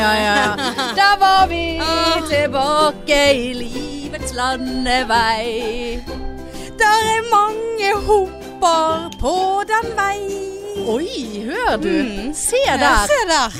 Ja, 0.00 0.12
ja, 0.24 0.34
ja. 0.96 1.10
Var 1.20 1.46
vi 1.50 1.64
tilbake 2.30 3.20
i 3.34 3.52
livets 3.54 4.32
landevei. 4.34 6.00
Der 6.80 7.00
er 7.16 7.26
mange 7.30 7.90
humper 8.06 9.10
på 9.20 9.34
den 9.68 9.90
vei. 9.98 10.20
Oi, 10.88 11.44
hør 11.44 11.76
du. 11.82 11.88
Mm. 11.90 12.32
Se 12.34 12.56
der. 12.66 13.06
se 13.10 13.20
der. 13.28 13.58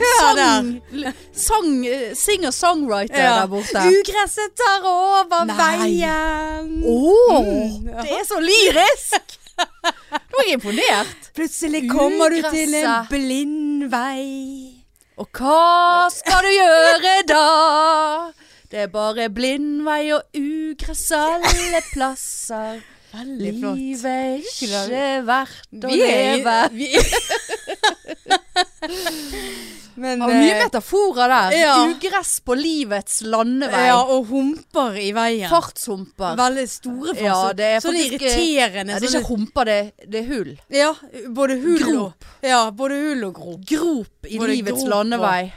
Hør 0.00 0.30
der. 0.38 1.12
Sang, 1.36 1.86
eh, 1.86 2.14
singer-songwriter 2.16 3.20
Ja. 3.22 3.34
der 3.40 3.46
borte. 3.46 3.82
Ugresset 3.90 4.54
tar 4.56 4.86
over 4.88 5.44
Nei. 5.44 5.56
veien. 5.58 6.70
Åh, 6.86 7.40
Mm, 7.40 7.84
det 8.02 8.10
er 8.20 8.24
så 8.28 8.38
lyrisk! 8.40 9.36
Nå 10.30 10.38
er 10.40 10.46
jeg 10.46 10.54
imponert. 10.54 11.16
Plutselig 11.36 11.90
kommer 11.90 12.28
du 12.32 12.40
til 12.50 12.74
en 12.74 12.84
Ugresset. 12.86 13.08
blind 13.10 13.90
vei. 13.92 14.69
Og 15.20 15.28
hva 15.36 16.08
skal 16.14 16.46
du 16.46 16.50
gjøre 16.54 17.14
da? 17.28 17.40
Det 18.70 18.78
er 18.86 18.90
bare 18.92 19.26
blindvei 19.34 20.12
og 20.16 20.22
ugress 20.38 21.10
alle 21.16 21.80
plasser. 21.90 22.80
Veldig 23.10 23.52
flott. 23.58 23.76
Livet 23.80 24.06
er 24.06 24.36
ikke 24.38 24.84
verdt 25.26 25.84
å 25.84 25.90
leve. 25.90 26.56
vi- 26.78 26.94
Men 30.00 30.18
Det 30.22 30.26
var 30.26 30.34
mye 30.40 30.52
eh, 30.54 30.62
metaforer 30.64 31.28
der. 31.34 31.54
ja. 31.60 31.74
Ugress 31.90 32.32
på 32.46 32.54
livets 32.56 33.18
landevei. 33.22 33.86
Ja, 33.90 33.98
og 34.14 34.26
humper 34.30 34.96
i 34.96 35.10
veien. 35.12 35.50
Fartshumper. 35.50 36.36
Veldig 36.40 36.64
store 36.72 37.14
fartshumper. 37.14 37.26
Ja, 37.26 37.52
det 37.58 37.66
er 37.74 37.80
sånn 37.84 37.98
faktisk- 37.98 38.14
irriterende. 38.16 38.92
Ja, 38.96 38.98
det 39.04 39.10
er 39.10 39.18
ikke 39.20 39.28
humper, 39.28 39.64
det, 39.68 39.78
det 40.08 40.22
er 40.22 40.28
hull. 40.30 40.52
Ja, 40.72 40.94
både 41.36 41.58
hull 41.62 41.82
Grop. 41.84 42.24
og 42.24 42.48
Ja, 42.48 42.62
både 42.70 42.96
hull 43.02 43.24
og 43.28 43.34
grop. 43.34 43.64
Grop 43.68 44.30
i 44.30 44.38
Både 44.40 44.56
livets 44.56 44.72
grop 44.78 44.86
og- 44.86 44.94
landevei. 44.94 45.52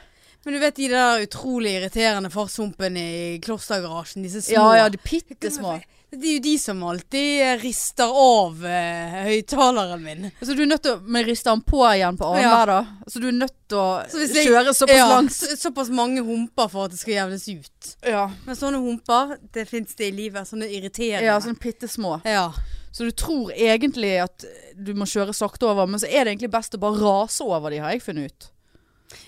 Men 0.46 0.54
du 0.54 0.60
vet 0.60 0.76
de 0.76 0.88
der 0.92 1.22
utrolig 1.24 1.72
irriterende 1.80 2.30
fartshumpene 2.30 3.00
i 3.00 3.40
klostergarasjen, 3.40 4.24
disse 4.28 4.42
små. 4.44 4.54
Ja 4.60 4.84
ja, 4.84 4.90
de 4.90 4.98
bitte 4.98 5.50
små. 5.50 5.78
Det 6.14 6.28
er 6.30 6.34
jo 6.36 6.42
de 6.46 6.52
som 6.62 6.82
alltid 6.86 7.62
rister 7.64 8.06
av 8.14 8.60
uh, 8.62 9.16
høyttaleren 9.26 10.04
min. 10.04 10.28
Så 10.42 10.54
du 10.54 10.62
er 10.62 10.70
nødt 10.70 10.84
til 10.86 10.94
å 10.98 11.02
men 11.02 11.26
rister 11.26 11.52
den 11.56 11.64
på 11.66 11.80
igjen 11.90 12.18
på 12.20 12.28
annenhver, 12.30 12.70
Ja. 12.70 12.84
da? 12.84 13.10
Så 13.10 13.20
du 13.24 13.28
er 13.32 13.38
nødt 13.40 13.56
til 13.68 13.78
å 13.82 13.88
Så 14.12 14.22
jeg- 14.28 14.46
kjøre 14.48 14.74
såpass 14.78 14.96
ja, 14.98 15.08
langt? 15.10 15.32
så- 15.34 15.58
Såpass 15.58 15.90
mange 15.90 16.22
humper 16.22 16.70
for 16.70 16.86
at 16.86 16.92
det 16.92 17.00
skal 17.00 17.14
jevnes 17.14 17.48
ut. 17.50 17.96
Ja. 18.06 18.28
Men 18.46 18.56
sånne 18.56 18.78
humper, 18.84 19.38
det 19.54 19.68
fins 19.68 19.96
det 19.96 20.08
i 20.08 20.12
livet. 20.12 20.46
Sånne 20.48 20.70
irriterende. 20.70 21.24
ja, 21.24 21.40
sånne 21.40 21.58
bitte 21.60 21.88
små. 21.90 22.22
Ja. 22.26 22.52
Så 22.94 23.06
du 23.06 23.12
tror 23.12 23.50
egentlig 23.58 24.22
at 24.22 24.46
du 24.78 24.94
må 24.94 25.06
kjøre 25.10 25.34
sakte 25.34 25.64
over, 25.66 25.88
men 25.88 26.00
så 26.00 26.06
er 26.06 26.26
det 26.26 26.38
egentlig 26.38 26.52
best 26.52 26.76
å 26.76 26.80
bare 26.80 27.00
rase 27.02 27.42
over 27.42 27.72
de, 27.72 27.78
har 27.80 27.92
jeg 27.92 28.04
funnet 28.04 28.26
ut. 28.30 28.50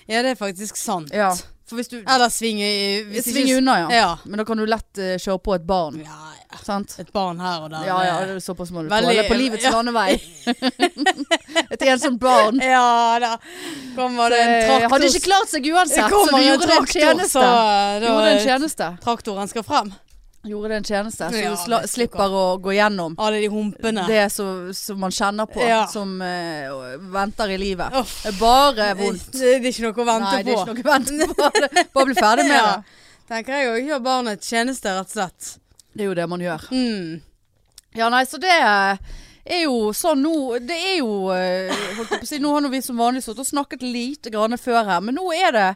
Ja, 0.06 0.22
det 0.22 0.30
er 0.36 0.40
faktisk 0.40 0.76
sant. 0.76 1.10
Ja. 1.14 1.32
For 1.66 1.74
hvis 1.80 1.88
du 1.90 1.96
Eller 1.98 2.28
svinge 2.30 2.62
hvis 3.10 3.24
Svinge 3.26 3.48
ikke- 3.50 3.58
unna, 3.58 3.72
ja. 3.80 3.88
Ja. 3.90 4.10
Men 4.24 4.38
da 4.38 4.44
kan 4.46 4.56
du 4.56 4.62
lett 4.70 4.98
eh, 5.02 5.16
kjøre 5.18 5.40
på 5.42 5.54
et 5.56 5.64
barn. 5.66 5.96
ja, 5.98 6.20
ja. 6.52 6.58
Sant? 6.62 6.94
Et 7.02 7.08
barn 7.12 7.40
her 7.42 7.64
og 7.64 7.70
der. 7.72 7.82
Ja 7.88 7.96
ja, 8.06 8.14
det 8.24 8.36
er 8.36 8.38
såpass 8.40 8.70
må 8.70 8.82
du 8.84 8.88
Veldig- 8.88 9.16
tåle 9.16 9.24
på 9.28 9.34
livets 9.40 9.64
ja. 9.64 9.70
landevei. 9.74 10.14
Et 11.74 11.82
ensomt 11.82 12.20
barn. 12.22 12.60
Ja 12.62 13.18
da. 13.18 13.32
Kommer 13.96 14.30
det 14.30 14.38
en 14.44 14.52
Eh, 14.54 14.66
traktor 14.68 14.94
Hadde 14.94 15.10
ikke 15.10 15.24
klart 15.26 15.50
seg 15.50 15.66
uansett, 15.72 16.06
så 16.06 16.24
du 16.30 16.42
gjorde 16.46 16.70
en 16.78 16.86
tjeneste. 16.86 17.32
Så, 17.34 17.42
da, 17.42 18.00
Gjorde 18.06 18.30
en 18.36 18.44
tjeneste. 18.46 18.90
Traktoren 19.02 19.48
skal 19.50 19.62
frem. 19.66 19.92
Gjorde 20.46 20.68
det 20.68 20.76
en 20.76 20.84
tjeneste, 20.84 21.28
så 21.32 21.40
Ja, 21.42 21.54
du 21.56 21.82
du 21.82 21.88
slipper 21.90 22.30
å 22.30 22.44
gå 22.62 22.72
gjennom 22.76 23.14
Alle 23.18 23.40
de 23.42 23.48
humpene. 23.50 24.06
det 24.06 24.30
som, 24.32 24.72
som 24.74 25.00
man 25.00 25.10
kjenner 25.10 25.46
på, 25.50 25.60
Ja. 25.66 25.86
som 25.90 26.20
eh, 26.22 26.70
venter 27.12 27.50
i 27.50 27.58
livet. 27.58 27.92
Uff. 27.98 28.22
Det 28.22 28.34
er 28.34 28.38
bare 28.40 28.94
vondt. 28.94 29.32
Det, 29.32 29.58
det 29.62 29.66
er 29.66 29.72
ikke 29.72 29.82
noe 29.88 29.92
å 30.04 30.06
vente 30.06 30.30
Nei, 30.30 30.42
det 30.42 30.52
er 30.52 30.56
på. 30.56 30.62
ikke 30.62 30.74
noe 30.74 30.82
å 30.82 30.92
vente 30.92 31.34
på. 31.34 31.50
Det- 31.74 31.86
Bare 31.94 32.06
bli 32.06 32.14
ferdig 32.14 32.46
med 32.48 32.56
Ja. 32.56 32.76
det. 32.76 33.02
Tenker 33.28 33.52
jeg 33.58 33.68
å 33.72 33.78
gjøre 33.88 34.02
barnet 34.04 34.40
tjeneste, 34.46 34.86
rett 34.94 35.10
og 35.10 35.10
slett. 35.16 35.58
Det 35.96 36.04
er 36.04 36.06
jo 36.12 36.14
det 36.14 36.28
man 36.28 36.40
gjør. 36.40 36.68
Mm. 36.70 37.20
Ja, 37.96 38.08
nei, 38.12 38.24
så 38.28 38.38
det 38.38 38.52
er 38.52 39.62
jo 39.64 39.92
sånn 39.94 40.20
nå 40.22 40.58
Det 40.60 40.74
er 40.76 40.96
jo 40.98 41.30
eh, 41.32 41.70
holdt 41.96 42.10
jeg 42.10 42.20
på 42.20 42.26
å 42.26 42.28
si, 42.28 42.38
Nå 42.42 42.50
har 42.52 42.60
nå 42.60 42.68
vi 42.70 42.80
som 42.82 42.98
vanlig 42.98 43.22
sittet 43.24 43.38
og 43.40 43.46
snakket 43.48 43.82
lite 43.82 44.30
grann 44.34 44.52
før 44.58 44.84
her, 44.84 45.00
men 45.00 45.14
nå 45.16 45.24
er 45.32 45.50
det 45.54 45.68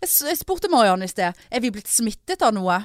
Jeg, 0.00 0.08
s- 0.08 0.24
jeg 0.26 0.38
spurte 0.40 0.68
Mariann 0.72 1.04
i 1.04 1.08
sted 1.12 1.32
Er 1.50 1.60
vi 1.60 1.70
blitt 1.70 1.86
smittet 1.92 2.42
av 2.42 2.52
noe. 2.56 2.80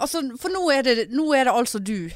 Altså, 0.00 0.22
for 0.40 0.50
nå 0.54 0.64
er 0.74 0.82
det, 0.86 1.08
nå 1.12 1.28
er 1.36 1.44
det 1.50 1.54
altså 1.54 1.78
du 1.78 2.10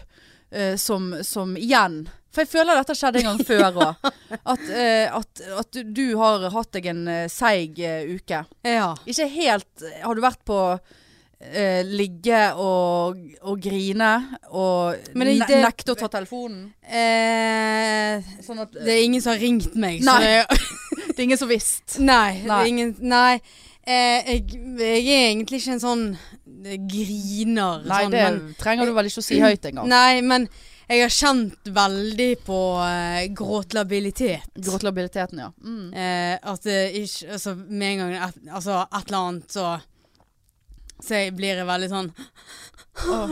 eh, 0.51 0.75
som, 0.81 1.11
som 1.27 1.53
igjen 1.61 2.05
For 2.35 2.43
jeg 2.45 2.51
føler 2.55 2.81
dette 2.81 2.97
skjedde 2.99 3.21
en 3.23 3.29
gang 3.31 3.45
før 3.47 3.79
òg. 3.85 4.11
At, 4.55 4.63
eh, 4.73 5.07
at, 5.15 5.43
at 5.61 5.81
du- 5.95 6.17
har 6.19 6.49
hatt 6.51 6.73
deg 6.75 6.89
en 6.91 7.05
eh, 7.09 7.27
seig 7.31 7.79
eh, 7.79 8.09
uke. 8.17 8.41
Ja. 8.67 8.89
Ikke 9.07 9.29
helt 9.31 9.85
Har 10.03 10.15
du 10.19 10.23
vært 10.25 10.41
på 10.49 10.57
eh, 11.45 11.83
ligge 11.87 12.41
og, 12.59 13.21
og 13.47 13.61
grine 13.63 14.11
og 14.51 14.97
det- 15.13 15.15
ne 15.23 15.37
det- 15.47 15.61
nekte 15.63 15.95
å 15.95 15.99
ta 16.01 16.09
telefonen? 16.17 16.73
Eh, 16.85 18.23
Sånn 18.45 18.61
at 18.65 18.73
det 18.75 18.91
er 18.99 19.05
ingen 19.05 19.23
som 19.23 19.35
har 19.37 19.43
ringt 19.43 19.75
meg. 19.79 20.03
Nei. 20.03 20.19
Så 20.19 20.25
det, 20.25 20.71
Det 21.15 21.21
er 21.21 21.27
ingen 21.29 21.39
som 21.39 21.49
visste. 21.51 22.01
nei, 22.03 22.41
det 22.43 22.49
Nei. 22.51 22.63
ingen 22.73 22.97
Nei. 23.07 23.35
Eh, 23.87 24.25
jeg, 24.33 24.45
jeg 24.81 25.05
er 25.13 25.29
egentlig 25.29 25.61
ikke 25.61 25.75
en 25.77 25.83
sånn 25.83 26.05
eh, 26.17 26.44
griner. 26.91 27.85
Nei, 27.85 28.03
sånn, 28.05 28.15
det 28.15 28.23
men, 28.25 28.55
trenger 28.61 28.89
du 28.89 28.95
vel 28.97 29.11
ikke 29.11 29.23
å 29.23 29.27
si 29.27 29.41
høyt 29.43 29.69
engang. 29.71 29.91
nei, 29.91 30.23
men 30.25 30.49
jeg 30.85 31.01
har 31.01 31.13
kjent 31.13 31.71
veldig 31.73 32.31
på 32.45 32.59
uh, 32.77 33.23
gråtlabilitet. 33.33 34.51
Gråtlabiliteten, 34.55 35.41
ja. 35.41 35.51
Mm. 35.65 35.87
Eh, 35.97 36.35
at 36.43 36.67
det 36.67 36.81
ikke 37.01 37.33
Altså 37.39 37.55
med 37.57 37.87
en 37.89 38.03
gang 38.03 38.13
et, 38.29 38.43
altså, 38.53 38.83
et 38.85 39.07
eller 39.07 39.19
annet 39.19 39.57
så 39.57 39.71
Så 41.01 41.23
jeg 41.23 41.33
blir 41.37 41.57
jeg 41.57 41.67
veldig 41.69 41.89
sånn 41.93 42.11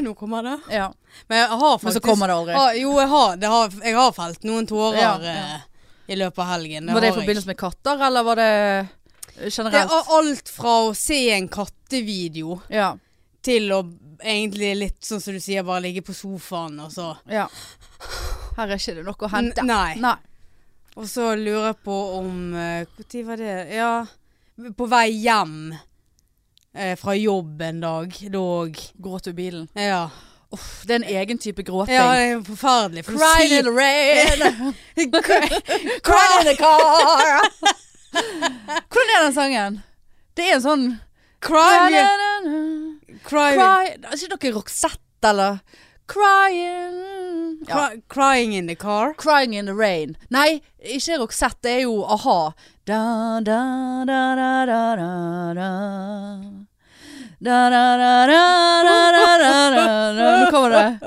nå 0.02 0.14
kommer 0.18 0.42
det. 0.42 0.56
ja. 0.74 0.88
Men 1.28 1.52
faktisk 1.52 1.84
Men 1.84 1.92
så 1.92 2.00
kommer 2.00 2.28
det 2.28 2.34
aldri. 2.34 2.54
Ah, 2.58 2.72
jo, 2.74 2.96
jeg 2.98 3.08
har, 3.08 3.36
det 3.36 3.50
har, 3.52 3.76
jeg 3.84 3.94
har 3.94 4.16
felt 4.16 4.48
noen 4.48 4.66
tårer 4.66 4.98
Ja, 4.98 5.12
ja. 5.22 5.36
eh, 5.54 5.68
i 6.12 6.16
løpet 6.18 6.42
av 6.42 6.48
helgen. 6.50 6.90
Var 6.90 7.04
det 7.04 7.12
i 7.12 7.14
forbindelse 7.20 7.46
med 7.52 7.58
katter, 7.60 8.00
eller 8.08 8.26
var 8.26 8.40
det 8.40 8.48
generelt? 9.52 9.76
Det 9.76 10.00
er 10.00 10.10
alt 10.18 10.50
fra 10.50 10.74
å 10.88 10.90
se 10.98 11.20
en 11.36 11.48
kattevideo 11.52 12.58
Ja. 12.72 12.96
Til 13.42 13.72
å 13.74 13.80
egentlig 14.22 14.72
litt 14.78 15.04
sånn 15.04 15.20
som 15.22 15.34
du 15.34 15.40
sier, 15.42 15.64
bare 15.66 15.82
ligge 15.88 16.02
på 16.06 16.14
sofaen 16.14 16.76
og 16.84 16.92
så 16.94 17.08
ja. 17.30 17.48
Her 18.56 18.68
er 18.68 18.76
ikke 18.78 18.94
det 18.98 19.04
noe 19.06 19.26
å 19.26 19.30
hente. 19.32 19.62
N- 19.64 19.70
nei. 19.72 19.94
Nei. 20.02 20.16
Og 20.96 21.06
så 21.08 21.30
lurer 21.40 21.70
jeg 21.70 21.78
på 21.86 21.94
om 22.18 22.34
Når 22.52 23.22
var 23.26 23.40
det? 23.40 23.54
Ja, 23.72 23.92
på 24.76 24.86
vei 24.92 25.06
hjem 25.24 25.54
uh, 25.72 26.92
fra 27.00 27.14
jobb 27.16 27.62
en 27.64 27.80
dag. 27.80 28.18
Da 28.34 28.42
òg. 28.42 28.76
Gråt 29.02 29.24
du 29.24 29.32
i 29.32 29.38
bilen? 29.38 29.68
Ja. 29.74 30.04
Uff, 30.52 30.82
det 30.84 30.98
er 30.98 31.00
en 31.00 31.08
egen 31.22 31.38
type 31.40 31.64
gråting. 31.64 31.94
ja, 31.96 32.10
det 32.12 32.26
er 32.34 32.42
forferdelig. 32.44 33.06
For 33.06 33.16
Cry 33.16 33.46
in 33.56 33.64
the 33.64 33.72
rain. 33.72 34.74
Cry- 36.04 36.40
in 36.42 36.50
the 36.50 36.56
car. 36.60 37.40
Hvordan 38.12 39.14
er 39.16 39.24
den 39.24 39.34
sangen? 39.34 39.80
Det 40.36 40.44
er 40.50 40.58
en 40.58 40.64
sånn 40.64 40.84
Cry, 41.42 41.88
Cry, 43.24 43.54
cry 43.54 43.86
Er 43.94 44.16
ikke 44.16 44.36
dere 44.36 44.54
Roxette, 44.56 45.28
eller? 45.30 45.58
Crying 46.12 47.58
ja. 47.68 47.74
Cry, 47.74 48.02
Crying 48.08 48.54
in 48.54 48.66
the 48.66 48.74
car. 48.74 49.14
Crying 49.14 49.54
in 49.54 49.66
the 49.66 49.74
rain. 49.74 50.16
Nei, 50.30 50.60
ikke 50.82 51.18
Roxette. 51.18 51.58
Det 51.62 51.70
er 51.78 51.82
jo 51.86 52.04
a-ha. 52.04 52.52
Da, 52.86 53.40
da, 53.40 54.04
da, 54.06 54.34
da, 54.36 54.66
da, 54.66 54.96
da, 54.96 55.54
da. 55.54 55.70
Nå 57.42 57.50
kommer 60.50 60.70
det. 60.70 60.98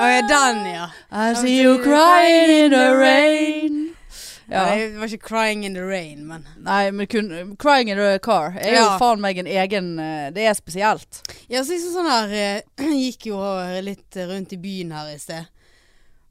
Å 0.00 0.06
ja, 0.08 0.22
den, 0.28 0.66
ja. 0.72 0.86
I 1.10 1.34
see 1.34 1.60
you 1.60 1.78
crying 1.78 2.50
in 2.50 2.70
the 2.70 2.96
rain. 2.96 3.91
Ja. 4.52 4.64
Nei, 4.68 4.78
Det 4.92 4.98
var 5.00 5.08
ikke 5.08 5.28
'Crying 5.28 5.64
in 5.64 5.74
the 5.74 5.80
Rain', 5.86 6.26
men 6.28 6.44
Nei, 6.60 6.90
men 6.92 7.06
kun, 7.08 7.30
'Crying 7.56 7.88
in 7.88 7.96
the 7.96 8.18
Car' 8.22 8.52
er 8.60 8.74
jo 8.76 8.82
Ja. 8.82 8.98
faen 9.00 9.20
meg 9.20 9.38
en 9.40 9.46
egen 9.48 9.98
eh, 9.98 10.30
Det 10.30 10.44
er 10.44 10.54
spesielt. 10.58 11.22
Ja, 11.48 11.62
så 11.64 11.72
liksom 11.72 11.94
sånn 11.96 12.10
her 12.10 12.34
eh, 12.36 12.60
Gikk 13.02 13.26
jo 13.32 13.38
litt 13.80 14.16
rundt 14.28 14.52
i 14.52 14.60
byen 14.60 14.92
her 14.92 15.08
i 15.14 15.16
sted. 15.18 15.46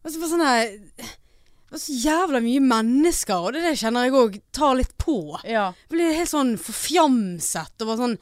Og 0.05 0.11
så 0.11 0.19
var 0.21 0.31
sånn 0.31 0.45
her 0.45 0.77
Det 1.01 1.71
var 1.71 1.79
så 1.79 1.97
jævla 2.03 2.41
mye 2.43 2.59
mennesker, 2.59 3.35
og 3.47 3.53
det, 3.53 3.61
det 3.63 3.77
kjenner 3.79 4.03
jeg 4.03 4.11
òg 4.19 4.39
tar 4.51 4.75
litt 4.75 4.97
på. 4.99 5.39
Ja. 5.47 5.69
Jeg 5.87 5.93
blir 5.95 6.13
helt 6.17 6.29
sånn 6.29 6.57
forfjamset 6.59 7.81
og 7.81 7.87
bare 7.87 8.01
sånn 8.05 8.17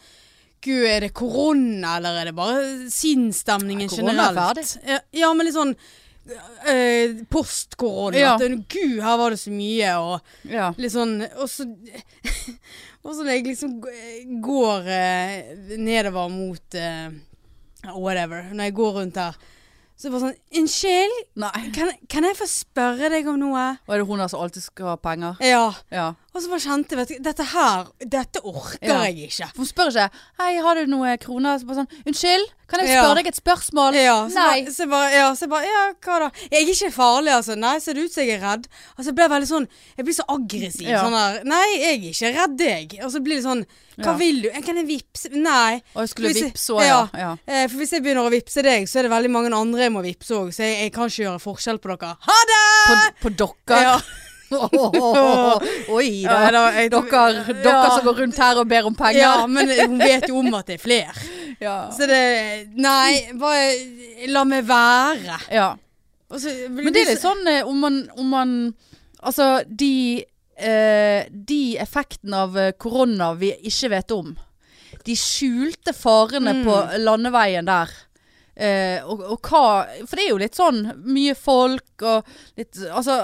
Gud, 0.62 0.84
er 0.86 1.00
det 1.06 1.14
korona, 1.16 1.96
eller 1.98 2.18
er 2.20 2.26
det 2.26 2.36
bare 2.36 2.90
sinnsstemningen 2.92 3.88
Nei, 3.88 3.96
korona 3.96 4.26
er 4.28 4.34
generelt? 4.36 4.74
Ja, 4.86 4.98
ja, 5.16 5.30
men 5.34 5.48
litt 5.48 5.56
sånn 5.56 5.76
eh, 6.68 7.22
post-korona. 7.30 8.18
Ja. 8.20 8.36
At, 8.36 8.44
Gud, 8.72 9.00
her 9.04 9.18
var 9.22 9.36
det 9.36 9.42
så 9.42 9.54
mye, 9.54 9.94
og 9.98 10.50
ja. 10.50 10.72
litt 10.78 10.94
sånn 10.94 11.20
Og 11.40 11.48
så 11.50 11.68
Og 13.06 13.14
så 13.16 13.24
når 13.24 13.32
jeg 13.32 13.46
liksom 13.48 13.78
går 14.44 14.90
eh, 14.92 15.54
nedover 15.80 16.28
mot 16.34 16.76
eh, 16.76 17.08
Whatever. 17.96 18.50
Når 18.52 18.68
jeg 18.68 18.76
går 18.76 18.98
rundt 18.98 19.18
her, 19.22 19.38
så 20.00 20.08
det 20.08 20.12
bare 20.14 20.28
sånn 20.30 20.60
Unnskyld, 20.62 21.16
kan, 21.76 21.90
kan 22.12 22.28
jeg 22.28 22.38
få 22.40 22.46
spørre 22.48 23.10
deg 23.12 23.28
om 23.28 23.40
noe? 23.40 23.64
Og 23.84 23.96
er 23.96 24.00
det 24.00 24.08
hun 24.08 24.22
der 24.24 24.30
som 24.32 24.44
alltid 24.44 24.64
skal 24.64 24.94
ha 24.94 25.00
penger? 25.00 25.40
Ja. 25.44 25.66
Ja. 25.92 26.06
Og 26.36 26.44
så 26.44 26.50
bare 26.52 26.62
kjente 26.62 26.94
jeg 26.94 27.00
at 27.18 27.24
Dette 27.26 27.44
her, 27.56 27.88
dette 28.06 28.42
orker 28.46 28.78
Ja. 28.86 29.00
jeg 29.10 29.30
ikke. 29.32 29.48
For 29.56 29.64
hun 29.64 29.66
spør 29.66 29.90
ikke 29.90 30.10
'Hei, 30.40 30.62
har 30.62 30.76
du 30.76 30.86
noen 30.86 31.18
kroner?' 31.18 31.58
Så 31.60 31.66
bare 31.66 31.78
sånn 31.82 32.04
'Unnskyld, 32.06 32.46
kan 32.70 32.80
jeg 32.82 32.90
Ja. 32.90 33.02
spørre 33.04 33.16
deg 33.16 33.28
et 33.28 33.36
spørsmål?' 33.36 33.94
Ja, 33.96 34.28
så 34.30 34.36
Nei. 34.36 34.62
Bare, 34.62 34.72
så 34.72 34.78
jeg 34.84 34.90
bare, 34.90 35.10
ja, 35.12 35.32
så 35.34 35.40
jeg 35.42 35.50
bare 35.50 35.66
Ja, 35.66 35.94
hva 36.02 36.20
da? 36.20 36.30
Jeg 36.52 36.62
er 36.62 36.72
ikke 36.74 36.94
farlig, 36.94 37.32
altså. 37.34 37.56
Nei, 37.58 37.80
ser 37.80 37.94
det 37.94 38.04
ut 38.06 38.14
som 38.14 38.24
jeg 38.24 38.40
er 38.40 38.46
redd? 38.46 38.68
Altså, 38.98 39.06
jeg 39.10 39.16
ble 39.16 39.28
veldig 39.28 39.48
sånn 39.50 39.68
Jeg 39.98 40.06
blir 40.06 40.14
så 40.14 40.26
aggressiv. 40.30 40.88
Ja. 40.88 41.02
Sånn 41.04 41.12
der 41.18 41.44
Nei, 41.44 41.78
jeg 41.80 42.00
er 42.00 42.10
ikke 42.14 42.38
redd 42.38 42.58
deg. 42.58 43.00
Og 43.04 43.12
så 43.12 43.20
blir 43.24 43.36
det 43.42 43.44
sånn 43.46 43.66
Hva 44.00 44.06
Ja. 44.06 44.14
vil 44.14 44.42
du? 44.44 44.50
Jeg 44.52 44.64
Kan 44.66 44.76
jeg 44.78 44.86
vippse? 44.88 45.30
Nei. 45.34 45.82
Og 45.96 46.02
jeg 46.06 46.10
skulle 46.10 46.30
Hvis 46.30 46.42
jeg- 46.42 46.54
vippse 46.54 46.86
ja. 46.86 47.10
ja. 47.18 47.36
Eh, 47.48 47.68
for 47.68 47.78
hvis 47.78 47.90
jeg 47.92 48.04
begynner 48.04 48.30
å 48.30 48.32
vippse 48.32 48.62
deg, 48.62 48.86
så 48.88 49.00
er 49.00 49.02
det 49.04 49.12
veldig 49.12 49.32
mange 49.32 49.52
andre 49.54 49.82
jeg 49.82 49.92
må 49.92 50.02
vippse 50.04 50.32
òg. 50.32 50.50
Så 50.54 50.58
jeg, 50.64 50.78
jeg 50.84 50.94
kan 50.94 51.06
ikke 51.10 51.26
gjøre 51.26 51.42
forskjell 51.42 51.80
på 51.80 51.98
dere. 51.98 52.18
Ha 52.22 52.38
det! 52.46 53.14
På, 53.20 53.30
på 53.30 53.36
dere. 53.36 53.82
Ja. 53.82 54.00
Oi 54.52 56.08
Ja, 56.24 56.30
da. 56.34 56.52
da, 56.52 56.64
jeg- 56.74 56.90
Dere, 56.92 57.44
dere 57.54 57.64
Ja. 57.64 57.90
som 57.96 58.06
går 58.06 58.18
rundt 58.24 58.38
her 58.38 58.58
og 58.58 58.68
ber 58.68 58.86
om 58.88 58.96
penger. 58.96 59.20
Ja, 59.20 59.46
men 59.48 59.70
hun 59.70 59.98
vet 60.00 60.28
jo 60.28 60.40
om 60.40 60.54
at 60.54 60.66
det 60.68 60.80
er 60.80 60.84
flere. 60.84 61.14
Ja. 61.62 61.90
Så 61.92 62.08
det 62.08 62.70
Nei, 62.76 63.32
bare 63.34 64.28
la 64.28 64.44
meg 64.46 64.66
være. 64.66 65.40
ja. 65.52 65.76
Så- 66.32 66.70
Men 66.70 66.94
det 66.94 67.02
er 67.08 67.12
litt 67.16 67.22
sånn 67.24 67.48
eh, 67.48 67.64
om 67.68 67.80
man, 67.80 68.10
om 68.18 68.30
man 68.30 68.74
Altså, 69.22 69.64
de 69.68 70.24
eh, 70.58 71.26
De 71.30 71.78
effektene 71.78 72.34
av 72.34 72.56
eh, 72.58 72.72
korona 72.72 73.34
vi 73.36 73.52
ikke 73.64 73.90
vet 73.90 74.12
om. 74.12 74.38
De 75.04 75.14
skjulte 75.16 75.92
farene 75.94 76.54
Mm. 76.54 76.64
på 76.66 76.98
landeveien 77.00 77.66
der. 77.66 77.90
Eh, 78.60 79.00
og, 79.08 79.22
og 79.24 79.48
hva 79.48 79.88
For 80.04 80.20
det 80.20 80.24
er 80.26 80.34
jo 80.34 80.40
litt 80.42 80.58
sånn 80.58 80.82
mye 81.08 81.32
folk 81.38 82.04
og 82.04 82.28
litt 82.60 82.76
Altså 82.92 83.16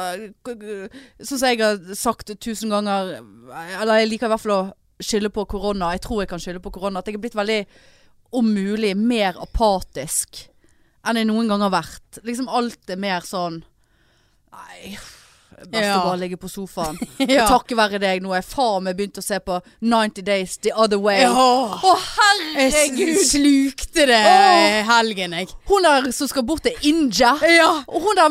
Sånn 0.47 1.25
som 1.27 1.49
jeg 1.49 1.59
har 1.59 1.81
sagt 1.91 2.31
tusen 2.39 2.71
ganger 2.71 3.17
Eller 3.51 3.99
jeg 3.99 4.13
liker 4.13 4.29
i 4.29 4.31
hvert 4.31 4.43
fall 4.45 4.53
å 4.55 4.61
skylde 5.03 5.27
på 5.35 5.43
korona. 5.51 5.91
Jeg 5.91 6.05
tror 6.05 6.21
jeg 6.23 6.29
kan 6.31 6.39
skylde 6.39 6.61
på 6.63 6.71
korona. 6.77 7.01
At 7.01 7.09
jeg 7.09 7.17
er 7.17 7.23
blitt 7.25 7.35
veldig, 7.35 7.57
om 8.39 8.47
mulig, 8.47 8.93
mer 8.95 9.35
apatisk 9.43 10.45
enn 11.05 11.19
jeg 11.19 11.27
noen 11.27 11.51
gang 11.51 11.65
har 11.65 11.73
vært. 11.73 12.21
Liksom 12.23 12.47
alt 12.47 12.89
er 12.95 13.01
mer 13.01 13.25
sånn 13.27 13.59
Nei, 14.55 14.95
best 15.71 15.83
Ja. 15.83 15.99
å 15.99 16.05
bare 16.09 16.19
ligge 16.23 16.37
på 16.41 16.49
sofaen. 16.51 16.97
Ja. 17.35 17.47
Takket 17.49 17.77
være 17.77 17.99
deg, 17.99 18.21
nå 18.23 18.33
er 18.37 18.41
faen 18.45 18.83
meg 18.85 18.97
begynt 18.97 19.17
å 19.17 19.23
se 19.23 19.39
på 19.39 19.59
90 19.81 20.23
Days 20.27 20.57
The 20.61 20.71
Other 20.75 20.99
Way. 21.01 21.21
Ja. 21.21 21.31
Å, 21.33 21.95
herregud! 22.15 22.99
Jeg 23.15 23.25
slukte 23.29 24.05
det 24.09 24.19
Åh. 24.29 24.83
helgen, 24.89 25.33
jeg. 25.39 25.49
Hun 25.69 25.83
der 25.87 26.11
som 26.15 26.27
skal 26.31 26.43
bort 26.47 26.63
til 26.67 26.75
Inja. 26.91 27.33
Ja. 27.49 27.71
Og 27.87 28.01
hun 28.05 28.15
der 28.15 28.29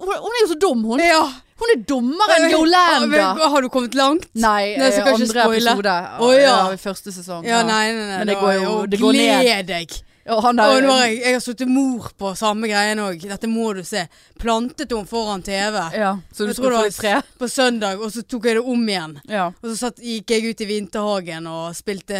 Hun, 0.00 0.12
hun 0.12 0.30
er 0.34 0.42
jo 0.44 0.52
så 0.52 0.58
dum, 0.60 0.84
hun. 0.92 1.00
ja. 1.02 1.24
Hun 1.54 1.70
er 1.70 1.82
dummere 1.86 2.34
enn 2.40 2.50
Yolanda. 2.50 3.28
Har 3.48 3.62
du 3.62 3.68
kommet 3.70 3.94
langt? 3.94 4.24
Nei, 4.34 4.74
Nei, 4.76 4.88
så 4.90 5.04
eh, 5.04 5.12
andre 5.14 5.44
episode. 5.54 5.92
Å, 6.18 6.30
ja. 6.34 6.40
ja. 6.72 6.76
første 6.82 7.12
sesong. 7.14 7.44
Ja, 7.46 7.60
nei, 7.62 7.92
nei, 7.94 8.08
nei. 8.08 8.18
Men 8.18 8.26
det 8.26 8.34
da- 8.34 8.40
går 8.42 8.52
jo- 8.58 8.86
det 8.90 8.98
går 9.00 9.12
ned. 9.14 9.44
Gled 9.44 9.66
deg. 9.70 9.94
Og 10.26 10.38
han 10.42 10.60
Og 10.60 10.78
nå 10.82 10.88
har 10.94 11.02
jeg, 11.06 11.18
jeg 11.20 11.34
har 11.36 11.42
sittet 11.44 11.68
mor 11.68 12.06
på 12.16 12.30
samme 12.38 12.68
greien 12.70 13.00
òg. 13.04 13.20
Dette 13.28 13.48
må 13.50 13.74
du 13.76 13.82
se. 13.84 14.06
Plantet 14.40 14.92
hun 14.96 15.04
foran 15.06 15.42
TV 15.44 15.76
Ja, 15.92 16.14
så 16.32 16.46
du 16.46 16.52
Jeg 16.52 16.56
tror 16.56 16.62
skulle 16.62 16.70
få 16.70 16.78
var 16.78 16.88
litt 16.88 16.96
fred? 16.96 17.28
på 17.38 17.48
søndag, 17.52 18.00
og 18.00 18.12
så 18.14 18.22
tok 18.24 18.46
jeg 18.48 18.56
det 18.56 18.64
om 18.64 18.88
igjen. 18.88 19.18
Ja. 19.28 19.50
Og 19.60 19.68
så 19.68 19.76
satt, 19.82 20.00
gikk 20.00 20.30
jeg 20.32 20.48
ut 20.54 20.60
i 20.64 20.70
vinterhagen 20.70 21.46
og 21.50 21.74
spilte 21.76 22.16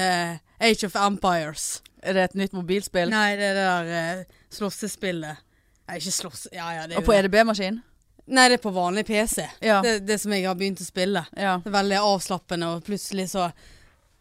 Age 0.60 0.84
of 0.86 0.96
Empires. 1.00 1.80
Er 2.04 2.12
det 2.18 2.22
et 2.28 2.34
nytt 2.42 2.52
mobilspill? 2.52 3.08
Nei, 3.08 3.30
det 3.40 3.46
er 3.54 3.56
det 3.56 3.64
der 3.64 4.20
eh, 4.20 4.24
slåssespillet. 4.52 5.40
Nei, 5.88 5.96
ikke 6.00 6.12
slåss... 6.12 6.46
Ja, 6.52 6.68
ja, 6.76 6.86
det 6.88 6.96
er 6.96 7.00
Og 7.00 7.06
på. 7.08 7.14
EDB-maskin? 7.16 7.80
Nei, 8.26 8.44
det 8.48 8.58
er 8.58 8.62
på 8.64 8.72
vanlig 8.72 9.06
PC. 9.08 9.46
Ja. 9.64 9.80
Det, 9.84 9.98
det 10.08 10.16
som 10.20 10.32
jeg 10.32 10.44
har 10.48 10.54
begynt 10.60 10.80
å 10.80 10.84
spille. 10.86 11.24
ja. 11.36 11.58
Det 11.64 11.68
er 11.72 11.74
veldig 11.78 11.98
avslappende, 12.04 12.68
og 12.76 12.84
plutselig 12.86 13.26
så 13.32 13.50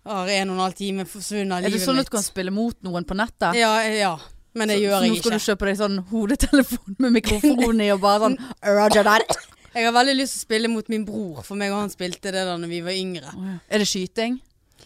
har 0.05 0.27
en 0.29 0.49
og 0.49 0.55
en 0.57 0.61
halv 0.65 0.75
time 0.75 1.05
forsvunnet 1.07 1.57
av 1.57 1.65
Er 1.65 1.69
det 1.73 1.81
sånn 1.81 1.99
at 1.99 2.05
du 2.09 2.11
kan 2.17 2.23
spille 2.25 2.51
mot 2.51 2.75
noen 2.83 3.05
på 3.07 3.15
nettet? 3.15 3.55
Ja, 3.55 3.73
ja. 3.87 4.17
Men 4.53 4.67
det 4.69 4.77
Så- 4.77 4.83
gjør 4.83 4.97
så 4.99 5.01
jeg 5.03 5.11
nå 5.11 5.17
skal 5.17 5.31
ikke. 5.31 5.39
du 5.39 5.45
kjøpe 5.47 5.65
deg 5.69 5.77
sånn 5.79 5.97
hodetelefon 6.11 6.95
med 6.99 7.11
mikrofon 7.13 7.81
i 7.81 7.89
og 7.91 8.01
bare 8.01 8.19
sånn 8.27 8.37
Roger 8.63 9.03
that. 9.03 9.37
Jeg 9.73 9.85
har 9.87 9.93
veldig 9.95 10.13
lyst 10.19 10.35
til 10.35 10.37
å 10.37 10.45
spille 10.45 10.67
mot 10.69 10.89
min 10.89 11.03
bror, 11.03 11.39
for 11.43 11.55
meg 11.57 11.71
og 11.73 11.79
han 11.79 11.89
spilte 11.89 12.29
det 12.29 12.43
da 12.45 12.57
når 12.61 12.69
vi 12.69 12.81
var 12.85 12.91
yngre. 12.93 13.31
Er 13.73 13.79
det 13.81 13.87
skyting? 13.89 14.35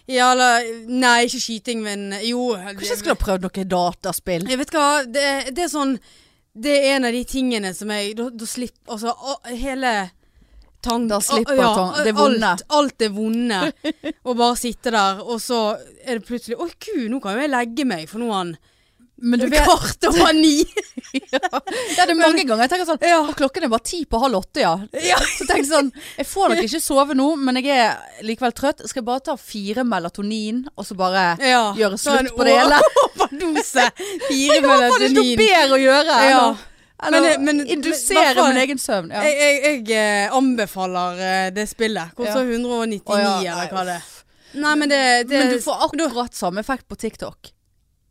Ja, 0.08 0.30
eller 0.32 0.64
Nei, 0.88 1.26
ikke 1.28 1.42
skyting, 1.44 1.82
men 1.84 2.14
jo. 2.24 2.54
Kanskje 2.56 2.94
jeg 2.94 2.98
skulle 3.02 3.18
ha 3.18 3.20
prøvd 3.26 3.42
noe 3.44 3.66
dataspill? 3.68 4.48
Jeg 4.48 4.58
vet 4.62 4.72
hva, 4.72 4.86
det, 5.04 5.26
det 5.58 5.66
er 5.66 5.74
sånn 5.74 5.98
Det 6.56 6.72
er 6.78 6.96
en 6.96 7.06
av 7.10 7.12
de 7.12 7.26
tingene 7.28 7.74
som 7.76 7.90
jeg 7.92 8.16
Da, 8.16 8.30
da 8.30 8.46
slipper 8.46 8.96
Altså, 8.96 9.12
å- 9.12 9.42
hele 9.52 9.92
tank... 10.88 11.10
Da 11.12 11.20
slipper 11.24 11.60
ja, 11.62 11.74
tank- 11.78 12.00
det 12.08 12.16
vonde. 12.18 12.54
Alt, 12.56 12.66
alt 12.80 13.06
er 13.08 13.14
vonde. 13.16 13.60
og 14.24 14.40
bare 14.40 14.56
sitte 14.64 14.96
der, 14.96 15.22
og 15.28 15.40
så 15.44 15.62
er 16.06 16.18
det 16.18 16.26
plutselig 16.28 16.58
Å, 16.58 16.68
gud, 16.88 17.06
nå 17.14 17.22
kan 17.24 17.36
jo 17.38 17.44
jeg 17.46 17.54
legge 17.54 17.86
meg, 17.88 18.08
for 18.10 18.24
nå 18.24 18.32
er 18.32 18.40
han 18.42 18.58
Men 19.18 19.42
du 19.42 19.48
vet 19.50 19.64
kvart 19.66 20.06
over 20.12 20.34
ni. 20.38 20.60
ja, 21.18 21.40
Det 21.42 21.98
er 22.04 22.10
det 22.12 22.16
mange 22.20 22.44
ganger. 22.46 22.68
Jeg 22.68 22.70
tenker 22.76 22.86
sånn 22.92 23.02
Ja. 23.08 23.16
«Å, 23.26 23.34
Klokken 23.40 23.66
er 23.66 23.72
bare 23.72 23.86
ti 23.90 24.04
på 24.06 24.20
halv 24.22 24.38
åtte, 24.44 24.62
ja. 24.62 24.76
Ja. 25.02 25.18
Så 25.40 25.48
jeg 25.50 25.66
sånn 25.66 25.90
Jeg 26.20 26.28
får 26.30 26.54
nok 26.54 26.62
ikke 26.68 26.82
sove 26.86 27.16
nå, 27.18 27.26
men 27.42 27.58
jeg 27.58 27.74
er 27.74 28.22
likevel 28.28 28.54
trøtt. 28.58 28.84
Skal 28.86 29.02
jeg 29.02 29.08
bare 29.10 29.26
ta 29.26 29.34
fire 29.42 29.82
melatonin, 29.90 30.64
og 30.78 30.86
så 30.86 30.98
bare 31.00 31.24
Ja, 31.42 31.64
gjøre 31.80 31.98
slutt 32.02 32.30
på 32.38 32.46
det 32.46 32.58
hele? 32.60 32.78
Overdose. 33.08 33.88
Fire 34.28 34.60
Jeg 34.60 34.66
har 34.68 34.86
faen 34.86 34.86
ikke 34.86 35.14
noe 35.18 35.26
melatonin. 35.26 35.38
bedre 35.42 35.78
å 35.80 35.82
gjøre 35.82 36.22
Ja. 36.30 36.42
å 36.46 36.58
eller, 37.04 37.38
Men- 37.40 37.58
men- 37.68 37.82
du 37.82 37.92
ser 37.94 38.16
hvertfall- 38.16 38.48
min 38.54 38.62
egen 38.64 38.78
søvn. 38.82 39.12
Ja. 39.12 39.22
Jeg, 39.24 39.36
jeg, 39.38 39.88
jeg 39.88 39.98
eh, 40.26 40.36
anbefaler 40.36 41.20
eh, 41.20 41.50
det 41.54 41.68
spillet. 41.70 42.16
Koster 42.18 42.42
Ja. 42.42 42.58
199, 42.58 43.02
oh, 43.06 43.44
ja, 43.44 43.54
eller 43.54 43.70
hva 43.76 43.86
det 43.86 44.00
er. 44.00 44.04
Nei, 44.58 44.76
men 44.76 44.90
det, 44.90 45.28
det 45.30 45.38
Men 45.38 45.50
du 45.54 45.62
får 45.62 45.86
akkurat 45.86 46.34
samme 46.34 46.60
effekt 46.64 46.88
på 46.88 46.96
TikTok. 46.98 47.52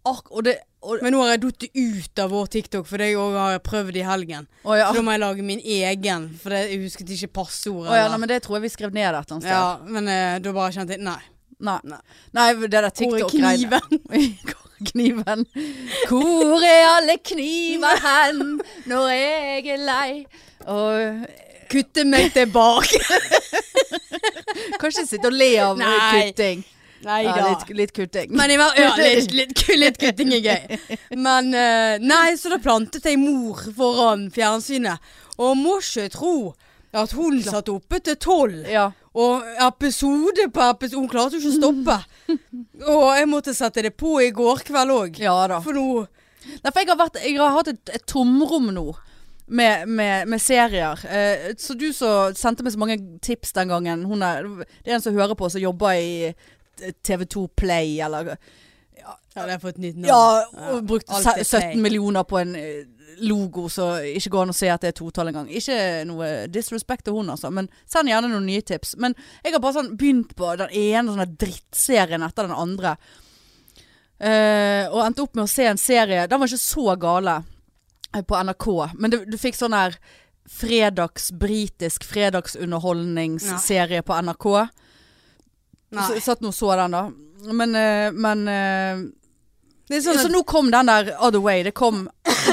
Ak 0.06 0.30
og 0.30 0.44
det 0.44 0.60
og, 0.86 1.00
Men 1.02 1.12
nå 1.16 1.22
har 1.24 1.32
jeg 1.34 1.40
datt 1.42 1.64
ut 1.74 2.18
av 2.22 2.30
vår 2.30 2.46
TikTok, 2.46 2.86
for 2.86 2.98
det 3.02 3.08
jeg 3.10 3.16
også 3.18 3.38
har 3.42 3.58
prøvd 3.58 3.96
i 3.96 4.04
helgen. 4.06 4.44
Oh. 4.62 4.76
Så 4.76 4.92
da 4.94 5.02
må 5.02 5.10
jeg 5.16 5.20
lage 5.24 5.42
min 5.42 5.58
egen, 5.58 6.28
for 6.38 6.54
det, 6.54 6.60
jeg 6.70 6.82
husket 6.84 7.10
ikke 7.10 7.32
passordet. 7.40 7.90
Oh, 7.90 7.96
ja, 7.96 8.06
nei, 8.12 8.20
men 8.22 8.30
det 8.30 8.42
tror 8.44 8.60
jeg 8.60 8.68
vi 8.68 8.74
skrev 8.76 8.94
ned 8.94 9.02
et 9.02 9.08
eller 9.08 9.24
annet 9.26 9.42
sted. 9.42 9.50
ja, 9.50 9.78
men 9.82 10.08
eh, 10.12 10.36
da 10.44 10.52
bare 10.54 10.70
kjente 10.76 10.94
jeg 10.94 11.02
Nei. 11.02 11.18
Nei. 11.58 11.80
Nei. 11.88 11.98
Nei, 12.36 12.46
det 12.60 12.70
der 12.70 12.86
er 12.86 12.94
TikTok-greiene. 12.94 13.80
kniven? 14.92 15.46
Hvor 16.08 16.62
er 16.66 16.86
alle 16.96 17.16
kniver 17.24 18.00
hen 18.04 18.60
når 18.86 19.08
jeg 19.14 19.66
er 19.76 19.82
lei? 19.86 20.26
Og 20.66 21.26
Kutte 21.70 22.04
meg 22.06 22.28
tilbake. 22.34 23.00
kanskje 24.80 25.06
sitte 25.08 25.26
og 25.30 25.34
le 25.36 25.48
av 25.62 25.78
Nei. 25.80 26.30
kutting. 26.30 26.64
Nei 27.06 27.22
Ja, 27.26 27.32
da. 27.36 27.48
litt, 27.50 27.68
litt 27.76 27.92
kutting. 27.94 28.30
Men 28.34 28.50
hver- 28.58 28.78
ja, 28.78 28.92
litt, 28.98 29.32
litt, 29.38 29.64
litt 29.78 29.98
kutting 30.00 30.32
er 30.38 30.44
gøy. 30.46 30.78
Men 31.18 31.50
uh, 31.54 31.96
Nei, 32.02 32.36
så 32.40 32.50
da 32.54 32.58
plantet 32.62 33.04
jeg 33.06 33.18
mor 33.20 33.60
foran 33.76 34.28
fjernsynet. 34.34 35.02
Og 35.38 35.56
må 35.60 35.76
ikke 35.82 36.08
tro 36.14 36.32
at 36.96 37.12
hun 37.12 37.42
satt 37.44 37.68
oppe 37.68 37.98
til 38.00 38.16
tolv. 38.16 38.62
ja. 38.70 38.88
Og 39.16 39.46
episode 39.64 40.44
på 40.52 40.64
episode 40.66 41.00
Hun 41.00 41.08
klarte 41.08 41.38
jo 41.38 41.40
ikke 41.40 41.54
å 41.54 41.56
stoppe. 41.56 41.96
Og 42.96 43.06
jeg 43.16 43.28
måtte 43.30 43.54
sette 43.56 43.84
det 43.86 43.94
på 43.96 44.18
i 44.20 44.30
går 44.34 44.64
kveld 44.66 44.92
òg. 44.92 45.20
ja 45.24 45.36
da. 45.50 45.62
For 45.64 45.76
nå 45.76 46.04
Nei, 46.46 46.70
for 46.70 46.78
jeg 46.78 46.88
har, 46.92 46.98
vært, 47.00 47.16
jeg 47.24 47.38
har 47.40 47.54
hatt 47.56 47.68
et, 47.72 47.90
et 47.96 48.04
tomrom 48.06 48.68
nå. 48.70 48.84
Med, 49.46 49.88
med, 49.90 50.28
med 50.30 50.42
serier. 50.42 51.00
Eh, 51.06 51.48
så 51.58 51.74
du 51.78 51.88
som 51.94 52.34
sendte 52.38 52.62
meg 52.66 52.74
så 52.74 52.80
mange 52.82 52.96
tips 53.22 53.54
den 53.54 53.70
gangen 53.70 54.04
hun 54.06 54.22
er, 54.26 54.46
Det 54.82 54.92
er 54.92 54.96
en 54.98 55.02
som 55.02 55.14
hører 55.14 55.38
på, 55.38 55.48
som 55.50 55.62
jobber 55.62 55.98
i 55.98 56.30
TV2 57.06 57.48
Play, 57.58 57.96
eller 58.02 58.36
Ja, 59.00 59.16
det 59.34 59.56
har 59.56 59.62
fått 59.62 59.78
nytt 59.82 59.98
navn. 59.98 60.08
Ja, 60.10 60.70
og 60.72 60.86
brukt 60.86 61.10
er 61.10 61.42
17 61.42 61.82
millioner 61.82 62.26
på 62.26 62.38
en 62.42 62.54
eh, 62.58 62.86
logo 63.16 63.68
så 63.72 63.88
ikke 64.04 64.32
går 64.34 64.46
an 64.46 64.52
å 64.52 64.56
se 64.56 64.68
at 64.72 64.82
det 64.84 64.92
er 64.92 64.98
totall 64.98 65.30
engang. 65.30 65.48
Ikke 65.48 66.04
noe 66.08 66.30
disrespect 66.52 67.06
til 67.06 67.16
hun, 67.16 67.30
altså, 67.32 67.50
men 67.54 67.68
send 67.88 68.10
gjerne 68.10 68.30
noen 68.32 68.48
nye 68.48 68.64
tips. 68.66 68.96
Men 69.02 69.16
jeg 69.44 69.54
har 69.54 69.62
bare 69.62 69.78
sånn 69.78 69.94
begynt 69.98 70.34
på 70.38 70.52
den 70.60 70.72
ene 70.72 71.12
sånne 71.12 71.28
drittserien 71.40 72.26
etter 72.26 72.48
den 72.48 72.56
andre. 72.56 72.96
Uh, 74.16 74.88
og 74.94 75.02
endte 75.04 75.26
opp 75.26 75.34
med 75.36 75.44
å 75.44 75.50
se 75.50 75.66
en 75.68 75.76
serie 75.76 76.22
Den 76.24 76.40
var 76.40 76.48
ikke 76.48 76.56
så 76.56 76.94
gale 76.96 77.34
eh, 78.16 78.22
på 78.24 78.38
NRK, 78.48 78.68
men 78.96 79.12
du, 79.12 79.18
du 79.28 79.36
fikk 79.36 79.58
sånn 79.58 79.76
her 79.76 79.98
fredags, 80.48 81.28
britisk 81.36 82.06
fredagsunderholdningsserie 82.06 84.00
på 84.06 84.16
NRK. 84.24 84.46
Nei. 85.92 86.06
Så, 86.06 86.16
satt 86.24 86.40
nå 86.40 86.48
og 86.48 86.56
så 86.56 86.70
den, 86.80 86.96
da. 86.96 87.52
Men, 87.52 87.76
uh, 87.76 88.08
men 88.16 88.48
er 88.48 89.04
sånn 89.88 90.18
så 90.18 90.28
nå 90.32 90.42
kom 90.48 90.70
den 90.74 90.86
der 90.90 91.12
Other 91.22 91.42
Way. 91.44 91.62
Det 91.68 91.74
kom 91.78 92.08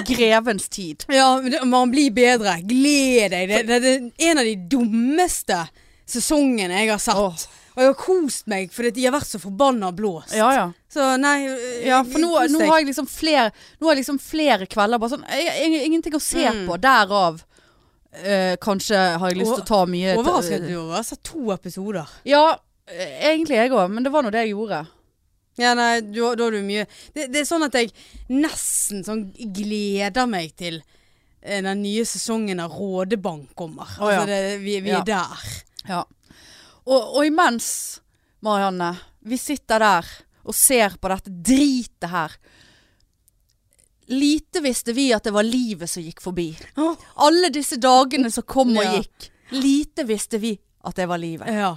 grevens 0.06 0.70
tid. 0.70 1.06
ja, 1.10 1.32
man 1.66 1.92
blir 1.92 2.12
bedre. 2.14 2.60
Gled 2.62 3.32
deg. 3.34 3.50
Det, 3.50 3.64
det, 3.68 3.80
det 3.84 3.94
er 3.96 4.32
en 4.32 4.44
av 4.44 4.46
de 4.46 4.56
dummeste 4.70 5.64
sesongene 6.06 6.84
jeg 6.84 6.92
har 6.94 7.02
sett. 7.02 7.18
Oh. 7.18 7.46
Og 7.74 7.82
jeg 7.82 7.90
har 7.90 7.96
kost 7.98 8.50
meg 8.52 8.70
fordi 8.70 8.92
de 9.00 9.06
har 9.08 9.16
vært 9.16 9.26
så 9.32 9.40
forbanna 9.42 9.90
blåst. 9.98 10.36
Ja, 10.38 10.52
ja. 10.54 10.66
Så 10.94 11.08
nei 11.18 11.48
øh, 11.50 11.64
ja 11.88 12.04
for 12.06 12.22
nå, 12.22 12.30
nå 12.54 12.60
har 12.70 12.84
jeg 12.84 12.92
liksom 12.92 13.08
flere 13.10 13.48
Nå 13.80 13.88
har 13.88 13.96
jeg 13.96 14.04
liksom 14.04 14.20
flere 14.22 14.68
kvelder 14.70 15.02
bare 15.02 15.10
sånn 15.16 15.24
jeg, 15.26 15.48
jeg, 15.58 15.80
Ingenting 15.88 16.14
å 16.14 16.22
se 16.22 16.44
Mm. 16.54 16.68
på. 16.68 16.78
Derav 16.84 17.40
eh, 18.22 18.54
kanskje 18.62 19.00
har 19.18 19.32
jeg 19.34 19.40
lyst 19.40 19.56
til 19.56 19.64
å 19.64 19.70
ta 19.72 19.80
mye 19.90 20.14
Overrasket 20.20 20.68
du 20.68 20.76
over? 20.76 20.92
Jeg 20.92 21.00
har 21.00 21.08
sett 21.10 21.24
to 21.26 21.48
episoder. 21.56 22.14
Ja, 22.30 22.44
egentlig 22.94 23.58
jeg 23.58 23.74
òg. 23.74 23.90
Men 23.90 24.06
det 24.06 24.14
var 24.14 24.22
nå 24.22 24.30
det 24.30 24.46
jeg 24.46 24.54
gjorde. 24.54 24.84
Ja, 25.62 25.76
nei, 25.78 26.02
da, 26.02 26.32
da 26.36 26.48
er 26.48 26.56
du 26.56 26.64
mye 26.66 26.88
det, 27.14 27.28
det 27.30 27.44
er 27.44 27.46
sånn 27.46 27.62
at 27.68 27.76
jeg 27.78 27.92
nesten 28.34 29.04
sånn 29.06 29.28
gleder 29.54 30.26
meg 30.30 30.56
til 30.58 30.80
eh, 31.42 31.60
den 31.62 31.84
nye 31.84 32.06
sesongen 32.10 32.60
av 32.64 32.74
Rådebank 32.74 33.52
kommer. 33.56 33.92
Oh, 34.02 34.10
ja. 34.10 34.24
Altså 34.24 34.32
det, 34.32 34.58
vi, 34.64 34.80
vi 34.82 34.90
Ja. 34.96 35.02
er 35.04 35.06
der. 35.12 35.46
Ja. 35.92 36.02
Og, 36.90 37.02
og 37.20 37.26
imens, 37.28 38.00
Marianne, 38.44 38.96
vi 39.22 39.38
sitter 39.38 39.80
der 39.86 40.10
og 40.44 40.56
ser 40.58 40.98
på 41.00 41.08
dette 41.14 41.32
dritet 41.32 42.10
her. 42.12 42.34
Lite 44.12 44.60
visste 44.66 44.92
vi 44.94 45.06
at 45.16 45.24
det 45.24 45.32
var 45.32 45.46
livet 45.48 45.88
som 45.90 46.04
gikk 46.04 46.20
forbi. 46.22 46.50
Alle 47.24 47.48
disse 47.56 47.78
dagene 47.80 48.28
som 48.34 48.44
kom 48.44 48.74
og 48.76 48.84
gikk. 48.98 49.30
Lite 49.56 50.04
visste 50.10 50.42
vi 50.44 50.58
at 50.84 50.98
det 51.00 51.06
var 51.08 51.22
livet. 51.22 51.48
ja. 51.54 51.76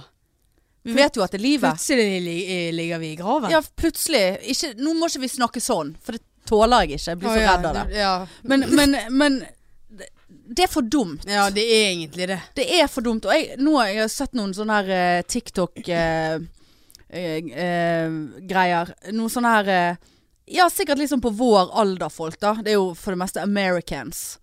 Vi 0.87 0.95
vet 0.95 1.19
jo 1.19 1.23
at 1.25 1.33
det 1.35 1.41
er 1.41 1.43
livet. 1.43 1.75
Plutselig 1.75 2.21
li, 2.23 2.37
ligger 2.71 3.01
vi 3.03 3.11
i 3.11 3.19
graven. 3.19 3.51
Ja, 3.51 3.61
plutselig. 3.75 4.23
Ikke, 4.53 4.71
nå 4.79 4.95
må 4.95 5.09
ikke 5.11 5.25
vi 5.25 5.29
snakke 5.33 5.63
sånn, 5.63 5.93
for 6.03 6.17
det 6.17 6.23
tåler 6.47 6.85
jeg 6.85 6.97
ikke. 6.97 7.11
Jeg 7.11 7.21
blir 7.21 7.33
så 7.35 7.43
redd 7.43 7.69
av 7.69 7.77
det. 7.77 7.85
Ja. 7.97 8.11
Men, 8.47 8.65
men, 8.75 8.97
men 9.11 9.39
det- 10.47 10.63
er 10.63 10.71
for 10.71 10.81
dumt. 10.81 11.25
ja, 11.27 11.49
det 11.49 11.63
er 11.63 11.89
egentlig 11.91 12.27
det. 12.27 12.39
Det 12.55 12.67
er 12.79 12.87
for 12.87 13.01
dumt. 13.01 13.25
Og 13.25 13.33
jeg, 13.33 13.57
nå 13.59 13.75
har 13.77 13.87
jeg 13.91 14.13
sett 14.13 14.33
noen 14.33 14.53
sånne 14.55 14.79
her 14.79 14.93
eh, 14.95 15.23
TikTok-greier. 15.27 16.45
Uh, 17.07 17.37
uh, 17.55 18.15
greier. 18.43 18.91
Noen 19.15 19.31
sånne 19.31 19.51
her 19.53 19.69
eh, 19.71 19.95
Ja, 20.47 20.69
sikkert 20.71 20.99
liksom 20.99 21.19
på 21.23 21.31
vår 21.35 21.71
alder 21.75 22.11
folk, 22.11 22.39
da. 22.39 22.53
Det 22.63 22.71
er 22.71 22.77
jo 22.79 22.93
for 22.95 23.11
det 23.11 23.19
meste 23.19 23.43
Americans. 23.43 24.39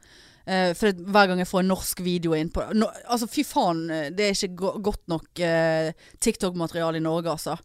Eh, 0.47 0.73
for 0.77 0.93
det, 0.93 1.07
hver 1.09 1.31
gang 1.31 1.41
jeg 1.41 1.49
får 1.49 1.63
en 1.63 1.71
norsk 1.73 2.01
video 2.05 2.35
inn 2.37 2.51
på 2.53 2.67
no, 2.77 2.91
Altså, 3.09 3.29
fy 3.33 3.47
faen, 3.49 3.87
eh, 3.89 4.11
det 4.13 4.27
er 4.27 4.35
ikke 4.37 4.57
go 4.61 4.73
godt 4.91 5.07
nok 5.09 5.41
uh, 5.41 6.11
TikTok-materiale 6.21 7.01
i 7.01 7.05
Norge, 7.05 7.31
altså. 7.33 7.57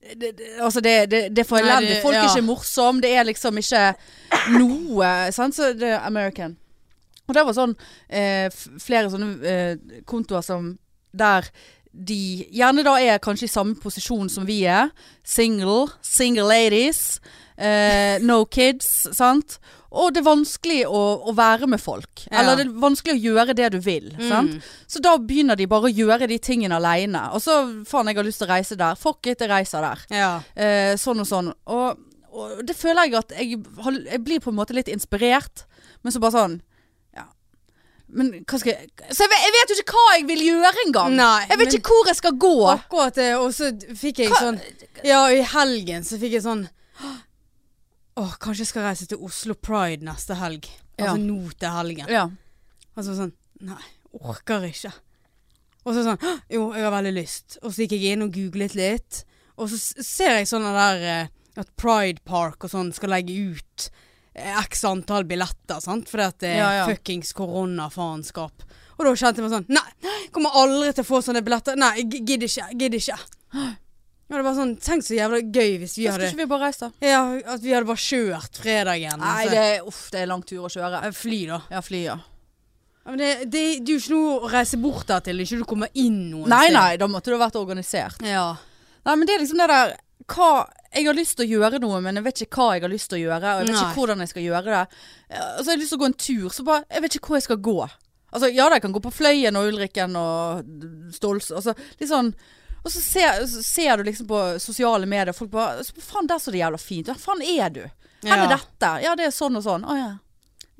Det, 0.00 0.30
det, 0.36 0.46
altså 0.60 0.80
det, 0.80 1.10
det, 1.10 1.20
det 1.36 1.42
er 1.42 1.48
for 1.48 1.60
elendig. 1.60 1.96
Folk 2.00 2.02
Folk 2.02 2.16
er 2.16 2.28
ikke 2.28 2.46
morsomme. 2.46 3.02
Det 3.04 3.10
er 3.12 3.26
liksom 3.28 3.58
ikke 3.60 3.82
noe 4.56 5.10
Sant? 5.36 5.56
Så 5.56 5.74
det 5.76 5.90
er 5.92 6.06
American. 6.08 6.56
Og 7.28 7.36
det 7.36 7.44
var 7.46 7.54
sånn 7.54 7.74
eh, 8.08 8.48
flere 8.80 9.10
sånne 9.12 9.28
eh, 9.46 10.00
kontoer 10.08 10.42
som 10.42 10.72
der 11.12 11.46
de 11.90 12.46
gjerne 12.54 12.84
da 12.86 12.94
er 13.02 13.22
kanskje 13.22 13.48
i 13.48 13.50
samme 13.50 13.76
posisjon 13.82 14.30
som 14.30 14.46
vi 14.48 14.62
er. 14.70 14.90
Single. 15.26 15.90
Single 16.06 16.46
ladies. 16.48 17.20
Eh, 17.60 18.16
no 18.24 18.44
kids. 18.48 18.88
Sant? 19.16 19.58
Og 19.90 20.12
det 20.14 20.20
er 20.22 20.26
vanskelig 20.28 20.78
å, 20.86 21.00
å 21.28 21.32
være 21.34 21.66
med 21.66 21.80
folk. 21.82 22.22
Ja. 22.28 22.40
Eller 22.40 22.60
det 22.60 22.66
er 22.68 22.76
vanskelig 22.82 23.16
å 23.16 23.22
gjøre 23.34 23.56
det 23.58 23.70
du 23.74 23.80
vil. 23.82 24.06
Sant? 24.30 24.54
Mm. 24.54 24.68
Så 24.86 25.02
da 25.02 25.16
begynner 25.18 25.58
de 25.58 25.66
bare 25.70 25.90
å 25.90 25.92
gjøre 25.92 26.28
de 26.30 26.38
tingene 26.38 26.78
aleine. 26.78 27.24
Og 27.34 27.42
så 27.42 27.56
faen, 27.90 28.06
jeg 28.12 28.20
har 28.20 28.28
lyst 28.28 28.40
til 28.42 28.48
å 28.48 28.52
reise 28.54 28.78
der. 28.78 28.94
Fuck 29.00 29.26
it, 29.32 29.42
jeg 29.42 29.50
reiser 29.50 29.82
der. 29.84 30.04
Ja. 30.14 30.30
Eh, 30.54 30.94
sånn 31.00 31.20
og 31.24 31.28
sånn. 31.28 31.50
Og, 31.74 31.98
og 32.30 32.62
det 32.64 32.76
føler 32.78 33.08
jeg 33.10 33.18
at 33.18 33.34
jeg, 33.36 33.58
jeg 34.06 34.22
blir 34.24 34.40
på 34.44 34.54
en 34.54 34.60
måte 34.62 34.76
litt 34.78 34.88
inspirert. 34.94 35.66
Men 36.04 36.14
så 36.14 36.22
bare 36.22 36.36
sånn 36.38 36.54
Ja. 37.18 37.26
Men 38.14 38.30
hva 38.48 38.58
skal 38.62 38.72
jeg 38.72 38.88
Så 39.10 39.26
jeg 39.26 39.30
vet, 39.34 39.42
jeg 39.44 39.52
vet 39.58 39.72
jo 39.74 39.78
ikke 39.82 39.98
hva 39.98 40.12
jeg 40.14 40.28
vil 40.30 40.44
gjøre 40.46 40.84
engang! 40.86 41.16
Nei, 41.18 41.40
Jeg 41.50 41.58
vet 41.60 41.74
ikke 41.80 41.92
hvor 41.98 42.08
jeg 42.08 42.16
skal 42.22 42.38
gå. 42.46 42.54
Akkurat 42.72 43.18
det, 43.18 43.32
og 43.42 43.50
så 43.58 43.68
fikk 43.98 44.22
jeg 44.22 44.30
Hva- 44.30 44.40
sånn 44.46 44.60
Ja, 45.04 45.24
i 45.34 45.42
helgen 45.42 46.06
så 46.06 46.16
fikk 46.22 46.38
jeg 46.38 46.46
sånn 46.46 46.64
Åh, 48.20 48.34
kanskje 48.42 48.64
jeg 48.66 48.70
skal 48.72 48.84
reise 48.88 49.06
til 49.08 49.22
Oslo 49.24 49.54
Pride 49.56 50.04
neste 50.04 50.36
helg. 50.36 50.66
Ja. 50.98 51.12
Altså 51.14 51.22
nå 51.24 51.38
til 51.56 51.72
helgen. 51.72 52.10
Ja. 52.12 52.26
Og 52.96 53.04
så 53.06 53.14
sånn 53.16 53.32
Nei, 53.64 53.80
orker 54.20 54.64
ikke. 54.68 54.90
Og 55.84 55.94
så 55.96 56.02
sånn 56.04 56.20
«Hå, 56.20 56.30
Jo, 56.52 56.62
jeg 56.76 56.84
har 56.84 56.92
veldig 56.94 57.12
lyst. 57.16 57.58
Og 57.62 57.72
så 57.72 57.84
gikk 57.86 57.94
jeg 57.96 58.14
inn 58.14 58.24
og 58.26 58.32
googlet 58.36 58.74
litt. 58.76 59.22
Og 59.56 59.68
så 59.72 59.76
s- 59.80 60.06
ser 60.06 60.38
jeg 60.38 60.48
sånn 60.50 60.64
der 60.64 61.02
eh, 61.08 61.28
at 61.60 61.68
Pride 61.80 62.20
Park 62.24 62.64
og 62.64 62.70
sånn 62.72 62.92
skal 62.96 63.12
legge 63.12 63.34
ut 63.56 63.90
eh, 64.34 64.52
x 64.64 64.84
antall 64.88 65.24
billetter, 65.28 65.80
sant. 65.84 66.08
Fordi 66.08 66.26
at 66.28 66.38
det 66.44 66.50
er 66.54 66.58
Ja, 66.60 66.70
ja. 66.82 66.86
fuckings 66.88 67.32
koronafaenskap. 67.36 68.64
Og 68.98 69.04
da 69.08 69.12
kjente 69.16 69.40
jeg 69.40 69.46
meg 69.48 69.54
sånn 69.56 69.68
Nei, 69.72 70.12
kommer 70.32 70.56
aldri 70.60 70.92
til 70.96 71.04
å 71.04 71.08
få 71.08 71.20
sånne 71.24 71.44
billetter. 71.44 71.76
Nei, 71.80 71.94
jeg 72.02 72.24
gidder 72.28 72.48
ikke. 72.48 72.68
Gidder 72.80 73.00
ikke. 73.00 73.20
Og 74.30 74.36
det 74.38 74.44
var 74.46 74.54
sånn 74.54 74.76
Tenk 74.78 75.02
så 75.02 75.16
jævla 75.16 75.40
gøy 75.42 75.72
hvis 75.82 75.96
vi 75.98 76.04
hadde 76.06 76.28
skal 76.28 76.36
ikke 76.36 76.44
vi 76.44 76.50
bare 76.52 76.68
reise, 76.68 76.86
da? 76.86 77.06
Ja, 77.06 77.22
at 77.54 77.60
vi 77.64 77.72
hadde 77.74 77.88
bare 77.88 78.02
kjørt 78.04 78.60
fredagen. 78.62 79.18
Nei, 79.18 79.44
så- 79.46 79.50
det 79.50 79.58
er, 79.58 79.80
uff, 79.90 80.02
det 80.12 80.20
er 80.20 80.26
lang 80.30 80.42
tur 80.46 80.66
å 80.68 80.70
kjøre. 80.70 81.00
Fly, 81.14 81.40
da. 81.48 81.60
Ja, 81.70 81.80
fly, 81.82 82.02
ja. 82.04 82.14
Ja, 83.04 83.10
Men 83.10 83.18
det, 83.18 83.30
det, 83.50 83.62
det 83.84 83.88
er 83.90 83.96
jo 83.96 83.98
ikke 83.98 84.14
noe 84.14 84.36
å 84.46 84.50
reise 84.52 84.76
bort 84.78 85.06
der 85.08 85.20
til, 85.20 85.40
ikke 85.40 85.58
du 85.58 85.64
kommer 85.64 85.88
inn 85.94 86.30
noen 86.30 86.48
Nei, 86.52 86.66
sted. 86.68 86.76
nei, 86.78 86.96
da 87.00 87.06
måtte 87.08 87.32
du 87.32 87.36
ha 87.38 87.42
vært 87.48 87.56
organisert. 87.58 88.22
Ja. 88.22 88.54
Nei, 89.06 89.14
men 89.16 89.26
det 89.26 89.34
er 89.34 89.40
liksom 89.42 89.58
det 89.58 89.68
der 89.72 89.96
hva, 90.30 90.50
Jeg 90.92 91.06
har 91.06 91.14
lyst 91.14 91.36
til 91.38 91.46
å 91.46 91.50
gjøre 91.60 91.80
noe, 91.80 92.00
men 92.02 92.14
jeg 92.18 92.24
vet 92.24 92.40
ikke 92.44 92.56
hva 92.60 92.72
jeg 92.74 92.82
har 92.82 92.90
lyst 92.90 93.08
til 93.10 93.18
å 93.18 93.22
gjøre. 93.24 93.50
Og 93.56 93.58
jeg 93.60 93.66
vet 93.66 93.74
Nei. 93.74 93.82
ikke 93.82 93.98
hvordan 93.98 94.18
jeg 94.24 94.28
skal 94.28 94.42
gjøre 94.42 94.64
det. 94.64 94.86
Ja, 95.30 95.42
Og 95.56 95.58
så 95.64 95.64
har 95.66 95.74
jeg 95.76 95.80
lyst 95.82 95.90
til 95.94 95.98
å 95.98 96.02
gå 96.02 96.06
en 96.10 96.18
tur, 96.26 96.48
så 96.50 96.64
bare 96.66 96.84
Jeg 96.90 97.02
vet 97.02 97.14
ikke 97.18 97.26
hvor 97.30 97.36
jeg 97.38 97.42
skal 97.48 97.56
gå. 97.56 97.76
Altså, 98.32 98.54
ja 98.54 98.68
da, 98.68 98.74
jeg 98.78 98.82
kan 98.82 98.92
gå 98.92 99.00
på 99.02 99.12
Fløyen 99.12 99.56
og 99.58 99.72
Ulrikken 99.72 100.14
og 100.14 100.64
Stols 101.14 101.50
Altså, 101.50 101.74
litt 101.98 102.08
sånn 102.10 102.34
Og 102.84 102.90
så 102.92 103.00
ser, 103.04 103.42
så 103.46 103.62
ser 103.66 103.96
du 104.00 104.04
liksom 104.08 104.26
på 104.30 104.40
sosiale 104.62 105.06
medier, 105.06 105.32
folk 105.36 105.50
bare 105.52 105.84
så, 105.84 105.92
Faen, 106.00 106.26
der 106.30 106.38
så 106.40 106.50
det 106.54 106.62
jævla 106.62 106.78
fint 106.80 107.08
ut. 107.12 107.20
Faen 107.20 107.42
er 107.44 107.68
du? 107.74 107.82
Hvor 108.24 108.36
er 108.36 108.48
dette? 108.54 108.90
Ja, 109.04 109.14
det 109.16 109.26
er 109.28 109.32
sånn 109.36 109.56
og 109.60 109.64
sånn. 109.64 109.84
Å 109.88 109.96
ja. 109.98 110.10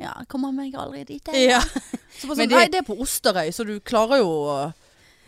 Ja, 0.00 0.14
kommer 0.32 0.52
meg 0.52 0.72
aldri 0.80 1.04
dit. 1.04 1.26
jeg. 1.28 1.50
Ja. 1.50 1.60
Så 2.20 2.26
sånn, 2.32 2.48
det- 2.48 2.56
Nei, 2.56 2.68
det 2.72 2.78
er 2.80 2.86
på 2.88 2.96
Osterøy, 3.00 3.50
så 3.52 3.64
du 3.68 3.74
klarer 3.80 4.18
jo 4.22 4.30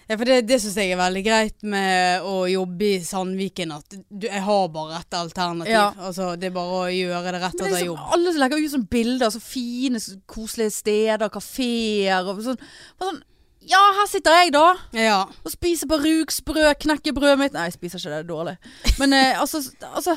ja, 0.09 0.17
for 0.19 0.27
det, 0.27 0.41
det 0.49 0.57
syns 0.61 0.75
jeg 0.77 0.91
er 0.93 0.99
veldig 0.99 1.21
greit 1.25 1.63
med 1.63 2.25
å 2.27 2.43
jobbe 2.51 2.89
i 2.99 3.05
Sandviken. 3.07 3.71
At 3.73 3.95
du, 4.11 4.27
jeg 4.27 4.43
har 4.45 4.65
bare 4.75 4.99
et 4.99 5.15
alternativ. 5.17 5.73
Ja. 5.73 5.85
Altså, 5.97 6.33
det 6.37 6.51
er 6.51 6.57
bare 6.57 6.81
å 6.83 6.91
gjøre 6.93 7.33
det 7.33 7.41
rett 7.41 7.55
etter 7.55 7.69
er 7.69 7.85
jobb. 7.87 7.97
liksom, 8.01 8.11
alle 8.17 8.33
som 8.35 8.43
legger 8.43 8.65
ut 8.65 8.73
sånne 8.75 8.91
bilder, 8.97 9.31
så 9.33 9.41
fine, 9.41 10.01
så 10.03 10.17
koselige 10.29 10.75
steder, 10.75 11.33
kafeer 11.33 12.29
og 12.33 12.43
sånn. 12.45 12.59
Bare 12.99 13.13
sånn. 13.13 13.23
Ja, 13.71 13.81
her 14.01 14.09
sitter 14.11 14.39
jeg 14.41 14.53
da, 14.55 14.75
Ja. 14.97 15.19
og 15.45 15.53
spiser 15.53 15.87
på 15.91 15.99
rugsbrød, 16.03 16.75
knekkebrødet 16.83 17.39
mitt. 17.39 17.53
Nei, 17.55 17.69
jeg 17.71 17.77
spiser 17.77 18.01
ikke 18.01 18.11
det, 18.11 18.17
det 18.17 18.25
er 18.25 18.31
dårlig. 18.33 18.57
Men 18.99 19.13
eh, 19.17 19.41
altså, 19.41 19.63
altså 19.93 20.17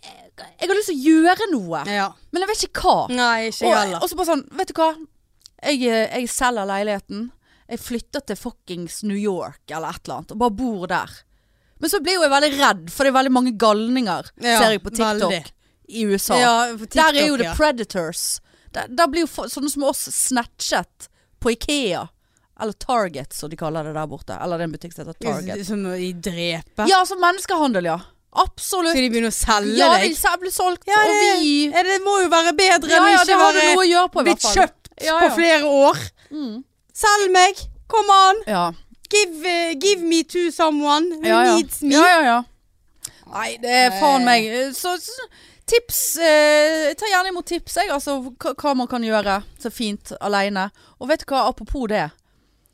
jeg, 0.00 0.68
har 0.68 0.74
lyst 0.76 0.88
til 0.88 0.96
å 0.96 1.04
gjøre 1.04 1.48
noe, 1.52 1.82
ja. 1.90 2.08
men 2.32 2.44
jeg 2.44 2.50
vet 2.52 2.64
ikke 2.68 2.84
hva. 2.86 2.96
Nei, 3.12 3.50
ikke 3.50 3.68
Og, 3.68 3.96
og 4.00 4.08
så 4.08 4.18
bare 4.20 4.30
sånn, 4.30 4.46
vet 4.56 4.72
du 4.72 4.78
hva? 4.80 4.90
Jeg, 5.60 5.82
eh, 5.84 6.06
jeg 6.22 6.30
selger 6.32 6.68
leiligheten. 6.70 7.26
Jeg 7.70 7.82
flytter 7.84 8.24
til 8.26 8.38
fuckings 8.38 9.02
New 9.06 9.18
York 9.18 9.70
eller 9.70 9.94
et 9.94 10.06
eller 10.06 10.16
annet, 10.22 10.32
og 10.34 10.40
bare 10.40 10.56
bor 10.58 10.86
der. 10.90 11.18
Men 11.80 11.92
så 11.92 12.00
blir 12.04 12.16
jo 12.18 12.24
jeg 12.24 12.32
veldig 12.32 12.52
redd, 12.58 12.86
for 12.92 13.06
det 13.06 13.12
er 13.12 13.18
veldig 13.20 13.32
mange 13.32 13.52
galninger, 13.60 14.30
Ja, 14.42 14.56
ser 14.58 14.74
jeg 14.74 14.82
på 14.84 14.92
TikTok 14.92 15.30
veldig. 15.30 15.52
i 15.88 16.06
USA. 16.10 16.38
Ja, 16.40 16.54
TikTok, 16.72 16.96
Der 16.98 17.20
er 17.20 17.28
jo 17.28 17.36
The. 17.40 17.52
Predators. 17.56 18.24
Der, 18.74 18.88
der 18.88 19.06
blir 19.10 19.24
jo 19.26 19.46
sånne 19.50 19.70
som 19.70 19.86
oss 19.88 20.02
snatchet 20.14 21.08
på 21.40 21.54
Ikea. 21.54 22.08
Eller 22.60 22.72
Target, 22.72 23.32
som 23.32 23.50
de 23.50 23.56
kaller 23.56 23.88
det 23.88 23.94
der 23.96 24.08
borte. 24.10 24.36
Eller 24.36 24.60
det 24.60 24.66
er 24.66 24.68
en 24.68 24.74
butikk 24.76 24.94
som 24.94 25.04
heter 25.04 25.18
Target. 25.24 25.66
Som 25.66 25.86
i 25.94 26.12
drepe. 26.12 26.88
Ja, 26.90 27.02
som 27.08 27.20
menneskehandel, 27.22 27.88
ja. 27.90 27.98
Absolutt. 28.30 28.92
Skal 28.92 29.08
de 29.08 29.10
begynne 29.10 29.30
å 29.32 29.34
selge 29.34 29.74
Ja, 29.74 29.88
de 29.98 30.12
Ja, 30.12 30.34
de 30.36 30.42
blir 30.44 30.54
solgt. 30.54 30.84
Ja, 30.86 31.00
og 31.02 31.16
vi 31.40 31.54
ja, 31.66 31.82
det 31.82 31.98
må 32.04 32.20
jo 32.22 32.28
være 32.30 32.52
bedre 32.54 32.92
enn 32.94 33.08
ja, 33.10 33.24
det 33.24 33.24
ikke 33.24 33.40
være 33.40 33.64
å 33.72 34.04
hvert 34.12 34.28
blitt 34.28 34.46
kjøpt 34.46 34.92
på 35.00 35.32
flere 35.34 35.72
år. 35.88 36.04
Mm. 36.30 36.60
Selg 36.94 37.34
meg! 37.34 37.64
Come 37.90 38.20
on! 38.28 38.44
Ja. 38.46 38.64
Give, 39.10 39.42
uh, 39.42 39.74
give 39.74 40.06
me 40.06 40.22
to 40.22 40.50
someone 40.54 41.10
who 41.10 41.56
needs 41.56 41.82
me. 41.82 41.96
ja, 41.96 42.06
ja, 42.06 42.20
ja. 42.28 42.38
Nei, 43.30 43.56
det 43.62 43.70
er 43.70 43.92
faen 43.94 44.24
meg 44.26 44.46
Så, 44.74 44.96
så 44.98 45.26
tips 45.70 46.16
eh, 46.18 46.88
Ta 46.98 47.06
gjerne 47.06 47.30
imot 47.30 47.46
tips, 47.46 47.76
jeg. 47.78 47.90
Altså 47.94 48.16
hva 48.38 48.74
man 48.78 48.90
kan 48.90 49.04
gjøre 49.06 49.40
så 49.60 49.70
fint 49.74 50.12
aleine. 50.20 50.68
Og 50.98 51.10
vet 51.10 51.22
du 51.22 51.30
hva, 51.30 51.48
apropos 51.50 51.86
det. 51.90 52.08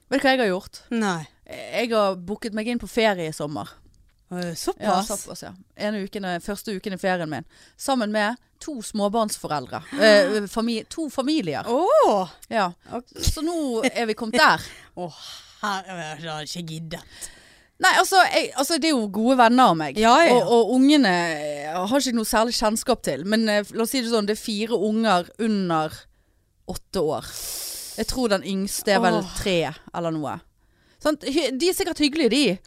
Vet 0.08 0.22
du 0.22 0.26
hva 0.26 0.34
jeg 0.36 0.42
har 0.44 0.52
gjort? 0.52 0.82
Nei. 0.94 1.20
Jeg 1.46 1.90
har 1.92 2.16
booket 2.18 2.54
meg 2.54 2.68
inn 2.70 2.80
på 2.82 2.88
ferie 2.90 3.28
i 3.30 3.34
sommer. 3.34 3.70
Såpass? 4.28 4.82
Ja, 4.82 5.02
såpass, 5.06 5.42
ja. 5.42 5.52
En 5.76 5.94
ukene, 5.94 6.40
første 6.42 6.75
uken 6.75 6.96
i 6.96 6.98
ferien 6.98 7.30
min. 7.30 7.46
Sammen 7.78 8.10
med 8.14 8.38
to 8.62 8.80
småbarnsforeldre. 8.82 9.82
Eh, 10.06 10.46
fami 10.50 10.84
to 10.90 11.08
familier. 11.10 11.66
Åh! 11.66 12.28
Ja. 12.48 12.72
Så 13.22 13.42
nå 13.42 13.84
er 13.86 14.06
vi 14.06 14.14
kommet 14.18 14.38
der. 14.40 14.62
Åh, 15.02 15.22
her 15.62 15.90
jeg 15.90 16.30
har 16.30 16.46
ikke 16.46 16.66
giddet. 16.66 17.18
Nei, 17.76 17.92
altså, 18.00 18.22
jeg, 18.32 18.50
altså 18.56 18.78
det 18.80 18.88
er 18.88 18.94
jo 18.96 19.08
gode 19.12 19.36
venner 19.36 19.72
av 19.75 19.76
meg. 19.76 19.98
Ja, 20.00 20.14
ja. 20.25 20.38
Og, 20.38 20.48
og 20.48 20.70
ungene 20.78 21.12
eh, 21.36 21.75
har 21.76 22.00
ikke 22.00 22.16
noe 22.16 22.28
særlig 22.28 22.56
kjennskap 22.56 23.02
til. 23.04 23.26
Men 23.28 23.44
eh, 23.52 23.75
la 23.76 23.84
oss 23.84 23.92
si 23.92 24.00
det 24.00 24.12
sånn, 24.14 24.28
det 24.28 24.38
er 24.38 24.40
fire 24.40 24.78
unger 24.88 25.28
under 25.44 25.98
åtte 26.72 27.02
år. 27.04 27.28
Jeg 27.96 28.06
tror 28.06 28.28
den 28.28 28.42
yngste 28.44 28.92
er 28.96 29.00
vel 29.00 29.22
tre 29.38 29.72
eller 29.94 30.10
noe. 30.12 30.38
Sånn, 31.02 31.16
De 31.20 31.68
er 31.68 31.74
sikkert 31.76 31.98
hyggelige, 31.98 32.30
de. 32.30 32.58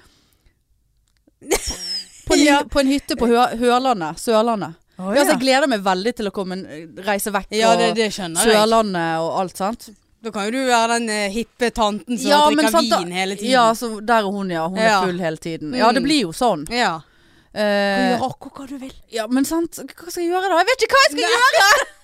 På 2.27 2.33
en, 2.33 2.43
Ja. 2.45 2.63
på 2.69 2.79
en 2.79 2.87
hytte 2.87 3.15
på 3.19 3.27
Hø 3.29 3.39
Hørlandet. 3.59 4.19
Sørlandet. 4.21 4.75
Oh, 4.99 5.13
Ja, 5.15 5.21
altså, 5.21 5.37
jeg 5.37 5.41
gleder 5.45 5.67
meg 5.71 5.81
veldig 5.85 6.11
til 6.17 6.27
å 6.27 6.31
komme, 6.35 6.57
reise 7.05 7.31
vekk 7.31 7.53
Ja, 7.55 7.75
det, 7.79 7.93
det. 7.95 8.09
Sørlandet 8.11 9.19
og 9.23 9.29
alt, 9.39 9.55
sånt. 9.57 9.89
Da 10.21 10.33
kan 10.35 10.49
jo 10.49 10.51
du 10.51 10.65
være 10.67 10.97
den 10.97 11.07
eh, 11.15 11.29
hippe 11.31 11.69
tanten 11.71 12.17
som 12.19 12.27
Ja, 12.33 12.39
drikker 12.49 12.73
sant 12.73 12.91
vin 12.91 13.13
hele 13.15 13.37
tiden. 13.39 13.53
Ja, 13.53 13.69
så 13.73 14.01
der 14.03 14.25
er 14.25 14.31
hun, 14.35 14.49
ja. 14.51 14.65
Hun 14.67 14.75
Ja. 14.77 14.97
er 14.99 15.05
full 15.07 15.19
hele 15.23 15.37
tiden. 15.39 15.71
Ja, 15.73 15.91
det 15.95 16.01
Mm. 16.03 16.07
blir 16.09 16.21
jo 16.25 16.33
sånn. 16.35 16.67
ja. 16.69 16.99
Du 17.49 17.57
kan 17.57 18.11
gjøre 18.11 18.27
akkurat 18.29 18.53
hva 18.59 18.67
du 18.67 18.77
vil. 18.77 18.91
ja, 19.09 19.25
men 19.27 19.45
sant, 19.45 19.71
hva 19.79 20.11
skal 20.11 20.21
jeg 20.23 20.29
gjøre 20.33 20.49
da? 20.51 20.57
Jeg 20.59 20.67
vet 20.67 20.83
ikke 20.83 20.93
hva 20.99 21.05
jeg 21.07 21.11
skal 21.15 21.29
gjøre! 21.31 21.87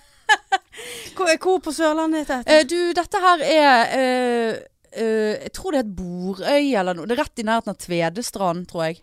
Hvor, 1.16 1.30
hvor 1.40 1.60
på 1.64 1.72
Sørlandet 1.72 2.24
heter 2.24 2.42
dette? 2.42 2.56
Eh, 2.56 2.66
du, 2.68 2.92
dette 2.96 3.20
her 3.22 3.44
er 3.46 3.94
eh, 3.96 4.58
eh, 4.92 5.44
Jeg 5.46 5.52
tror 5.56 5.72
det 5.72 5.80
er 5.80 5.86
et 5.86 5.96
Borøy 5.96 6.74
eller 6.76 6.96
noe. 6.96 7.08
Det 7.08 7.16
er 7.16 7.22
rett 7.24 7.42
i 7.42 7.46
nærheten 7.46 7.72
av 7.72 7.80
Tvedestrand, 7.80 8.66
tror 8.70 8.88
jeg. 8.88 9.00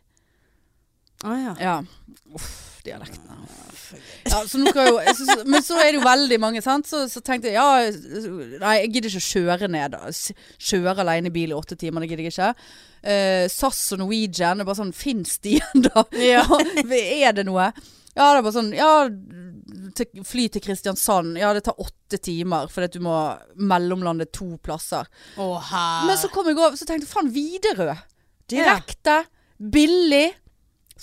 Å 1.24 1.38
ja. 1.39 1.56
Ja. 1.62 1.75
Uff, 2.36 2.51
dialekten. 2.86 3.34
Ja, 4.25 4.39
så 4.48 4.58
nå 4.58 4.72
skal 4.72 4.88
jo, 4.89 5.01
så, 5.13 5.36
men 5.46 5.62
så 5.65 5.77
er 5.77 5.92
det 5.92 6.00
jo 6.00 6.06
veldig 6.06 6.39
mange, 6.42 6.62
sant. 6.65 6.88
Så, 6.89 7.03
så 7.12 7.22
tenkte 7.25 7.51
jeg 7.51 7.58
ja 7.60 7.86
Nei, 8.62 8.77
jeg 8.82 8.94
gidder 8.96 9.12
ikke 9.12 9.22
å 9.22 9.27
kjøre 9.27 9.70
ned. 9.72 9.98
da. 9.98 10.38
Kjøre 10.70 11.06
alene 11.06 11.30
i 11.30 11.36
bil 11.36 11.53
i 11.53 11.58
åtte 11.58 11.77
timer, 11.80 12.03
det 12.03 12.13
gidder 12.13 12.27
jeg 12.27 12.34
ikke. 12.34 12.53
Uh, 13.03 13.46
SAS 13.51 13.82
og 13.94 14.00
Norwegian 14.00 14.63
er 14.63 14.68
bare 14.68 14.80
sånn 14.80 14.94
Fins 14.96 15.36
de 15.44 15.58
ennå? 15.60 16.06
Ja. 16.24 16.46
er 17.27 17.36
det 17.36 17.46
noe? 17.50 17.68
Ja, 18.15 18.27
det 18.34 18.38
er 18.38 18.43
bare 18.46 18.53
sånn 18.53 18.74
Ja, 18.77 18.89
til, 19.98 20.24
fly 20.27 20.48
til 20.53 20.62
Kristiansand. 20.62 21.38
Ja, 21.41 21.51
det 21.53 21.63
tar 21.65 21.79
åtte 21.82 22.20
timer 22.22 22.67
fordi 22.70 22.86
at 22.91 22.93
du 22.98 23.00
må 23.05 23.15
mellomlande 23.58 24.27
to 24.32 24.51
plasser. 24.62 25.08
Åh. 25.41 25.72
Men 26.08 26.17
så 26.22 26.29
kom 26.34 26.46
jeg 26.51 26.58
over, 26.60 26.77
så 26.77 26.86
tenkte 26.86 27.08
jeg 27.08 27.13
faen, 27.13 27.32
Widerøe. 27.34 27.98
Direkte, 28.53 29.24
billig. 29.58 30.34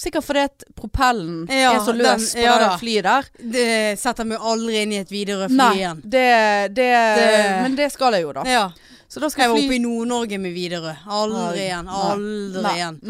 Sikkert 0.00 0.22
fordi 0.24 0.44
at 0.46 0.62
propellen 0.78 1.48
Ja, 1.50 1.72
er 1.74 1.80
så 1.84 1.92
løs 1.92 2.30
den- 2.32 2.40
på 2.40 2.44
ja 2.46 2.58
det 2.62 2.68
flyet 2.80 3.02
der. 3.02 3.24
Det 3.58 3.98
setter 3.98 4.24
meg 4.24 4.38
aldri 4.38 4.82
inn 4.84 4.92
i 4.92 5.00
et 5.02 5.10
Widerøe-fly 5.10 5.66
igjen. 5.76 6.00
det, 6.04 6.74
det, 6.74 6.92
Det- 7.18 7.62
Men 7.64 7.74
det 7.76 7.90
skal 7.92 8.12
jeg 8.14 8.22
jo, 8.22 8.32
da. 8.32 8.44
Ja. 8.46 8.70
Så 9.08 9.18
da 9.20 9.28
skal 9.28 9.42
jeg 9.42 9.50
jeg 9.50 9.64
oppe 9.64 9.68
fly 9.68 9.76
i 9.76 9.82
Nord-Norge 9.82 10.38
med 10.38 10.54
Widerøe. 10.54 10.96
Aldri 11.06 11.58
igjen. 11.66 11.88
Aldri 11.88 12.76
igjen. 12.78 13.00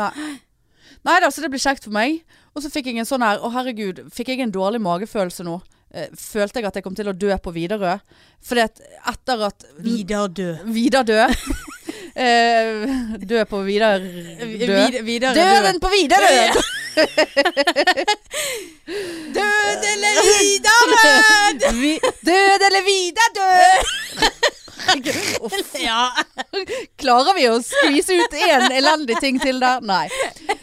Nei 1.05 1.21
da, 1.21 1.29
så 1.29 1.41
det 1.43 1.51
blir 1.51 1.61
kjekt 1.61 1.85
for 1.85 1.91
meg. 1.93 2.23
Og 2.55 2.63
så 2.65 2.71
fikk 2.73 2.87
jeg 2.91 2.99
en 2.99 3.07
sånn 3.09 3.23
her 3.23 3.39
Å, 3.45 3.51
herregud, 3.55 4.01
fikk 4.15 4.33
jeg 4.35 4.41
en 4.45 4.51
dårlig 4.55 4.81
magefølelse 4.83 5.45
nå? 5.47 5.61
Eh, 5.95 6.07
følte 6.19 6.61
jeg 6.61 6.67
at 6.71 6.77
jeg 6.79 6.85
kom 6.87 6.95
til 6.99 7.09
å 7.11 7.15
dø 7.19 7.31
på 7.43 7.51
Widerøe? 7.55 7.97
Fordi 8.47 8.63
at 8.63 8.81
etter 9.11 9.43
at 9.49 9.65
Vidar 9.83 10.29
død. 10.31 10.61
Dø 11.11 11.19
eh, 12.27 13.17
Dø 13.27 13.45
på 13.51 13.63
Vidar 13.67 13.99
dø. 14.03 14.79
Døden 15.35 15.81
på 15.83 15.91
Widerøe! 15.95 16.47
Død 19.35 19.85
eller 19.93 20.15
Vidar 20.27 20.85
Vi- 21.81 22.01
Død 22.27 22.61
eller 22.71 22.83
Vidar 22.87 23.31
død! 23.39 23.81
Ja. 25.81 26.11
Klarer 27.01 27.37
vi 27.37 27.47
å 27.51 27.59
skvise 27.65 28.17
ut 28.21 28.37
én 28.37 28.67
elendig 28.75 29.19
ting 29.23 29.41
til 29.41 29.61
der? 29.63 29.83
Nei. 29.85 30.07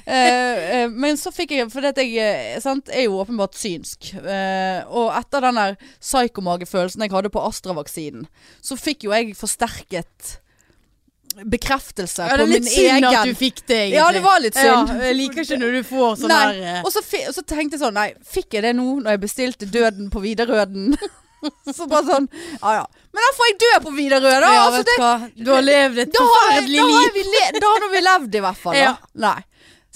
Uh, 0.07 0.13
uh, 0.13 0.87
men 0.93 1.19
så 1.19 1.33
fikk 1.35 1.55
jeg 1.57 1.67
For 1.73 1.83
dette 1.83 2.05
jeg 2.05 2.55
eh, 2.55 2.59
sant, 2.63 2.89
er 2.93 3.07
jo 3.07 3.19
åpenbart 3.21 3.57
synsk. 3.59 4.13
Uh, 4.15 4.81
og 4.87 5.13
etter 5.17 5.47
den 5.47 5.61
der 5.61 5.77
psykomagefølelsen 5.99 7.05
jeg 7.05 7.15
hadde 7.15 7.33
på 7.33 7.43
Astra-vaksinen, 7.43 8.27
så 8.63 8.77
fikk 8.79 9.07
jo 9.07 9.15
jeg 9.15 9.35
forsterket 9.37 10.37
bekreftelse 11.45 12.25
Ja, 12.25 12.37
det 12.39 12.45
er 12.47 12.49
litt 12.49 12.69
synd 12.69 12.87
egen 12.95 13.05
at 13.11 13.27
du 13.27 13.35
fikk 13.37 13.59
det, 13.67 13.75
egentlig. 13.75 13.99
Ja, 13.99 14.07
det 14.15 14.23
var 14.23 14.39
litt 14.41 14.57
synd. 14.57 14.89
Ja, 14.89 14.97
jeg 15.05 15.17
liker 15.19 15.43
ikke 15.43 15.59
når 15.61 15.75
du 15.75 15.81
får 15.85 16.15
sånn 16.23 16.33
her 16.33 16.81
og 16.81 16.89
så 16.93 17.43
tenkte 17.43 17.77
jeg 17.77 17.83
sånn 17.83 17.97
Nei, 17.97 18.09
fikk 18.25 18.57
jeg 18.57 18.65
det 18.65 18.73
nå 18.77 18.87
når 19.03 19.17
jeg 19.17 19.23
bestilte 19.27 19.69
Døden 19.69 20.09
på 20.13 20.23
Widerøden? 20.23 20.97
så 21.77 21.85
bare 21.89 22.05
sånn 22.07 22.27
Ja 22.61 22.71
ja. 22.79 22.85
Men 23.13 23.23
da 23.25 23.29
får 23.37 23.49
jeg 23.51 23.57
dø 23.63 23.71
på 23.85 23.93
Widerøe, 23.97 24.39
da! 24.43 24.49
ja, 24.53 24.63
altså, 24.65 24.79
vet 24.79 24.87
det, 24.89 24.95
du 24.97 25.03
hva. 25.03 25.45
Du 25.45 25.51
har 25.55 25.65
levd 25.67 26.01
et 26.03 26.11
da 26.15 26.23
har, 26.23 26.33
forferdelig 26.37 26.79
da, 26.81 26.87
har 26.93 27.05
liv. 27.05 27.13
vi 27.17 27.23
le, 27.33 27.43
da 27.61 27.71
har 27.75 27.87
vi 27.93 28.01
levd, 28.07 28.35
i 28.39 28.43
hvert 28.47 28.61
fall. 28.61 28.77
Da. 28.77 28.83
Ja. 28.83 28.93
Nei. 29.27 29.37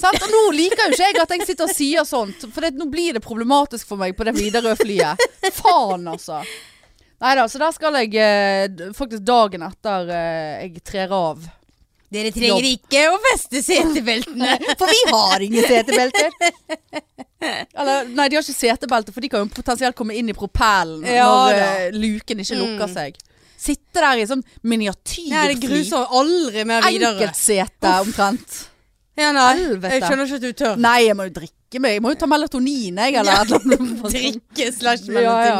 Sant? 0.01 0.23
Og 0.25 0.31
nå 0.33 0.41
liker 0.57 0.87
jo 0.87 0.95
ikke 0.95 1.07
jeg 1.11 1.21
at 1.21 1.33
jeg 1.35 1.45
sitter 1.51 1.67
og 1.69 1.73
sier 1.77 2.05
sånt, 2.09 2.45
for 2.55 2.65
det, 2.65 2.71
nå 2.79 2.87
blir 2.89 3.13
det 3.17 3.21
problematisk 3.25 3.91
for 3.91 4.01
meg 4.01 4.15
på 4.17 4.25
det 4.25 4.33
Widerøe-flyet. 4.39 5.21
Faen, 5.59 6.07
altså. 6.09 6.39
Nei 7.21 7.35
da, 7.37 7.43
så 7.51 7.59
der 7.61 7.73
skal 7.75 7.99
jeg 7.99 8.15
eh, 8.17 8.63
d- 8.73 8.87
faktisk 8.97 9.21
dagen 9.27 9.61
etter 9.67 10.07
eh, 10.09 10.63
jeg 10.63 10.81
trer 10.87 11.11
av. 11.13 11.43
Dere 12.11 12.31
trenger 12.35 12.65
ikke 12.67 13.05
å 13.13 13.17
feste 13.23 13.61
setebeltene. 13.63 14.57
For 14.79 14.89
vi 14.91 15.01
har 15.13 15.43
ingen 15.45 15.63
setebelter. 15.63 16.31
Eller, 17.41 18.09
nei, 18.13 18.27
de 18.29 18.37
har 18.37 18.43
ikke 18.43 18.53
setebelte, 18.53 19.13
for 19.15 19.23
de 19.23 19.29
kan 19.31 19.41
jo 19.41 19.49
potensielt 19.55 19.95
komme 19.97 20.13
inn 20.19 20.27
i 20.29 20.35
propellen 20.37 21.01
Ja 21.09 21.25
når 21.25 21.55
da. 21.57 21.69
eh, 21.87 21.95
luken 21.95 22.43
ikke 22.43 22.57
lukker 22.59 22.85
Mm. 22.85 22.93
seg. 22.93 23.15
Sitte 23.61 24.01
der 24.01 24.19
i 24.21 24.25
sånn 24.29 24.43
Nei, 24.65 25.47
det 25.53 25.57
gruser 25.63 26.05
aldri 26.19 26.65
mer 26.65 26.81
videre. 26.85 27.15
Enkeltsete 27.15 27.93
omtrent. 28.03 28.59
Ja, 29.17 29.31
nei. 29.35 29.47
Helvete. 29.57 29.91
Jeg 29.95 30.01
skjønner 30.05 30.25
ikke 30.29 30.35
at 30.39 30.45
du 30.45 30.53
tør. 30.53 30.77
Nei, 30.81 30.99
jeg 31.07 31.15
må 31.17 31.25
jo 31.27 31.33
drikke 31.39 31.81
meg. 31.83 31.91
Jeg 31.97 32.01
må 32.05 32.13
jo 32.13 32.19
ta 32.21 32.29
melatonin, 32.31 32.97
jeg, 32.97 33.15
eller 33.21 33.45
noe. 33.51 34.11
Drikke 34.15 34.69
slash 34.73 35.09
Ja, 35.09 35.35
ja. 35.45 35.57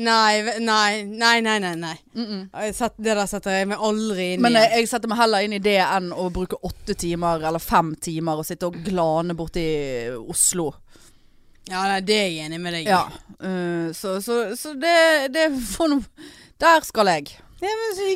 Nei, 0.00 0.60
nei, 0.64 1.04
nei, 1.04 1.40
nei, 1.44 1.58
nei. 1.60 1.74
nei. 1.76 1.96
Mm 2.14 2.26
-mm. 2.26 2.72
Satt, 2.72 2.94
Det 2.96 3.14
der 3.14 3.26
setter 3.26 3.50
jeg 3.58 3.68
meg 3.68 3.78
aldri 3.78 4.32
inn 4.34 4.40
Men 4.42 4.52
i. 4.52 4.60
jeg, 4.60 4.70
jeg 4.78 4.88
setter 4.88 5.08
meg 5.08 5.18
heller 5.18 5.44
inn 5.44 5.52
i 5.52 5.58
det 5.58 5.78
enn 5.84 6.12
å 6.12 6.30
bruke 6.30 6.56
åtte 6.62 6.94
timer 6.94 7.42
eller 7.48 7.58
fem 7.58 7.94
timer 8.00 8.40
og 8.40 8.46
sitte 8.46 8.66
og 8.66 8.78
glane 8.84 9.34
borti 9.34 9.64
Oslo. 10.28 10.72
Ja, 11.70 11.82
nei, 11.86 12.00
det 12.00 12.16
er 12.16 12.28
jeg 12.28 12.46
enig 12.46 12.60
med 12.60 12.72
deg 12.74 12.86
i. 12.86 12.90
Ja. 12.90 13.04
Uh, 13.40 13.92
så 13.92 14.20
så, 14.22 14.56
så 14.56 14.72
det, 14.74 15.28
det 15.32 15.50
får 15.76 15.88
noe 15.88 16.02
Der 16.60 16.80
skal 16.84 17.06
jeg. 17.06 17.38
Ja, 17.60 17.68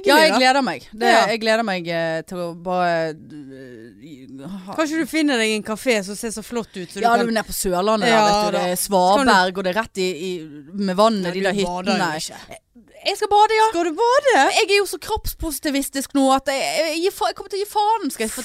Ja, 0.04 0.16
jeg 0.24 0.32
gleder 0.38 0.62
meg. 0.64 0.86
Det, 0.92 1.10
Ja. 1.10 1.26
Jeg 1.30 1.40
gleder 1.42 1.62
meg 1.66 1.88
eh, 1.88 2.22
til 2.28 2.38
å 2.38 2.48
bare 2.64 3.12
uh, 3.14 4.48
ha- 4.48 4.74
Kanskje 4.78 5.02
du 5.02 5.06
finner 5.10 5.38
deg 5.40 5.54
en 5.58 5.62
kafé 5.66 5.98
som 6.04 6.16
ser 6.16 6.32
så 6.34 6.42
flott 6.44 6.72
ut, 6.76 6.88
så 6.90 7.00
Ja, 7.02 7.14
du 7.16 7.24
du 7.24 7.24
er 7.24 7.26
kan 7.26 7.34
nede 7.34 7.46
på 7.48 7.56
Sørlandet 7.56 8.08
Ja, 8.08 8.20
der, 8.24 8.34
vet 8.34 8.52
du. 8.52 8.58
Det 8.58 8.72
er 8.72 8.80
Svaberg, 8.80 9.58
og 9.58 9.64
det 9.64 9.74
er 9.76 9.80
rett 9.82 9.98
i, 10.02 10.10
i 10.10 10.30
med 10.74 10.96
vannet, 10.96 11.28
Ja, 11.28 11.32
de 11.32 11.40
du 11.40 11.48
der 11.50 11.58
hyttene. 11.60 12.10
ikke. 12.16 12.60
Jeg 13.04 13.18
skal 13.20 13.28
bade, 13.28 13.52
ja. 13.52 13.64
Skal 13.68 13.84
du 13.84 13.92
bade? 13.98 14.34
Jeg 14.56 14.64
er 14.64 14.78
jo 14.78 14.86
så 14.88 14.96
kroppspositivistisk 14.98 16.14
nå 16.16 16.22
at 16.32 16.46
jeg, 16.48 17.02
jeg, 17.04 17.12
jeg 17.12 17.34
kommer 17.36 17.52
til 17.52 17.60
å 17.60 17.60
gi 17.60 17.66
faen. 17.68 18.10
Skal 18.14 18.24
jeg 18.24 18.32
få 18.32 18.44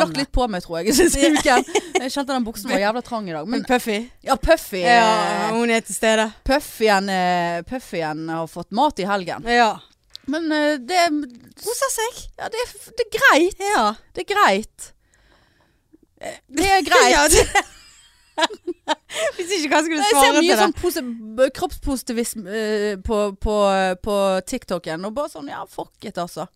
lagt 0.00 0.16
litt 0.16 0.30
på 0.32 0.46
meg, 0.48 0.64
tror 0.64 0.78
jeg. 0.80 0.94
Jeg 1.98 2.12
kjente 2.14 2.32
den 2.32 2.46
buksen 2.46 2.70
var 2.72 2.80
jævla 2.80 3.02
trang 3.04 3.28
i 3.28 3.34
dag. 3.36 3.44
Men 3.50 3.64
Puffy? 3.68 3.98
ja, 4.24 4.36
Puffy 4.40 4.80
Ja, 4.80 5.50
eh, 5.50 5.52
hun 5.52 5.68
er 5.74 5.80
til 5.84 5.94
stede. 5.98 6.30
Puffyen, 6.48 7.08
eh, 7.12 7.60
Puffyen 7.68 8.24
har 8.32 8.46
fått 8.48 8.70
mat 8.72 8.98
i 9.02 9.06
helgen. 9.08 9.44
Ja. 9.50 9.74
Men 10.28 10.50
eh, 10.52 10.76
det 10.84 11.00
Koser 11.64 11.90
seg. 11.94 12.20
Ja, 12.38 12.48
det, 12.52 12.60
er- 12.66 12.92
det 12.98 13.06
er 13.06 13.10
greit. 13.16 13.64
Ja. 13.72 13.86
Det 14.14 14.24
er 14.26 14.30
greit. 14.34 14.92
Eh, 16.20 16.38
Det 16.48 16.68
er 16.76 16.84
greit. 16.90 17.10
Ja, 17.14 17.26
det- 17.32 17.66
Hvis 19.34 19.50
ikke, 19.56 19.68
hva 19.72 19.80
skulle 19.82 19.98
du 19.98 20.04
svare 20.12 20.28
til 20.28 20.36
det? 20.36 20.44
Jeg 20.46 20.58
ser 20.60 21.02
mye 21.02 21.02
sånn 21.02 21.52
kroppspositivisme 21.58 22.44
eh, 22.60 22.96
på, 23.02 23.18
på, 23.42 23.56
på 24.04 24.16
TikToken. 24.46 25.06
Og 25.08 25.16
bare 25.16 25.32
sånn, 25.32 25.48
ja, 25.50 25.64
fuck 25.70 26.06
it, 26.06 26.20
altså. 26.22 26.46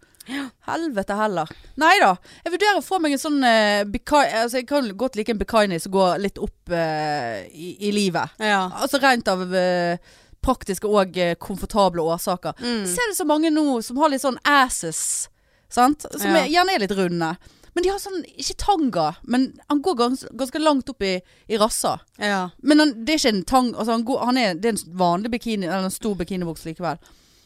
Helvete 0.69 1.17
heller. 1.19 1.51
Nei 1.83 1.97
da. 1.99 2.13
Jeg 2.45 2.53
vurderer 2.55 2.79
å 2.79 2.85
få 2.87 3.01
meg 3.03 3.17
en 3.17 3.23
sånn 3.25 3.41
uh, 3.43 3.83
Altså, 3.83 4.61
jeg 4.61 4.69
kan 4.71 4.87
godt 4.95 5.17
like 5.19 5.35
en 5.35 5.41
bikini 5.41 5.81
som 5.83 5.91
går 5.97 6.21
litt 6.23 6.39
opp 6.39 6.71
uh, 6.71 7.41
i, 7.51 7.73
i 7.89 7.91
livet. 7.91 8.31
Ja. 8.39 8.69
Altså 8.79 9.01
rent 9.03 9.27
av 9.33 9.43
eh, 9.51 9.99
praktiske 10.43 10.89
og 10.91 11.17
eh, 11.19 11.35
komfortable 11.41 12.03
årsaker. 12.03 12.55
Mm. 12.61 12.85
Ser 12.91 13.11
det 13.13 13.17
så 13.19 13.27
mange 13.29 13.51
nå 13.55 13.81
som 13.87 13.97
har 14.03 14.13
litt 14.13 14.25
sånn 14.25 14.39
asses, 14.45 15.29
sant? 15.73 16.07
Som 16.13 16.31
Ja. 16.35 16.43
er, 16.45 16.49
gjerne 16.53 16.75
er 16.77 16.85
litt 16.85 16.97
runde. 16.99 17.37
Men 17.75 17.85
de 17.87 17.89
har 17.89 17.99
sånn, 18.03 18.19
ikke 18.37 18.59
tanga, 18.61 19.07
men 19.25 19.47
han 19.71 19.81
går 19.81 19.95
gans, 19.97 20.27
ganske 20.37 20.61
langt 20.61 20.91
opp 20.93 21.01
i, 21.09 21.15
i 21.49 21.57
rassa. 21.57 21.95
Ja. 22.21 22.51
Men 22.61 22.83
han, 22.83 22.91
det 23.07 23.15
er 23.15 23.23
ikke 23.23 23.33
en 23.33 23.45
tang, 23.49 23.71
altså 23.73 23.95
han 23.97 24.05
går, 24.05 24.19
han 24.29 24.37
er, 24.37 24.55
det 24.61 24.69
er 24.69 24.75
en 24.77 24.97
vanlig 25.01 25.31
bikini, 25.33 25.65
eller 25.71 25.87
en 25.89 25.95
stor 25.95 26.19
bikinibukse 26.21 26.69
likevel. 26.69 27.01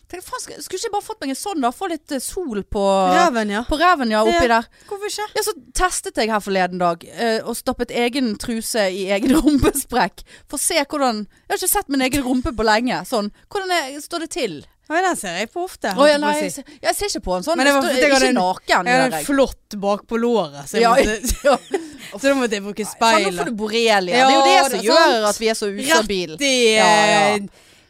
Tenkte, 0.07 0.23
faen, 0.31 0.39
skulle, 0.45 0.63
ikke 0.63 0.79
jeg 0.87 0.93
bare 0.95 1.03
fått 1.03 1.21
meg 1.25 1.31
en 1.33 1.39
sånn 1.41 1.65
da? 1.65 1.73
Få 1.75 1.89
litt 1.91 2.13
eh, 2.15 2.21
sol 2.23 2.61
på 2.71 2.83
reven, 3.11 3.51
ja. 3.51 3.65
På 3.67 3.75
reven, 3.81 4.13
ja, 4.15 4.21
oppi 4.23 4.47
Ja. 4.47 4.61
der. 4.61 4.69
Hvorfor 4.87 5.11
ikke? 5.11 5.27
Ja, 5.35 5.43
så 5.43 5.55
testet 5.75 6.21
jeg 6.23 6.31
her 6.31 6.39
forleden 6.45 6.79
dag, 6.79 7.03
eh, 7.11 7.41
og 7.43 7.57
stappet 7.59 7.91
egen 7.91 8.37
truse 8.39 8.85
i 8.95 9.09
egen 9.17 9.35
rumpesprekk. 9.41 10.23
For 10.47 10.61
å 10.61 10.63
se 10.63 10.79
hvordan 10.85 11.25
Jeg 11.27 11.51
har 11.51 11.59
ikke 11.59 11.73
sett 11.75 11.89
min 11.91 12.07
egen 12.07 12.23
rumpe 12.23 12.55
på 12.55 12.63
lenge. 12.67 13.01
Sånn. 13.11 13.33
Hvordan 13.51 13.75
er, 13.75 13.99
står 14.01 14.27
det 14.27 14.31
til? 14.37 14.57
Nei, 14.87 15.01
den 15.03 15.17
ser 15.19 15.41
jeg 15.41 15.51
på 15.51 15.65
ofte. 15.67 15.91
Oh, 15.99 16.07
ja, 16.07 16.15
nei, 16.23 16.37
jeg 16.45 16.53
ser- 16.61 16.69
jeg 16.85 16.95
ser 16.95 17.11
ikke 17.11 17.25
på 17.27 17.33
en 17.37 17.43
sånn. 17.43 17.59
Men 17.59 17.67
det 17.67 17.73
var 17.75 17.83
Jeg 17.91 18.07
hadde 18.07 18.21
ikke 18.23 18.29
en- 18.29 18.39
naken, 18.39 18.87
Jeg 18.87 19.01
jeg. 19.11 19.13
en 19.19 19.25
flott 19.27 19.77
bak 19.83 20.07
på 20.07 20.21
låret, 20.23 20.69
så, 20.71 20.79
Ja, 20.79 20.95
måtte, 20.95 21.19
ja. 21.51 21.57
så 22.15 22.23
da 22.23 22.35
måtte 22.39 22.55
jeg 22.55 22.63
bruke 22.63 22.87
Sånn, 22.87 23.25
nå 23.27 23.33
får 23.35 23.51
du 23.51 23.57
borrelia. 23.59 24.07
Det 24.07 24.23
er 24.23 24.31
jo 24.31 24.45
det 24.47 24.71
som 24.71 24.85
gjør 24.87 25.03
sant. 25.11 25.31
at 25.35 25.39
vi 25.43 25.49
er 25.51 25.59
så 25.59 25.67
ustabile. 25.75 26.37
Rett 26.39 26.47
i 26.47 26.77
Ja, 26.77 26.87
ja. 27.35 27.39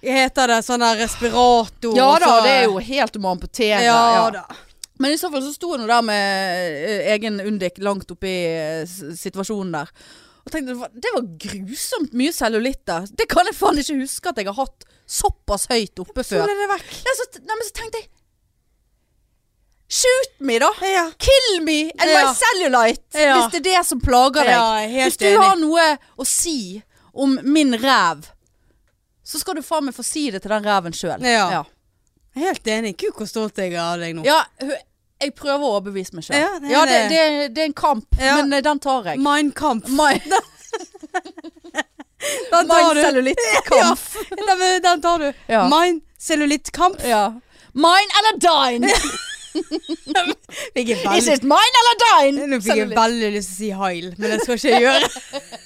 Heter 0.02 0.48
det 0.52 0.58
sånn 0.66 0.82
der 0.84 0.98
respirator? 1.00 1.96
Ja 1.96 2.10
da, 2.20 2.26
så- 2.26 2.42
det 2.44 2.50
er 2.60 2.64
jo 2.68 2.78
helt 2.78 3.12
du 3.12 3.18
må 3.22 3.32
amputere. 3.34 3.80
Ja, 3.82 3.96
ja. 4.18 4.30
da. 4.30 4.44
Men 4.98 5.12
i 5.12 5.18
så 5.20 5.28
fall 5.32 5.42
så 5.44 5.52
sto 5.52 5.76
nå 5.76 5.86
der 5.86 6.02
med 6.02 6.84
eh, 6.88 7.12
egen 7.14 7.40
Undik 7.40 7.78
langt 7.84 8.10
oppi 8.10 8.30
eh, 8.48 8.84
situasjonen 8.88 9.72
der. 9.72 9.90
Og 10.46 10.52
tenkte 10.54 10.72
det 10.72 10.78
var, 10.78 10.90
det 10.94 11.10
var 11.12 11.24
grusomt 11.42 12.12
mye 12.16 12.32
cellulitt 12.32 12.84
der. 12.86 13.08
Det 13.18 13.26
kan 13.28 13.44
jeg 13.50 13.56
faen 13.58 13.80
ikke 13.82 13.98
huske 14.00 14.30
at 14.30 14.38
jeg 14.40 14.46
har 14.46 14.54
hatt 14.60 14.86
såpass 15.06 15.66
høyt 15.70 15.98
oppe 16.02 16.22
Så 16.24 16.38
ble 16.42 16.54
det 16.62 16.68
vekk. 16.70 16.86
Nei, 17.06 17.14
så, 17.18 17.26
nei, 17.42 17.56
men 17.58 17.66
så 17.68 17.74
tenkte 17.80 18.00
jeg 18.00 18.08
Shoot 19.88 20.40
me, 20.42 20.56
da! 20.58 20.68
Ja. 20.82 21.04
Kill 21.18 21.60
me 21.62 21.90
and 21.98 22.10
Ja. 22.10 22.22
my 22.26 22.34
cellulite! 22.34 23.04
Ja. 23.14 23.36
Hvis 23.36 23.52
det 23.52 23.60
er 23.60 23.66
det 23.78 23.84
som 23.86 24.00
plager 24.02 24.42
deg. 24.48 24.90
Hvis 24.96 25.16
du 25.20 25.26
enig. 25.28 25.38
har 25.44 25.56
noe 25.60 25.84
å 26.18 26.26
si 26.26 26.82
om 27.14 27.36
min 27.44 27.70
ræv, 27.78 28.26
så 29.26 29.40
skal 29.42 29.58
du 29.58 29.62
faen 29.66 29.88
meg 29.88 29.96
få 29.96 30.04
si 30.06 30.28
det 30.30 30.40
til 30.44 30.52
den 30.54 30.62
reven 30.66 30.94
sjøl. 30.94 31.18
Ja. 31.26 31.46
Ja. 31.58 31.62
Jeg 32.36 32.42
er 32.44 32.46
Helt 32.52 32.68
enig. 32.68 32.92
Gud, 33.00 33.14
hvor 33.16 33.26
stolt 33.30 33.58
jeg 33.58 33.72
er 33.74 33.80
av 33.82 33.98
deg 34.02 34.14
nå. 34.18 34.22
Ja, 34.26 34.42
jeg 35.22 35.32
prøver 35.38 35.64
å 35.64 35.70
overbevise 35.78 36.14
meg 36.18 36.26
sjøl. 36.26 36.36
Ja, 36.38 36.50
Ja, 36.68 36.82
det 36.86 36.96
er 37.00 37.08
det, 37.08 37.16
det, 37.16 37.46
det 37.56 37.62
er 37.64 37.70
en 37.70 37.78
kamp, 37.78 38.06
Ja. 38.20 38.36
men 38.42 38.52
eh, 38.52 38.62
den 38.66 38.78
tar 38.84 39.08
jeg. 39.10 39.18
Mein 39.24 39.50
Kampf. 39.56 39.88
My, 39.88 40.12
Den 42.50 42.68
tar 42.68 42.94
du. 42.94 43.00
cellulittkamp. 43.02 44.00
Ja, 44.46 44.80
den 44.82 45.02
tar 45.02 45.18
du. 45.18 45.32
Ja. 45.48 45.68
Mein 45.68 46.00
cellulittkamp. 46.20 47.02
Ja. 47.04 47.40
Mine 47.72 48.20
eller 48.20 48.38
dine? 48.40 48.92
Is 51.16 51.28
it 51.28 51.42
mine 51.42 51.76
eller 51.80 51.96
dine? 52.02 52.46
Nå 52.50 52.58
fikk 52.60 52.76
jeg 52.82 52.90
veldig 52.92 53.30
lyst 53.36 53.52
til 53.52 53.56
å 53.56 53.58
si 53.60 53.70
heil, 53.80 54.10
men 54.18 54.32
det 54.34 54.38
skal 54.44 54.58
ikke 54.58 54.72
jeg 54.74 54.84
gjøre. 54.84 55.08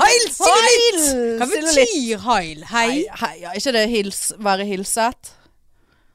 Heil 0.00 0.24
Heil! 0.38 1.00
Hva 1.36 1.46
betyr 1.50 2.22
heil? 2.24 2.62
Hei? 2.70 2.86
Hei, 2.88 3.02
hei, 3.20 3.34
ja, 3.42 3.50
ikke 3.58 3.72
det 3.76 3.82
hils, 3.92 4.20
være 4.40 4.64
hilset? 4.68 5.32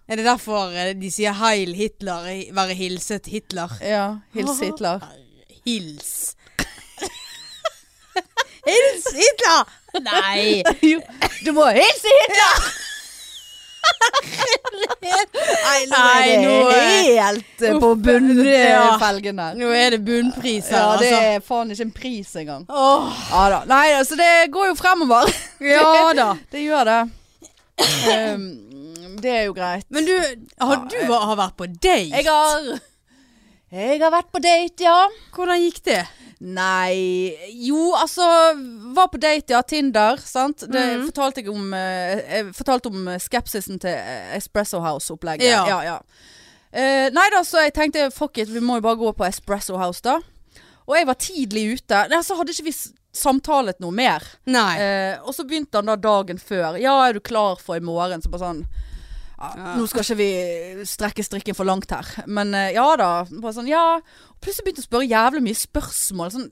Er 0.08 0.16
det 0.18 0.26
derfor 0.26 0.72
eh, 0.72 0.94
de 0.98 1.10
sier 1.12 1.36
heil 1.38 1.76
Hitler? 1.76 2.24
Være 2.56 2.74
hilset 2.80 3.28
Hitler? 3.30 3.70
Ja, 3.84 4.06
hils 4.34 4.60
Hitler. 4.64 5.04
Hils. 5.68 6.14
Hils 8.68 9.06
Hitler! 9.16 9.62
Nei. 10.04 10.64
Du 11.46 11.54
må 11.56 11.66
hilse 11.76 12.10
Hitler! 12.22 12.56
Nei, 15.88 16.38
nå 16.42 16.54
er 16.70 16.82
det 16.88 16.98
helt 17.20 17.62
eh, 17.64 17.74
Uff, 17.76 17.82
på 17.82 17.90
bunnfelgen 18.08 19.40
her. 19.42 19.56
Nå 19.58 19.70
er 19.76 19.96
det 19.96 20.00
bunnpris 20.06 20.70
her, 20.72 20.78
Ja, 20.78 20.98
det 21.00 21.10
altså. 21.12 21.22
er 21.32 21.46
faen 21.48 21.72
ikke 21.74 21.88
en 21.88 21.94
pris 21.96 22.34
engang. 22.42 22.66
Oh. 22.70 23.08
Ja 23.32 23.46
da. 23.54 23.62
Nei, 23.70 23.86
altså 23.98 24.18
det 24.20 24.30
går 24.54 24.72
jo 24.72 24.76
fremover. 24.80 25.32
ja 25.74 26.14
da. 26.18 26.30
Det 26.52 26.64
gjør 26.66 26.88
det. 26.88 27.00
Um, 27.78 28.46
det 29.22 29.32
er 29.34 29.44
jo 29.48 29.54
greit. 29.58 29.86
Men 29.94 30.06
du, 30.08 30.14
har 30.62 30.86
du 30.90 30.98
har 31.14 31.36
vært 31.40 31.58
på 31.58 31.68
date? 31.70 32.10
Jeg 32.12 32.26
har 32.28 32.72
Jeg 33.74 34.00
har 34.00 34.14
vært 34.14 34.30
på 34.32 34.40
date, 34.40 34.86
ja. 34.86 35.10
Hvordan 35.36 35.60
gikk 35.60 35.82
det? 35.90 36.00
Nei 36.38 37.34
Jo, 37.66 37.96
altså 37.98 38.24
Var 38.96 39.10
på 39.12 39.20
date, 39.20 39.52
ja. 39.56 39.62
Tinder, 39.66 40.22
sant. 40.24 40.64
Det 40.70 40.84
mm. 41.02 41.06
fortalte 41.10 41.44
jeg 41.44 41.52
om 41.52 41.74
eh, 41.76 42.22
Jeg 42.22 42.54
fortalte 42.56 42.92
om 42.94 43.10
eh, 43.12 43.20
skepsisen 43.20 43.82
til 43.84 43.92
eh, 43.92 44.36
Espresso 44.38 44.80
House-opplegget. 44.84 45.50
Ja. 45.50 45.66
ja, 45.68 45.82
ja. 45.84 46.00
Uh, 46.68 47.08
nei 47.16 47.26
da, 47.32 47.40
så 47.48 47.62
jeg 47.64 47.72
tenkte 47.74 48.10
fuck 48.14 48.38
it, 48.38 48.50
vi 48.52 48.60
må 48.62 48.76
jo 48.78 48.84
bare 48.86 49.00
gå 49.00 49.12
på 49.16 49.26
Espresso 49.26 49.80
House, 49.80 50.04
da. 50.04 50.18
Og 50.86 50.96
jeg 50.96 51.08
var 51.08 51.18
tidlig 51.20 51.64
ute. 51.80 52.02
Nei, 52.12 52.20
så 52.24 52.36
hadde 52.38 52.54
ikke 52.54 52.68
vi 52.68 52.76
samtalet 53.18 53.80
noe 53.82 53.96
mer. 53.96 54.24
Nei. 54.52 54.74
Uh, 54.78 55.28
og 55.28 55.36
så 55.36 55.48
begynte 55.48 55.80
han 55.80 55.90
da 55.90 55.96
dagen 56.00 56.40
før. 56.40 56.78
Ja, 56.80 57.00
er 57.08 57.18
du 57.18 57.24
klar 57.24 57.60
for 57.64 57.80
i 57.80 57.84
morgen? 57.84 58.22
Så 58.22 58.32
bare 58.32 58.46
sånn 58.46 58.62
ja. 59.38 59.74
Nå 59.78 59.86
skal 59.90 60.02
ikke 60.02 60.18
vi 60.18 60.86
strekke 60.90 61.26
strikken 61.26 61.58
for 61.58 61.70
langt 61.70 61.92
her. 61.94 62.08
Men 62.26 62.56
eh, 62.58 62.72
ja 62.78 62.88
da. 63.00 63.12
Bare 63.30 63.54
sånn, 63.54 63.70
ja. 63.70 64.00
Plutselig 64.42 64.66
begynte 64.66 64.82
jeg 64.82 64.88
å 64.88 64.90
spørre 64.90 65.12
jævlig 65.12 65.44
mye 65.46 65.60
spørsmål. 65.60 66.34
Sånn 66.34 66.50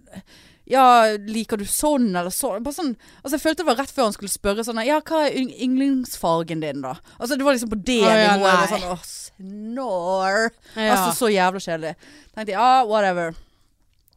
ja, 0.66 1.14
liker 1.30 1.62
du 1.62 1.66
sånn 1.70 2.08
eller 2.10 2.34
sånn? 2.34 2.64
Bare 2.66 2.74
sånn 2.74 2.96
Altså 3.22 3.36
Jeg 3.36 3.44
følte 3.44 3.62
det 3.62 3.68
var 3.68 3.78
rett 3.78 3.92
før 3.94 4.08
han 4.08 4.16
skulle 4.16 4.34
spørre 4.34 4.64
sånn 4.66 4.80
Ja, 4.82 4.98
hva 5.06 5.28
er 5.28 5.36
yndlingsfargen 5.38 6.64
din, 6.64 6.82
da? 6.82 6.96
Altså 7.20 7.38
Det 7.38 7.46
var 7.46 7.54
liksom 7.54 7.70
på 7.70 7.78
det 7.86 8.00
oh, 8.02 8.10
ja, 8.10 8.32
nivået. 8.34 8.72
Sånn 8.72 8.88
Åh, 8.90 9.04
snor. 9.06 10.40
Ja. 10.74 10.96
Altså 10.96 11.12
så 11.20 11.30
jævlig 11.30 11.62
kjedelig. 11.68 11.94
Tenkte 12.34 12.56
jeg, 12.56 12.58
ja, 12.58 12.82
whatever. 12.90 13.38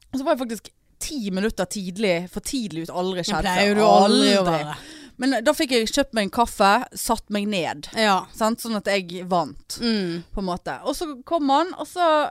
Og 0.08 0.16
så 0.16 0.24
var 0.24 0.34
jeg 0.34 0.42
faktisk 0.46 0.72
ti 0.98 1.18
minutter 1.34 1.68
tidlig, 1.70 2.16
for 2.32 2.44
tidlig 2.44 2.86
ut. 2.86 2.94
Aldri 3.02 3.22
Det 3.22 3.28
skjedd 3.28 3.44
pleier 3.44 3.68
jo 3.68 3.76
du 3.76 3.84
aldri 3.86 4.32
å 4.38 4.46
være. 4.48 4.78
Men 5.18 5.34
da 5.44 5.52
fikk 5.52 5.72
jeg 5.74 5.88
kjøpt 5.90 6.14
meg 6.14 6.28
en 6.28 6.30
kaffe, 6.30 6.72
satt 6.94 7.24
meg 7.34 7.48
ned. 7.50 7.88
Ja. 7.98 8.20
Sant? 8.34 8.60
Sånn 8.62 8.76
at 8.78 8.86
jeg 8.86 9.24
vant, 9.28 9.78
Mm. 9.82 10.22
på 10.34 10.38
en 10.38 10.46
måte. 10.46 10.78
Og 10.84 10.94
så 10.94 11.08
kom 11.26 11.48
han, 11.50 11.74
og 11.78 11.86
så 11.86 12.30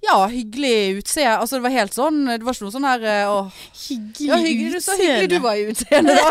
Ja, 0.00 0.28
hyggelig 0.30 1.00
utseende. 1.02 1.40
Altså 1.42 1.56
det 1.58 1.62
var 1.64 1.70
helt 1.74 1.92
sånn 1.92 2.20
Det 2.30 2.44
var 2.46 2.54
ikke 2.54 2.62
noe 2.68 2.70
sånn 2.70 2.84
her 2.86 3.02
eh, 3.02 3.26
åh, 3.26 3.48
Hyggelig 3.74 4.28
ja, 4.28 4.36
hyggelig, 4.36 4.72
du, 4.72 4.78
så 4.84 4.94
hyggelig 4.94 5.28
du 5.32 5.38
var 5.42 5.54
i 5.58 5.64
utseendet, 5.72 6.20
da. 6.22 6.30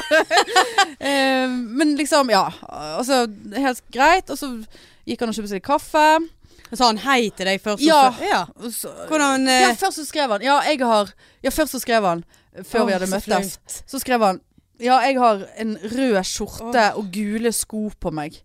Eh, 1.09 1.49
men 1.49 1.91
liksom, 1.99 2.29
ja. 2.31 2.45
Altså, 2.63 3.27
helt 3.57 3.83
greit. 3.91 4.29
Og 4.31 4.37
så 4.39 4.49
gikk 5.05 5.19
han 5.19 5.29
og 5.29 5.35
kjøpte 5.35 5.51
seg 5.57 5.63
kaffe. 5.67 6.05
Sa 6.71 6.87
han 6.89 6.97
hei 7.03 7.29
til 7.35 7.45
deg 7.51 7.61
først? 7.63 7.83
Ja. 7.83 8.11
så- 8.15 8.23
ja. 8.29 8.45
Så, 8.71 8.89
Hvordan 9.11 9.45
ja, 9.47 9.69
eh, 9.69 9.75
først 9.75 9.99
så 9.99 10.05
skrev 10.07 10.29
han 10.31 10.41
Ja, 10.41 10.61
jeg 10.63 10.79
har 10.79 11.11
Ja, 11.43 11.49
først 11.49 11.71
så 11.75 11.79
skrev 11.83 12.03
han 12.03 12.23
før 12.57 12.63
Før 12.71 12.85
vi 12.87 12.93
hadde 12.93 13.07
møttes. 13.11 13.57
Så, 13.67 13.83
Så 13.85 13.99
skrev 13.99 14.19
han 14.23 14.41
Ja, 14.79 14.99
jeg 15.01 15.17
har 15.19 15.45
en 15.57 15.77
rød 15.81 16.17
skjorte 16.27 16.83
og 16.99 17.07
gule 17.13 17.51
sko 17.55 17.87
på 17.99 18.11
meg. 18.13 18.35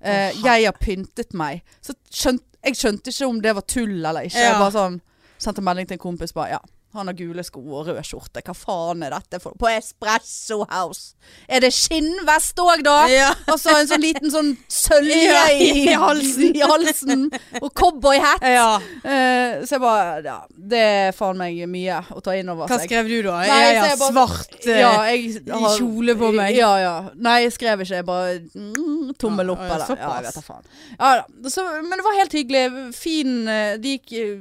Eh, 0.00 0.30
jeg 0.44 0.64
har 0.64 0.76
pyntet 0.80 1.34
meg. 1.36 1.62
Så 1.82 1.96
skjønt, 2.10 2.44
jeg 2.64 2.76
skjønte 2.78 3.12
ikke 3.12 3.26
om 3.28 3.40
det 3.42 3.54
var 3.56 3.66
tull 3.68 3.98
eller 3.98 4.28
ikke. 4.28 4.38
Ja. 4.38 4.52
Jeg 4.52 4.60
bare 4.60 4.76
sånn 4.76 5.00
Sendte 5.40 5.62
melding 5.64 5.86
til 5.88 5.96
en 5.96 6.02
kompis 6.02 6.34
bare 6.36 6.50
Ja, 6.50 6.58
han 6.92 7.06
har 7.06 7.14
gule 7.14 7.42
sko 7.46 7.60
og 7.78 7.86
rød 7.86 8.00
skjorte. 8.06 8.42
Hva 8.42 8.54
faen 8.56 9.04
er 9.06 9.12
dette 9.14 9.38
for 9.42 9.54
På 9.60 9.68
Espresso 9.70 10.64
House. 10.70 11.14
Er 11.46 11.62
det 11.62 11.70
skinnvest 11.76 12.58
òg, 12.58 12.82
da? 12.86 12.96
Ja. 13.10 13.28
så 13.60 13.76
en 13.78 13.86
sånn 13.90 14.02
liten 14.02 14.32
sånn 14.32 14.52
sølje 14.66 15.20
Ja, 15.30 15.44
i, 15.54 15.86
halsen. 15.94 16.56
i 16.56 16.64
halsen. 16.64 17.26
Og 17.60 17.68
cowboyhatt. 17.78 18.42
ja. 18.42 18.72
Uh, 19.04 19.62
så 19.66 19.76
jeg 19.76 19.82
bare 19.84 20.22
Ja, 20.26 20.38
det 20.74 20.80
er 20.80 21.12
faen 21.16 21.38
meg 21.40 21.60
mye 21.70 22.00
å 22.16 22.22
ta 22.24 22.34
inn 22.38 22.50
over 22.50 22.66
seg. 22.66 22.74
Hva 22.82 22.88
skrev 22.88 23.10
du 23.12 23.18
da? 23.28 23.36
Nei, 23.44 23.60
jeg 23.60 23.76
jeg 23.80 24.00
bare- 24.00 24.14
svart 24.16 24.58
eh, 24.66 24.80
ja, 24.80 24.92
jeg 25.12 25.44
har- 25.50 25.76
kjole 25.78 26.16
på 26.18 26.32
meg. 26.34 26.56
Ja, 26.58 26.72
ja. 26.82 26.94
Nei, 27.14 27.36
jeg 27.44 27.54
skrev 27.58 27.84
ikke. 27.84 28.00
Jeg 28.00 28.08
bare 28.08 28.38
mm, 28.54 29.14
tommel 29.20 29.52
Ja, 29.52 29.54
opp, 29.54 29.62
eller. 29.66 29.94
Ja, 30.00 30.10
jeg 30.18 30.26
vet 30.26 30.40
da 30.40 30.44
faen. 30.48 30.66
Ja, 30.98 31.12
da. 31.22 31.54
Så, 31.54 31.66
men 31.86 31.94
det 31.98 32.06
var 32.06 32.18
helt 32.18 32.34
hyggelig. 32.40 32.66
Fin 32.96 33.44
De 33.46 33.78
Det 33.82 33.94
gikk 33.98 34.12
eh, 34.18 34.34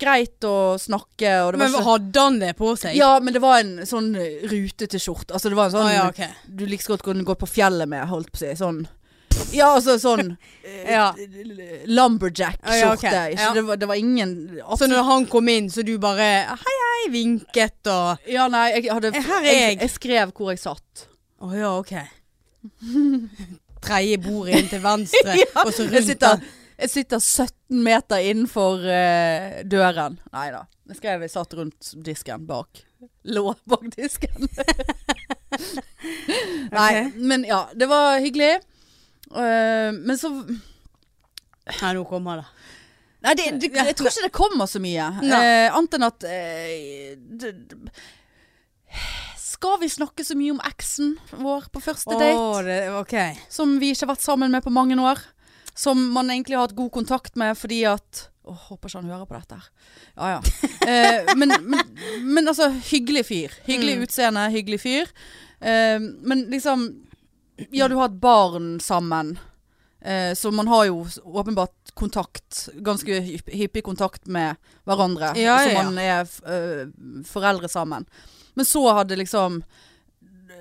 greit 0.00 0.44
å 0.48 0.74
snakke, 0.80 1.30
og 1.44 1.54
det 1.54 1.60
var 1.60 1.62
Men 1.62 1.72
ikke 1.74 1.86
hadde 1.88 2.24
han 2.26 2.40
det 2.42 2.50
på 2.58 2.72
seg? 2.80 2.96
Ja, 2.98 3.12
men 3.22 3.34
det 3.36 3.42
var 3.44 3.60
en 3.62 3.86
sånn 3.88 4.12
rutete 4.50 5.00
skjorte. 5.02 5.34
Altså, 5.36 5.52
det 5.52 5.58
var 5.58 5.70
en 5.70 5.76
sånn 5.76 5.88
ah, 5.88 5.94
ja, 5.94 6.04
okay. 6.10 6.34
du 6.46 6.66
like 6.68 6.86
godt 6.88 7.04
kunne 7.06 7.24
gå 7.26 7.36
på 7.38 7.48
fjellet 7.48 7.90
med, 7.90 8.06
holdt 8.10 8.32
på 8.32 8.40
å 8.40 8.44
si. 8.44 8.52
Sånn 8.58 8.84
Ja, 9.54 9.72
altså 9.74 9.96
sånn 9.98 10.36
eh, 10.66 10.92
Ja. 10.92 11.08
Lumberjack-skjorte. 11.86 12.76
Ja, 12.78 12.92
okay. 12.94 13.34
Ja. 13.38 13.52
Det, 13.56 13.64
var, 13.66 13.80
det 13.80 13.88
var 13.90 13.98
ingen 13.98 14.34
Så 14.78 14.88
når 14.90 15.02
han 15.10 15.26
kom 15.30 15.48
inn, 15.50 15.70
så 15.70 15.82
du 15.86 15.96
bare 16.02 16.28
hei, 16.50 16.76
hei, 16.84 17.00
vinket 17.14 17.90
og 17.90 18.30
Ja, 18.30 18.48
nei, 18.52 18.68
jeg 18.76 18.92
hadde 18.92 19.14
Eh, 19.14 19.32
jeg, 19.48 19.60
jeg. 19.60 19.78
jeg 19.82 19.94
skrev 19.94 20.34
hvor 20.36 20.54
jeg 20.54 20.62
satt. 20.62 21.08
Å 21.44 21.50
ja, 21.54 21.72
ok. 21.78 21.96
Tredje 23.84 24.20
bordet 24.24 24.60
inn 24.62 24.70
til 24.70 24.80
venstre, 24.84 25.34
og 25.64 25.72
så 25.76 25.88
rundt 25.90 26.20
den. 26.22 26.46
Jeg 26.78 26.90
sitter 26.90 27.22
17 27.22 27.82
meter 27.84 28.24
innenfor 28.30 28.82
uh, 28.84 29.60
døren. 29.68 30.18
Nei 30.34 30.48
da. 30.54 30.64
Jeg 30.90 31.00
skrev 31.00 31.24
jeg 31.24 31.32
satt 31.32 31.54
rundt 31.56 31.94
disken 32.04 32.44
bak. 32.48 32.82
Lå 33.24 33.54
bak 33.68 33.86
disken. 33.94 34.48
Nei, 36.78 37.10
men 37.14 37.44
ja. 37.48 37.68
Det 37.74 37.88
var 37.90 38.18
hyggelig. 38.18 38.58
Uh, 39.30 39.94
men 39.94 40.18
så 40.20 40.30
Nei, 40.34 41.94
nå 41.96 42.04
kommer 42.08 42.42
det. 42.42 42.48
Nei, 43.24 43.32
det, 43.38 43.44
det, 43.62 43.70
jeg 43.72 43.96
tror 43.96 44.10
ikke 44.10 44.26
det 44.26 44.34
kommer 44.36 44.68
så 44.68 44.80
mye. 44.84 45.06
Nei. 45.24 45.38
Eh, 45.40 45.72
annet 45.72 45.94
enn 45.96 46.04
at 46.04 46.26
det, 47.40 47.52
Skal 49.40 49.78
vi 49.80 49.88
snakke 49.88 50.26
så 50.28 50.36
mye 50.36 50.52
om 50.52 50.60
eksen 50.60 51.14
vår 51.40 51.70
på 51.72 51.80
første 51.86 52.18
date? 52.20 52.34
Oh, 52.36 52.58
det, 52.60 52.82
ok. 52.92 53.16
Som 53.48 53.78
vi 53.80 53.94
ikke 53.94 54.04
har 54.04 54.12
vært 54.12 54.26
sammen 54.26 54.52
med 54.52 54.60
på 54.66 54.74
mange 54.76 54.98
år. 55.00 55.24
Som 55.74 56.04
man 56.14 56.30
egentlig 56.30 56.56
har 56.56 56.68
hatt 56.68 56.76
god 56.76 56.92
kontakt 56.94 57.36
med 57.36 57.56
fordi 57.58 57.82
at 57.90 58.28
Åh, 58.44 58.58
Håper 58.68 58.88
ikke 58.90 59.00
han 59.00 59.08
hører 59.08 59.24
på 59.26 59.34
dette 59.38 59.56
her. 59.56 59.68
Ja 60.16 60.28
ja. 60.34 60.40
Eh, 60.84 61.30
men, 61.36 61.48
men, 61.64 61.80
men 62.34 62.48
altså, 62.50 62.66
hyggelig 62.90 63.22
fyr. 63.26 63.54
Hyggelig 63.64 63.94
Mm. 63.96 64.02
utseende, 64.04 64.42
hyggelig 64.52 64.80
fyr. 64.82 65.08
Eh, 65.64 65.96
men 66.20 66.42
liksom 66.52 66.84
Ja, 67.72 67.88
du 67.88 67.94
har 67.96 68.10
et 68.10 68.20
barn 68.20 68.80
sammen. 68.80 69.38
Eh, 70.04 70.34
så 70.36 70.50
man 70.52 70.68
har 70.68 70.84
jo 70.90 71.06
åpenbart 71.24 71.94
kontakt. 71.94 72.68
Ganske 72.84 73.20
hypp- 73.24 73.48
hyppig 73.54 73.82
kontakt 73.86 74.26
med 74.26 74.56
hverandre. 74.84 75.32
Ja, 75.40 75.62
ja, 75.62 75.62
ja, 75.62 75.68
Så 75.80 75.84
man 75.84 75.98
er 75.98 76.20
eh, 76.44 76.86
foreldre 77.24 77.68
sammen. 77.72 78.04
Men 78.54 78.64
så 78.68 78.84
hadde 78.92 79.16
liksom 79.16 79.62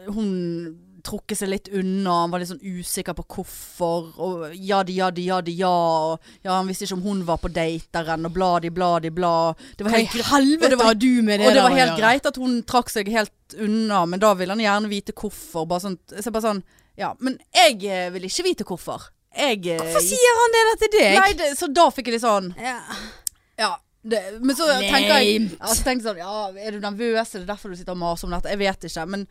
hun 0.08 0.80
trukket 1.04 1.38
seg 1.38 1.50
litt 1.52 1.68
unna. 1.76 2.14
Han 2.24 2.32
var 2.32 2.40
litt 2.42 2.50
sånn 2.50 2.62
usikker 2.64 3.16
på 3.18 3.26
hvorfor. 3.36 4.10
Og 4.24 4.44
jadi, 4.56 4.96
jadi, 5.02 5.26
jadi, 5.30 5.56
ja. 5.60 5.72
Og 6.14 6.20
ja, 6.44 6.54
han 6.56 6.70
visste 6.70 6.88
ikke 6.88 6.98
om 6.98 7.06
hun 7.06 7.24
var 7.28 7.42
på 7.44 7.52
dateren, 7.54 8.26
og 8.28 8.34
bladi, 8.36 8.72
bladi, 8.74 9.12
bla. 9.14 9.54
Det 9.78 9.86
var 9.88 9.98
helt, 9.98 10.16
helvete 10.32 10.80
var- 10.80 10.96
du 10.96 11.22
med 11.22 11.40
det 11.40 11.48
og 11.48 11.54
det 11.54 11.64
var 11.64 11.78
helt 11.78 11.98
greit 12.00 12.26
at 12.26 12.36
hun 12.40 12.62
trakk 12.64 12.90
seg 12.90 13.12
helt 13.12 13.58
unna, 13.60 14.06
men 14.06 14.20
da 14.20 14.34
ville 14.34 14.56
han 14.56 14.64
gjerne 14.64 14.90
vite 14.90 15.14
hvorfor. 15.14 15.68
Bare 15.68 15.80
sånn, 15.86 16.00
så 16.20 16.32
bare 16.32 16.48
sånn 16.50 16.64
Ja, 16.96 17.16
men 17.20 17.40
jeg 17.56 17.84
eh, 17.90 18.10
vil 18.14 18.28
ikke 18.28 18.44
vite 18.46 18.64
hvorfor. 18.64 19.10
Jeg 19.36 19.66
eh, 19.66 19.80
Hvorfor 19.82 20.04
sier 20.06 20.36
han 20.40 20.52
det 20.54 20.62
der 20.70 20.78
til 20.84 20.92
deg? 21.00 21.16
Nei, 21.18 21.32
det, 21.34 21.48
så 21.58 21.68
da 21.74 21.88
fikk 21.90 22.06
jeg 22.12 22.20
litt 22.20 22.22
sånn 22.26 22.52
Ja. 22.62 22.76
Ja. 23.58 23.72
Det, 24.04 24.20
men 24.44 24.52
så 24.52 24.66
tenker 24.68 25.14
jeg 25.24 25.36
altså, 25.64 25.84
tenker 25.86 26.04
sånn, 26.10 26.18
ja, 26.20 26.48
Er 26.60 26.76
du 26.76 26.84
nervøs? 26.84 27.30
Er 27.38 27.44
det 27.46 27.48
derfor 27.48 27.72
du 27.72 27.78
sitter 27.80 27.96
og 27.96 28.02
maser 28.02 28.28
om 28.28 28.34
dette? 28.36 28.52
Jeg 28.52 28.60
vet 28.60 28.88
ikke. 28.90 29.06
Men, 29.14 29.22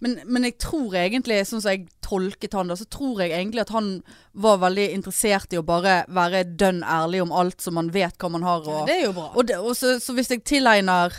men, 0.00 0.14
men 0.24 0.46
jeg 0.48 0.56
tror 0.64 0.96
egentlig, 0.96 1.42
sånn 1.48 1.60
som 1.60 1.74
jeg 1.74 1.84
tolket 2.04 2.56
han 2.56 2.72
da, 2.72 2.78
så 2.80 2.86
tror 2.88 3.20
jeg 3.20 3.34
egentlig 3.36 3.60
at 3.66 3.74
han 3.76 3.90
var 4.32 4.62
veldig 4.64 4.86
interessert 4.96 5.52
i 5.52 5.60
å 5.60 5.66
bare 5.68 5.98
være 6.08 6.46
dønn 6.48 6.80
ærlig 6.80 7.20
om 7.26 7.34
alt, 7.42 7.60
så 7.60 7.74
man 7.76 7.92
vet 7.92 8.16
hva 8.16 8.32
man 8.32 8.48
har. 8.48 8.64
Ja, 8.72 8.86
det 8.88 8.96
er 9.02 9.04
jo 9.10 9.12
bra. 9.20 9.28
og, 9.36 9.52
og 9.60 9.76
så, 9.76 9.98
så 10.00 10.16
hvis 10.16 10.32
jeg 10.32 10.46
tilegner 10.48 11.12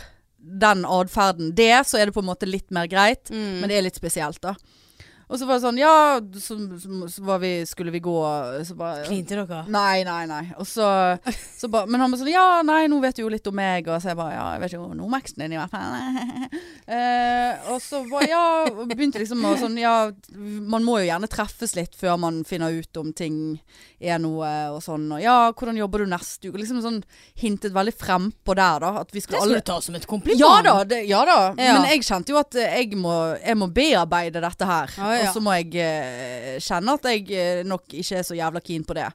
den 0.44 0.82
atferden 0.84 1.54
det, 1.56 1.86
så 1.86 2.00
er 2.00 2.10
det 2.10 2.16
på 2.16 2.22
en 2.24 2.32
måte 2.32 2.50
litt 2.50 2.74
mer 2.74 2.90
greit. 2.90 3.30
Mm. 3.30 3.60
Men 3.62 3.70
det 3.70 3.78
er 3.78 3.86
litt 3.86 4.00
spesielt, 4.00 4.42
da. 4.42 4.56
Og 5.28 5.38
så 5.40 5.46
var 5.48 5.56
det 5.56 5.64
sånn, 5.64 5.78
ja, 5.80 6.20
så, 6.40 6.56
så, 7.08 7.22
var 7.24 7.40
vi, 7.42 7.52
skulle 7.68 7.92
vi 7.94 8.02
gå 8.04 8.16
så 8.66 8.76
bare, 8.76 9.06
Klinte 9.08 9.38
dere? 9.38 9.62
Nei, 9.72 10.04
nei, 10.06 10.24
nei. 10.28 10.42
Og 10.60 10.68
så, 10.68 10.86
så 11.60 11.70
ba, 11.72 11.84
men 11.88 12.02
han 12.02 12.12
var 12.12 12.20
sånn 12.20 12.32
Ja, 12.32 12.60
nei, 12.66 12.84
nå 12.92 13.00
vet 13.02 13.16
du 13.16 13.24
jo 13.24 13.32
litt 13.32 13.46
om 13.48 13.56
meg. 13.56 13.88
Og 13.88 14.02
så 14.02 14.12
jeg 14.12 14.20
bare 14.20 14.36
Ja, 14.36 14.46
jeg 14.56 14.64
vet 14.64 14.76
jo 14.76 14.84
noe 14.90 15.08
om 15.08 15.16
eksen 15.16 15.44
din, 15.44 15.56
i 15.56 15.60
hvert 15.60 15.72
fall. 15.72 15.96
eh, 16.98 17.72
og 17.72 17.80
så 17.84 18.02
bare 18.10 18.28
Ja, 18.30 18.44
begynte 18.90 19.22
liksom 19.22 19.44
å 19.48 19.54
sånn 19.60 19.80
Ja, 19.80 19.96
man 20.34 20.84
må 20.86 21.00
jo 21.00 21.08
gjerne 21.08 21.30
treffes 21.30 21.74
litt 21.78 21.96
før 21.98 22.18
man 22.20 22.42
finner 22.48 22.74
ut 22.74 23.00
om 23.00 23.12
ting 23.16 23.40
er 24.04 24.20
noe 24.20 24.50
og 24.74 24.82
sånn. 24.84 25.06
Og 25.16 25.22
ja, 25.22 25.36
hvordan 25.56 25.78
jobber 25.78 26.04
du 26.04 26.10
neste 26.12 26.50
uke? 26.50 26.60
Liksom 26.60 26.82
sånn 26.84 27.00
hintet 27.40 27.72
veldig 27.74 27.94
frempå 27.96 28.56
der, 28.56 28.84
da. 28.84 28.92
At 29.00 29.12
vi 29.14 29.20
Det 29.20 29.26
skulle 29.26 29.40
skal 29.40 29.54
alle 29.54 29.62
du 29.62 29.68
ta 29.70 29.78
som 29.80 29.96
et 29.96 30.06
kompliment. 30.06 30.40
ja 30.40 30.52
da, 30.64 30.74
det, 30.88 31.00
ja 31.08 31.22
da. 31.24 31.38
Ja. 31.56 31.78
Men 31.78 31.88
jeg 31.92 32.04
kjente 32.04 32.34
jo 32.34 32.40
at 32.40 32.58
jeg 32.60 32.98
må, 33.00 33.14
jeg 33.40 33.58
må 33.60 33.70
bearbeide 33.72 34.42
dette 34.44 34.68
her. 34.68 34.94
Ja, 34.98 35.13
ja. 35.18 35.26
Og 35.28 35.36
så 35.36 35.42
må 35.44 35.56
jeg 35.58 35.74
eh, 35.82 36.54
kjenne 36.62 36.94
at 36.98 37.10
jeg 37.10 37.26
eh, 37.32 37.64
nok 37.66 37.90
ikke 37.90 38.20
er 38.20 38.26
så 38.26 38.38
jævla 38.38 38.62
keen 38.64 38.86
på 38.86 38.96
det. 38.98 39.10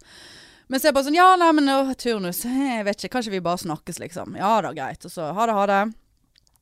Men 0.69 0.77
så 0.77 0.87
er 0.87 0.91
jeg 0.91 0.97
bare 0.99 1.07
sånn 1.07 1.17
Ja, 1.17 1.29
nei, 1.41 1.49
men 1.57 1.71
å, 1.73 1.79
turnus. 1.97 2.43
Jeg 2.45 2.85
vet 2.85 2.99
ikke. 3.01 3.15
Kanskje 3.17 3.33
vi 3.33 3.41
bare 3.45 3.61
snakkes, 3.63 4.01
liksom. 4.03 4.37
Ja 4.37 4.59
da, 4.65 4.73
greit. 4.75 5.05
Og 5.07 5.13
så 5.13 5.31
ha 5.33 5.49
det, 5.49 5.57
ha 5.57 5.65
det. 5.69 5.81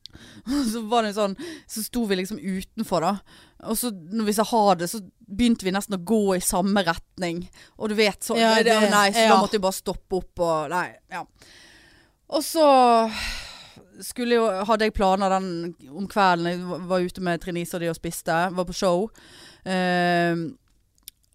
Så 0.72 0.80
var 0.88 1.04
det 1.04 1.10
sånn 1.12 1.34
Så 1.68 1.82
sto 1.84 2.06
vi 2.08 2.16
liksom 2.16 2.38
utenfor, 2.40 3.04
da. 3.04 3.42
Og 3.68 3.76
så 3.76 3.90
når 3.92 4.28
vi 4.30 4.34
sa 4.38 4.46
ha 4.46 4.62
det, 4.78 4.86
så 4.88 5.02
begynte 5.28 5.66
vi 5.66 5.74
nesten 5.74 5.98
å 5.98 6.04
gå 6.06 6.36
i 6.36 6.42
samme 6.44 6.84
retning. 6.86 7.42
Og 7.76 7.90
du 7.90 7.96
vet 7.98 8.22
så 8.24 8.38
Ja, 8.38 8.54
det, 8.64 8.76
Nei, 8.92 9.08
så 9.12 9.26
ja. 9.26 9.34
da 9.34 9.40
måtte 9.42 9.58
vi 9.58 9.64
bare 9.66 9.76
stoppe 9.76 10.20
opp 10.22 10.44
og 10.46 10.70
Nei, 10.72 10.86
ja. 11.12 11.24
Og 12.28 12.44
så 12.44 12.64
jo, 14.36 14.46
hadde 14.64 14.84
jeg 14.84 14.94
planer 14.94 15.28
den 15.28 15.74
om 15.90 16.06
kvelden. 16.08 16.46
Jeg 16.46 16.88
var- 16.88 17.00
ute 17.00 17.20
med 17.20 17.40
Trinise 17.40 17.74
og 17.74 17.80
de 17.80 17.88
og 17.90 17.96
spiste. 17.96 18.32
Var 18.54 18.64
på 18.64 18.72
show. 18.74 19.08
Ehm, 19.66 20.56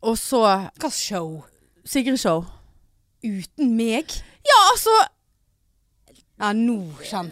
og 0.01 0.17
så 0.17 0.69
Hva 0.79 0.89
show? 0.91 1.43
Sigrid-show. 1.85 2.45
Uten 3.23 3.75
meg? 3.77 4.05
Ja, 4.45 4.59
altså 4.71 4.89
Ja, 6.39 6.51
nå 6.53 6.91
kjent. 7.03 7.31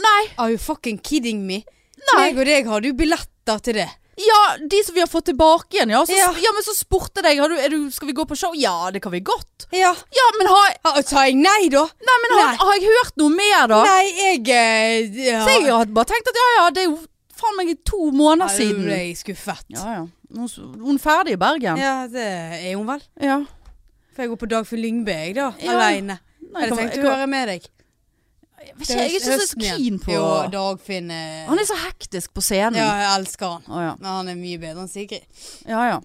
Nei. 0.00 0.22
Are 0.38 0.50
you 0.50 0.58
fucking 0.58 0.98
kidding 1.02 1.42
me? 1.46 1.64
Nei. 2.14 2.30
Meg 2.32 2.38
og 2.38 2.46
deg 2.46 2.66
hadde 2.66 2.86
jo 2.88 2.94
billetter 2.94 3.58
til 3.60 3.74
det. 3.74 3.88
Ja, 4.20 4.40
de 4.72 4.80
som 4.86 4.94
vi 4.96 5.00
har 5.02 5.08
fått 5.10 5.26
tilbake 5.30 5.76
igjen, 5.78 5.92
ja. 5.94 6.00
Så, 6.06 6.16
ja. 6.16 6.28
Ja. 6.44 6.52
men 6.56 6.64
så 6.66 6.74
spurte 6.76 7.22
jeg 7.24 7.40
har 7.40 7.48
du, 7.52 7.56
du, 7.72 7.90
Skal 7.94 8.10
vi 8.10 8.14
gå 8.16 8.24
på 8.28 8.36
show. 8.38 8.52
Ja, 8.58 8.90
det 8.92 9.00
kan 9.04 9.12
vi 9.14 9.20
godt. 9.24 9.66
Ja. 9.72 9.92
Ja, 10.16 10.26
men 10.38 10.50
har, 10.50 10.74
jeg 10.98 11.06
Sa 11.08 11.24
jeg 11.28 11.38
nei, 11.40 11.68
da? 11.72 11.84
nei, 12.10 12.16
men 12.24 12.34
har, 12.38 12.50
Nei. 12.50 12.56
har 12.64 12.74
jeg 12.78 12.90
hørt 12.90 13.20
noe 13.22 13.34
mer, 13.34 13.66
da? 13.70 13.80
Nei, 13.86 14.04
jeg 14.18 14.42
eh, 14.56 15.22
ja. 15.30 15.44
Så 15.46 15.56
jeg 15.56 15.70
hadde 15.72 15.96
bare 15.96 16.10
tenkt 16.12 16.30
at 16.32 16.40
ja 16.42 16.48
ja, 16.58 16.66
det 16.74 16.84
er 16.84 16.90
jo 16.90 16.98
faen 17.40 17.56
meg 17.56 17.72
to 17.88 18.10
måneder 18.12 18.50
Ja, 18.50 18.56
siden. 18.56 18.82
Ble 18.88 18.98
jeg 19.06 19.16
skuffet. 19.20 19.64
Ja 19.76 19.94
ja. 19.98 20.06
Hun, 20.30 20.46
hun 20.78 20.94
er 20.94 21.02
ferdig 21.02 21.34
i 21.34 21.40
Bergen. 21.40 21.78
Ja, 21.80 21.94
det 22.10 22.26
er 22.60 22.74
hun 22.76 22.86
vel. 22.86 23.00
Ja. 23.18 23.40
Får 24.14 24.24
jeg 24.26 24.30
gå 24.34 24.36
på 24.42 24.48
Dagfinn 24.50 24.82
Lyngbø, 24.84 25.14
jeg 25.14 25.34
da. 25.38 25.48
Ja. 25.62 25.72
Aleine. 25.74 26.18
Kan- 26.50 26.76
tenkte 26.76 27.02
å 27.02 27.12
høre 27.14 27.26
med 27.30 27.48
deg. 27.50 27.66
Jeg 28.60 28.74
vet 28.76 28.82
ikke, 28.84 28.94
jeg 28.96 29.00
er 29.00 29.14
ikke 29.16 29.24
så 29.24 29.36
Høsten 29.40 29.62
igjen. 29.64 29.76
keen 29.80 29.98
på 30.04 30.12
Jo, 30.12 30.24
Dagfinn 30.52 31.10
eh, 31.14 31.46
Han 31.48 31.58
er 31.62 31.66
så 31.68 31.76
hektisk 31.86 32.32
på 32.36 32.42
scenen. 32.44 32.76
Ja, 32.76 32.88
jeg 33.00 33.10
elsker 33.22 33.54
han. 33.56 33.62
Å, 33.68 33.82
ja. 33.86 33.92
Men 34.00 34.10
han 34.18 34.28
er 34.34 34.36
mye 34.40 34.58
bedre 34.60 34.84
enn 34.84 34.90
Sigrid. 34.92 35.24
ja 35.68 35.84
ja. 35.94 36.00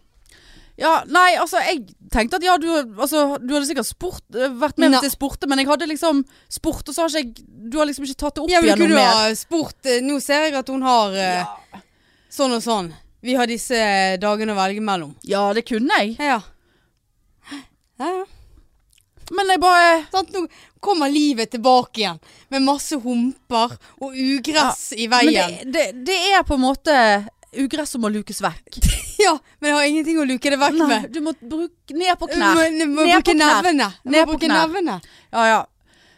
Ja, 0.75 0.89
nei, 1.07 1.37
altså 1.39 1.61
jeg 1.63 1.85
tenkte 2.11 2.35
at 2.35 2.43
ja, 2.43 2.57
du, 2.59 2.65
altså, 2.99 3.37
du 3.39 3.53
hadde 3.55 3.67
sikkert 3.69 3.87
sport, 3.87 4.23
eh, 4.35 4.49
vært 4.59 4.75
med 4.83 4.91
Nei. 4.91 4.99
jeg 5.05 5.13
spurte, 5.13 5.47
men 5.47 5.61
jeg 5.61 5.69
hadde 5.69 5.87
liksom 5.87 6.19
spurt, 6.51 6.83
og 6.91 6.95
så 6.97 7.05
har 7.05 7.13
ikke 7.13 7.21
jeg 7.21 7.69
Du 7.71 7.77
har 7.79 7.87
liksom 7.87 8.03
ikke 8.03 8.17
tatt 8.25 8.35
det 8.35 8.43
opp 8.43 8.51
Ja, 8.51 8.59
men 8.59 8.67
igjen 8.73 8.81
noe 8.81 8.87
kunne 8.89 8.97
du 8.97 8.99
mer. 8.99 9.21
ha 9.31 9.37
spurt 9.39 9.87
eh, 9.87 10.01
Nå 10.03 10.17
ser 10.19 10.43
jeg 10.49 10.57
at 10.59 10.67
hun 10.73 10.83
har 10.83 11.15
eh, 11.15 11.79
sånn 12.35 12.57
og 12.57 12.63
sånn. 12.65 12.91
Vi 13.23 13.37
har 13.39 13.47
disse 13.47 13.79
dagene 14.19 14.51
å 14.51 14.59
velge 14.59 14.83
mellom. 14.83 15.15
ja, 15.23 15.45
det 15.55 15.63
kunne 15.65 15.95
jeg. 16.03 16.17
Ja. 16.19 16.41
Ja, 17.99 18.09
ja. 18.11 18.25
Men 19.31 19.47
jeg 19.49 19.61
bare 19.63 19.93
Sant? 20.11 20.29
Nå 20.35 20.43
kommer 20.85 21.09
livet 21.11 21.51
tilbake 21.55 22.03
igjen 22.03 22.19
med 22.53 22.63
masse 22.65 22.97
humper 23.01 23.73
og 23.99 24.13
ugress 24.15 24.91
i 24.95 25.07
Men 25.09 25.25
veien. 25.31 25.57
det, 25.65 25.71
det, 25.73 26.05
det 26.11 26.19
er 26.37 26.45
på 26.47 26.55
en 26.59 26.63
måte 26.67 26.95
ugress 27.55 27.93
som 27.95 28.03
må 28.05 28.11
lukes 28.13 28.41
vekk. 28.45 28.79
Ja, 29.15 29.31
men 29.63 29.69
jeg 29.69 29.75
har 29.77 29.85
ingenting 29.87 30.17
å 30.19 30.25
luke 30.27 30.51
det 30.51 30.57
vekk 30.59 30.73
Nei, 30.75 30.87
med. 30.89 31.05
du 31.15 31.21
må 31.23 31.31
bruke 31.39 31.95
ned 31.95 32.17
på 32.19 32.27
knær. 32.33 32.57
må, 32.57 32.65
du 32.67 32.81
må 32.91 33.05
Ned 33.07 33.13
bruke 33.15 33.35
nevene. 33.39 33.85
Ned 34.03 34.27
må 34.27 34.33
på 34.35 34.49
nevene. 34.51 34.97
Ja, 35.31 35.45
ja. 35.47 35.61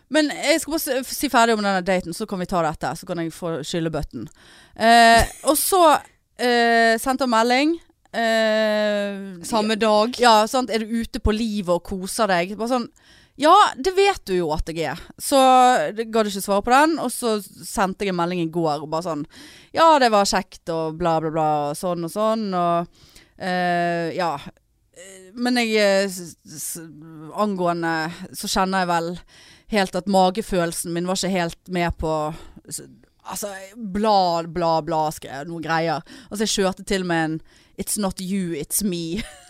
Men 0.09 0.31
jeg 0.33 0.63
skal 0.63 0.73
bare 0.73 1.03
si 1.05 1.29
ferdig 1.29 1.53
om 1.53 1.61
denne 1.61 1.83
daten, 1.85 2.15
så 2.17 2.25
kan 2.25 2.41
vi 2.41 2.47
ta 2.49 2.63
dette. 2.65 2.89
Så 2.97 3.05
kan 3.05 3.21
jeg 3.21 3.29
få 3.35 3.59
skyllebøtten. 3.61 4.25
Eh, 4.81 5.29
og 5.45 5.53
så 5.61 5.83
eh, 5.93 6.97
sendte 6.97 7.27
han 7.27 7.33
melding. 7.35 7.75
Eh, 8.17 9.45
Samme 9.45 9.77
dag. 9.77 10.17
Ja, 10.19 10.39
sant. 10.49 10.73
Er 10.73 10.81
du 10.81 10.97
ute 11.03 11.21
på 11.21 11.35
livet 11.37 11.75
og 11.77 11.83
koser 11.85 12.33
deg? 12.33 12.55
Bare 12.57 12.71
sånn 12.79 12.89
Ja, 13.39 13.53
det 13.77 13.93
vet 13.93 14.23
du 14.25 14.33
jo 14.33 14.49
at 14.55 14.69
jeg 14.71 14.95
er. 14.95 15.01
Så 15.21 15.37
ga 15.93 16.23
du 16.23 16.29
ikke 16.31 16.41
svare 16.41 16.63
på 16.65 16.73
den. 16.73 16.95
Og 17.03 17.11
så 17.13 17.35
sendte 17.45 18.05
jeg 18.05 18.13
en 18.13 18.17
melding 18.17 18.41
i 18.41 18.51
går 18.53 18.81
og 18.81 18.89
bare 18.89 19.05
sånn 19.05 19.25
Ja, 19.77 19.91
det 20.01 20.09
var 20.13 20.25
kjekt 20.29 20.71
og 20.73 20.97
bla, 20.97 21.19
bla, 21.21 21.33
bla. 21.33 21.49
Og 21.69 21.77
sånn 21.77 22.07
og 22.07 22.13
sånn. 22.13 22.47
Og 22.57 22.89
uh, 23.37 24.07
ja. 24.17 24.31
Men 25.37 25.61
jeg 25.61 25.77
eh, 25.77 26.21
Angående 27.37 27.93
så 28.33 28.49
kjenner 28.49 28.81
jeg 28.81 28.89
vel 28.89 29.11
helt 29.69 29.99
at 29.99 30.09
magefølelsen 30.09 30.95
min 30.95 31.05
var 31.05 31.19
ikke 31.19 31.35
helt 31.35 31.69
med 31.69 31.93
på 32.01 32.15
Altså, 33.27 33.49
bla, 33.75 34.41
bla, 34.47 34.77
bla, 34.87 35.01
skrev 35.11 35.49
noen 35.49 35.59
greier. 35.59 35.99
Altså, 36.29 36.45
jeg 36.45 36.53
kjørte 36.53 36.85
til 36.87 37.03
med 37.03 37.25
en 37.25 37.33
It's 37.77 37.99
not 37.99 38.21
you, 38.23 38.55
it's 38.55 38.81
me. 38.87 39.21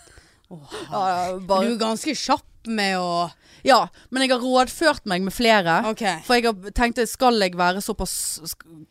Ja, 0.50 1.34
Du 1.36 1.46
bare, 1.48 1.72
er 1.72 1.80
ganske 1.80 2.14
kjapp 2.16 2.44
med 2.68 2.98
å 3.00 3.28
ja, 3.66 3.88
men 4.14 4.22
jeg 4.22 4.30
har 4.30 4.42
rådført 4.44 5.08
meg 5.10 5.24
med 5.26 5.34
flere. 5.34 5.80
Okay. 5.90 6.20
For 6.26 6.38
jeg 6.38 6.46
har 6.46 6.74
tenkt 6.76 7.00
skal 7.10 7.40
jeg 7.42 7.56
være 7.58 7.82
såpass 7.82 8.12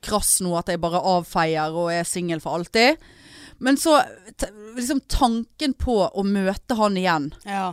krass 0.04 0.38
nå 0.44 0.58
at 0.60 0.68
jeg 0.72 0.82
bare 0.84 1.00
avfeier 1.00 1.72
og 1.72 1.92
er 1.94 2.08
singel 2.08 2.42
for 2.44 2.60
alltid. 2.60 3.00
Men 3.64 3.80
så 3.80 3.96
liksom 4.76 5.02
tanken 5.10 5.74
på 5.80 6.02
å 6.08 6.24
møte 6.28 6.78
han 6.78 6.98
igjen 7.00 7.32
Ja. 7.48 7.72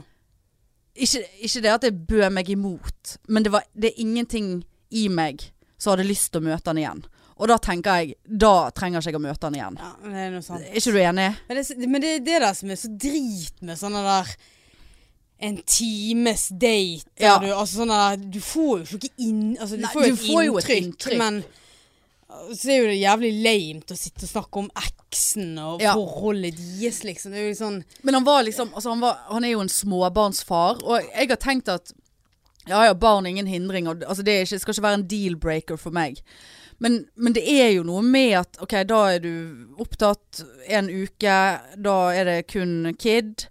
Ikke, 0.95 1.25
ikke 1.43 1.61
det 1.65 1.73
at 1.75 1.85
jeg 1.89 2.05
bød 2.07 2.29
meg 2.31 2.51
imot, 2.55 3.17
men 3.27 3.43
det, 3.43 3.51
var, 3.51 3.65
det 3.75 3.89
er 3.91 4.03
ingenting 4.05 4.61
i 4.95 5.09
meg 5.11 5.49
som 5.75 5.91
hadde 5.91 6.07
lyst 6.07 6.31
til 6.31 6.39
å 6.39 6.47
møte 6.47 6.71
han 6.71 6.79
igjen. 6.79 7.01
Og 7.37 7.49
da 7.51 7.57
tenker 7.59 7.97
jeg 7.99 8.15
Da 8.25 8.71
trenger 8.71 9.01
ikke 9.03 9.11
jeg 9.11 9.19
å 9.19 9.23
møte 9.25 9.49
han 9.49 9.55
igjen. 9.59 9.79
ja, 9.81 9.93
det 10.05 10.21
er 10.27 10.31
noe 10.37 10.43
sant. 10.47 10.63
Er 10.69 10.77
ikke 10.79 10.93
du 10.95 11.01
enig? 11.03 11.29
Men 11.49 11.57
det, 11.63 11.89
men 11.89 12.05
det 12.05 12.13
er 12.37 12.45
det 12.47 12.53
som 12.61 12.71
er 12.71 12.79
så 12.79 12.91
drit 12.95 13.63
med 13.63 13.79
sånne 13.81 14.03
der 14.07 14.35
en 15.45 15.59
times 15.67 16.47
date. 16.49 17.11
Ja. 17.21 17.35
Du, 17.43 17.49
altså 17.53 17.83
sånn 17.83 17.91
der, 17.93 18.17
du 18.33 18.39
får 18.41 18.85
jo 18.87 19.01
ikke 19.01 19.11
inn 19.19 19.57
altså, 19.59 19.77
Du 19.77 19.83
Nei, 19.83 19.91
får 19.93 20.07
jo 20.07 20.15
du 20.15 20.15
et, 20.21 20.27
får 20.29 20.45
jo 20.47 20.57
et 20.61 20.69
inntrykk, 20.71 20.87
inntrykk. 20.87 21.19
men 21.21 21.43
så 22.55 22.71
er 22.73 22.79
jo 22.81 22.87
det 22.91 22.95
jævlig 22.99 23.31
lamet 23.45 23.93
å 23.95 23.97
sitte 23.99 24.25
og 24.27 24.31
snakke 24.31 24.59
om 24.65 24.71
eksen 24.81 25.53
og 25.63 25.83
Ja. 25.83 25.93
forholdet 25.95 26.57
deres, 26.57 27.03
liksom. 27.07 27.35
Det 27.35 27.53
sånn 27.59 27.83
Men 28.03 28.15
han 28.15 28.25
var 28.25 28.43
liksom 28.43 28.73
altså 28.75 28.91
han, 28.91 29.01
var, 29.05 29.21
han 29.29 29.45
er 29.45 29.53
jo 29.53 29.61
en 29.63 29.69
småbarnsfar, 29.71 30.83
og 30.83 31.03
jeg 31.15 31.29
har 31.31 31.37
tenkt 31.43 31.69
at 31.71 31.93
ja 32.67 32.87
ja, 32.87 32.95
barn 32.95 33.27
er 33.27 33.31
ingen 33.35 33.47
hindring. 33.47 33.87
Og, 33.89 34.03
altså 34.09 34.25
det 34.25 34.39
ikke, 34.47 34.59
skal 34.59 34.75
ikke 34.75 34.83
være 34.87 34.99
en 35.03 35.07
deal-breaker 35.09 35.77
for 35.79 35.91
meg. 35.95 36.23
Men, 36.85 36.99
men 37.17 37.33
det 37.37 37.43
er 37.49 37.71
jo 37.79 37.87
noe 37.89 38.03
med 38.05 38.35
at 38.43 38.61
ok, 38.65 38.75
da 38.91 39.01
er 39.15 39.23
du 39.25 39.33
opptatt 39.81 40.43
en 40.69 40.91
uke, 40.93 41.39
da 41.81 41.97
er 42.13 42.29
det 42.29 42.39
kun 42.53 42.93
kid. 43.01 43.47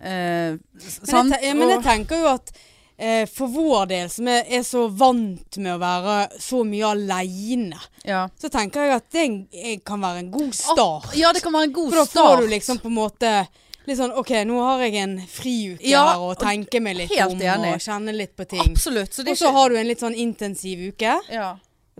Eh, 0.00 0.58
Men 0.60 1.32
jeg, 1.32 1.40
ja, 1.48 1.54
men 1.56 1.70
jeg 1.72 1.82
tenker 1.86 2.20
jo 2.20 2.28
at 2.34 2.52
eh, 2.98 3.24
for 3.30 3.48
vår 3.54 3.86
del, 3.88 4.10
som 4.12 4.28
er, 4.28 4.44
er 4.52 4.62
så 4.68 4.84
vant 4.92 5.56
med 5.56 5.72
å 5.74 5.80
være 5.80 6.16
så 6.44 6.60
mye 6.68 6.90
aleine, 6.92 7.80
ja. 8.04 8.26
så 8.36 8.50
tenker 8.52 8.84
jeg 8.84 8.98
at 8.98 9.08
det 9.16 9.26
eh, 9.56 9.78
kan 9.86 10.04
være 10.04 10.26
en 10.26 10.32
god 10.34 10.52
start. 10.60 11.14
ja, 11.16 11.32
det 11.32 11.40
kan 11.44 11.56
være 11.56 11.70
en 11.70 11.76
god 11.78 11.92
start. 11.92 11.94
For 11.94 12.04
da 12.04 12.10
start. 12.10 12.32
får 12.36 12.42
du 12.44 12.56
liksom 12.58 12.82
på 12.84 12.92
en 12.92 12.98
måte 13.00 13.36
Litt 13.84 13.98
sånn 13.98 14.14
OK, 14.16 14.30
nå 14.48 14.62
har 14.64 14.80
jeg 14.80 14.94
en 14.96 15.18
friuke 15.28 15.84
Ja, 15.90 16.06
her 16.14 16.22
og 16.24 16.38
tenker 16.40 16.80
meg 16.80 16.94
litt 17.02 17.10
om 17.20 17.34
enig. 17.36 17.74
og 17.74 17.82
kjenner 17.84 18.16
litt 18.16 18.30
på 18.32 18.46
ting. 18.48 18.62
Absolutt. 18.72 19.12
Og 19.12 19.18
så 19.28 19.34
ikke 19.34 19.50
har 19.52 19.74
du 19.74 19.76
en 19.76 19.90
litt 19.90 20.00
sånn 20.00 20.16
intensiv 20.16 20.86
uke 20.88 21.18
ja. 21.28 21.50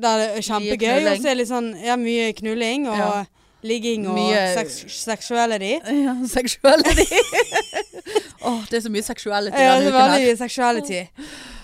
Der 0.00 0.18
det 0.18 0.28
er 0.38 0.42
kjempegøy, 0.42 1.06
og 1.06 1.16
så 1.20 1.28
er 1.28 1.34
det 1.34 1.36
litt 1.38 1.48
sånn 1.52 1.68
ja, 1.84 1.94
mye 1.96 2.32
knulling 2.34 2.88
og 2.90 2.96
Ja. 2.98 3.24
ligging 3.64 4.06
og 4.10 4.16
Mye- 4.18 4.54
seks 4.54 4.82
sexuality. 5.04 5.78
ja 6.06 6.14
Sexuality. 6.28 7.06
Åh, 8.44 8.60
det 8.68 8.76
er 8.76 8.82
så 8.84 8.90
mye 8.92 9.02
sexuality 9.06 9.56
Ja, 9.56 9.78
denne 9.78 9.88
uken 9.88 10.00
her. 10.00 10.18
veldig 10.18 10.34
sexuality. 10.38 10.98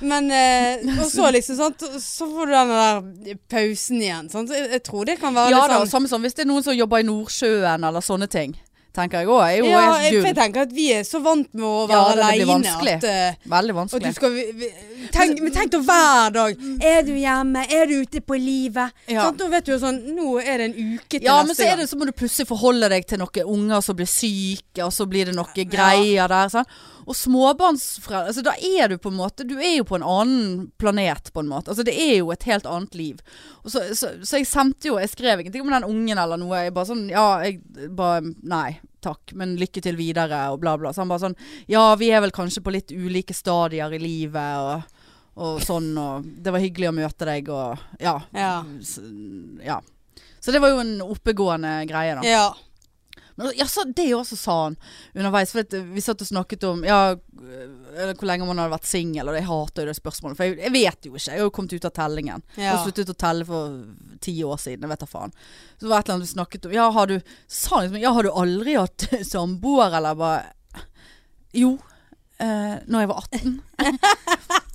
Men 0.00 0.30
eh, 0.32 0.86
Og 1.02 1.10
så 1.12 1.26
liksom 1.34 1.56
sant, 1.58 1.82
så 2.00 2.24
får 2.30 2.46
du 2.48 2.52
den 2.54 2.72
der 2.72 3.34
pausen 3.52 4.00
igjen. 4.00 4.30
Sant? 4.32 4.48
Jeg, 4.54 4.70
jeg 4.78 4.82
tror 4.86 5.04
det 5.04 5.18
kan 5.20 5.34
være 5.36 5.50
Ja 5.52 5.58
litt 5.66 5.74
da, 5.74 5.80
sånn 5.82 5.92
samme 5.92 6.08
som 6.08 6.22
hvis 6.24 6.38
det 6.38 6.46
er 6.46 6.48
noen 6.48 6.64
som 6.64 6.72
jobber 6.78 7.02
i 7.02 7.08
Nordsjøen 7.10 7.84
eller 7.84 8.00
sånne 8.00 8.30
ting. 8.32 8.56
Tenker 8.92 9.20
jeg 9.22 9.28
òg. 9.30 9.40
Er 9.46 9.56
jo 9.60 9.66
ja, 9.70 9.82
jeg, 10.02 10.16
jeg 10.24 10.34
tenker 10.34 10.64
at 10.66 10.72
vi 10.74 10.88
er 10.96 11.04
så 11.06 11.20
vant 11.22 11.46
med 11.54 11.62
å 11.62 11.84
Ja, 11.86 12.00
være 12.10 12.24
aleine 12.26 12.46
vanskelig. 12.48 12.94
at 12.98 13.04
eh, 13.06 13.48
Veldig 13.52 13.74
vanskelig. 13.76 14.10
skal 14.16 14.32
vi, 14.34 14.44
vi, 14.58 14.70
tenk, 15.14 15.38
men 15.44 15.52
tenk 15.54 15.70
da 15.76 15.78
hver 15.86 16.34
dag. 16.34 16.64
Er 16.90 17.02
du 17.06 17.12
hjemme? 17.14 17.62
Er 17.70 17.86
du 17.86 17.94
ute 18.02 18.20
på 18.26 18.34
livet? 18.40 18.90
Ja. 19.06 19.28
Sånn, 19.28 19.38
Da 19.38 19.48
vet 19.52 19.68
du 19.68 19.72
jo 19.76 19.78
sånn 19.82 20.00
Nå 20.16 20.32
er 20.42 20.58
det 20.58 20.68
en 20.72 20.76
uke 20.96 21.20
til 21.20 21.28
Ja, 21.28 21.36
men 21.38 21.52
neste 21.52 21.62
så, 21.62 21.68
er 21.68 21.74
gang. 21.76 21.84
det, 21.84 21.88
så 21.92 22.00
må 22.00 22.08
du 22.10 22.12
plutselig 22.18 22.48
forholde 22.50 22.90
deg 22.90 23.06
til 23.06 23.22
noen 23.22 23.46
unger 23.54 23.80
som 23.86 23.96
blir 24.00 24.10
syke, 24.10 24.82
og 24.82 24.90
så 24.92 25.06
blir 25.06 25.30
det 25.30 25.36
noen 25.38 25.70
greier 25.70 26.26
der. 26.34 26.50
Sånn. 26.58 26.66
Og 27.10 27.16
småbarnsforeldre 27.18 28.30
altså, 28.30 28.44
Da 28.46 28.52
er 28.54 28.92
du 28.92 28.96
på 29.02 29.10
en 29.10 29.18
måte 29.18 29.46
Du 29.48 29.56
er 29.58 29.80
jo 29.80 29.86
på 29.88 29.98
en 29.98 30.06
annen 30.06 30.68
planet, 30.80 31.32
på 31.34 31.42
en 31.42 31.50
måte. 31.50 31.72
Altså, 31.72 31.84
det 31.86 31.96
er 31.98 32.20
jo 32.20 32.30
et 32.34 32.46
helt 32.46 32.68
annet 32.70 32.94
liv. 32.98 33.22
Så, 33.64 33.82
så, 33.98 34.12
så 34.22 34.38
jeg 34.40 34.48
sendte 34.50 34.92
jo 34.92 34.98
Jeg 35.00 35.10
skrev 35.12 35.42
ingenting 35.42 35.64
om 35.66 35.74
den 35.74 35.88
ungen 35.88 36.20
eller 36.22 36.40
noe. 36.40 36.64
Jeg 36.66 36.76
bare 36.76 36.90
sånn 36.92 37.08
Ja, 37.10 37.26
jeg 37.44 37.60
bare 37.98 38.22
Nei, 38.46 38.78
takk, 39.04 39.34
men 39.38 39.56
lykke 39.60 39.82
til 39.84 39.98
videre, 39.98 40.44
og 40.52 40.60
bla, 40.62 40.76
bla. 40.80 40.94
Så 40.94 41.02
han 41.02 41.10
bare 41.10 41.26
sånn 41.26 41.38
Ja, 41.70 41.88
vi 42.00 42.12
er 42.14 42.22
vel 42.24 42.34
kanskje 42.36 42.62
på 42.64 42.74
litt 42.74 42.94
ulike 42.94 43.34
stadier 43.36 43.92
i 43.96 44.00
livet, 44.02 44.62
og, 44.62 45.06
og 45.40 45.62
sånn, 45.64 45.90
og 45.98 46.28
Det 46.44 46.54
var 46.54 46.62
hyggelig 46.62 46.92
å 46.92 46.96
møte 47.02 47.28
deg, 47.32 47.50
og 47.50 48.02
Ja. 48.02 48.18
Ja. 48.36 48.54
Så, 48.86 49.02
ja. 49.66 49.80
Så 50.40 50.54
det 50.54 50.62
var 50.62 50.72
jo 50.72 50.80
en 50.80 51.00
oppegående 51.04 51.82
greie, 51.90 52.14
da. 52.16 52.22
ja. 52.24 52.48
Men 53.40 53.54
jaså, 53.58 53.84
det 53.96 54.06
også 54.14 54.36
sa 54.36 54.56
han 54.66 54.76
underveis. 55.16 55.52
For 55.56 55.64
vi 55.94 56.04
satt 56.04 56.20
og 56.22 56.28
snakket 56.28 56.64
om 56.68 56.84
ja, 56.84 56.98
hvor 57.16 58.28
lenge 58.28 58.46
man 58.46 58.60
hadde 58.60 58.74
vært 58.74 58.88
singel, 58.90 59.30
og 59.32 59.38
jeg 59.38 59.46
hater 59.48 59.82
jo 59.86 59.90
det 59.90 59.96
spørsmålet. 59.98 60.36
For 60.38 60.44
jeg, 60.50 60.58
jeg 60.60 60.74
vet 60.76 61.08
jo 61.08 61.14
ikke. 61.16 61.24
Jeg 61.30 61.38
har 61.40 61.46
jo 61.48 61.54
kommet 61.56 61.72
ut 61.78 61.88
av 61.88 61.94
tellingen. 61.96 62.44
Jeg 62.58 62.66
Ja. 62.68 62.76
har 62.76 62.84
sluttet 62.84 63.10
å 63.14 63.18
telle 63.24 63.46
for 63.48 63.80
ti 64.20 64.34
år 64.44 64.60
siden. 64.60 64.84
Jeg 64.84 64.92
vet 64.92 65.04
da 65.06 65.10
faen. 65.10 65.32
Så 65.78 65.86
det 65.86 65.92
var 65.94 65.98
et 66.04 66.08
eller 66.10 66.18
annet 66.20 66.28
vi 66.28 66.34
snakket 66.36 66.66
om. 66.68 66.72
Ja, 66.76 66.90
har 66.90 67.06
du 67.06 67.16
Sa 67.48 67.80
liksom 67.80 68.00
Ja, 68.00 68.12
har 68.12 68.22
du 68.22 68.30
aldri 68.30 68.76
hatt 68.76 69.08
samboer, 69.32 69.96
eller 69.96 70.14
bare 70.14 70.44
Jo. 71.56 71.78
Eh, 72.40 72.76
når 72.88 73.02
jeg 73.02 73.08
var 73.10 73.24
18. 73.26 73.56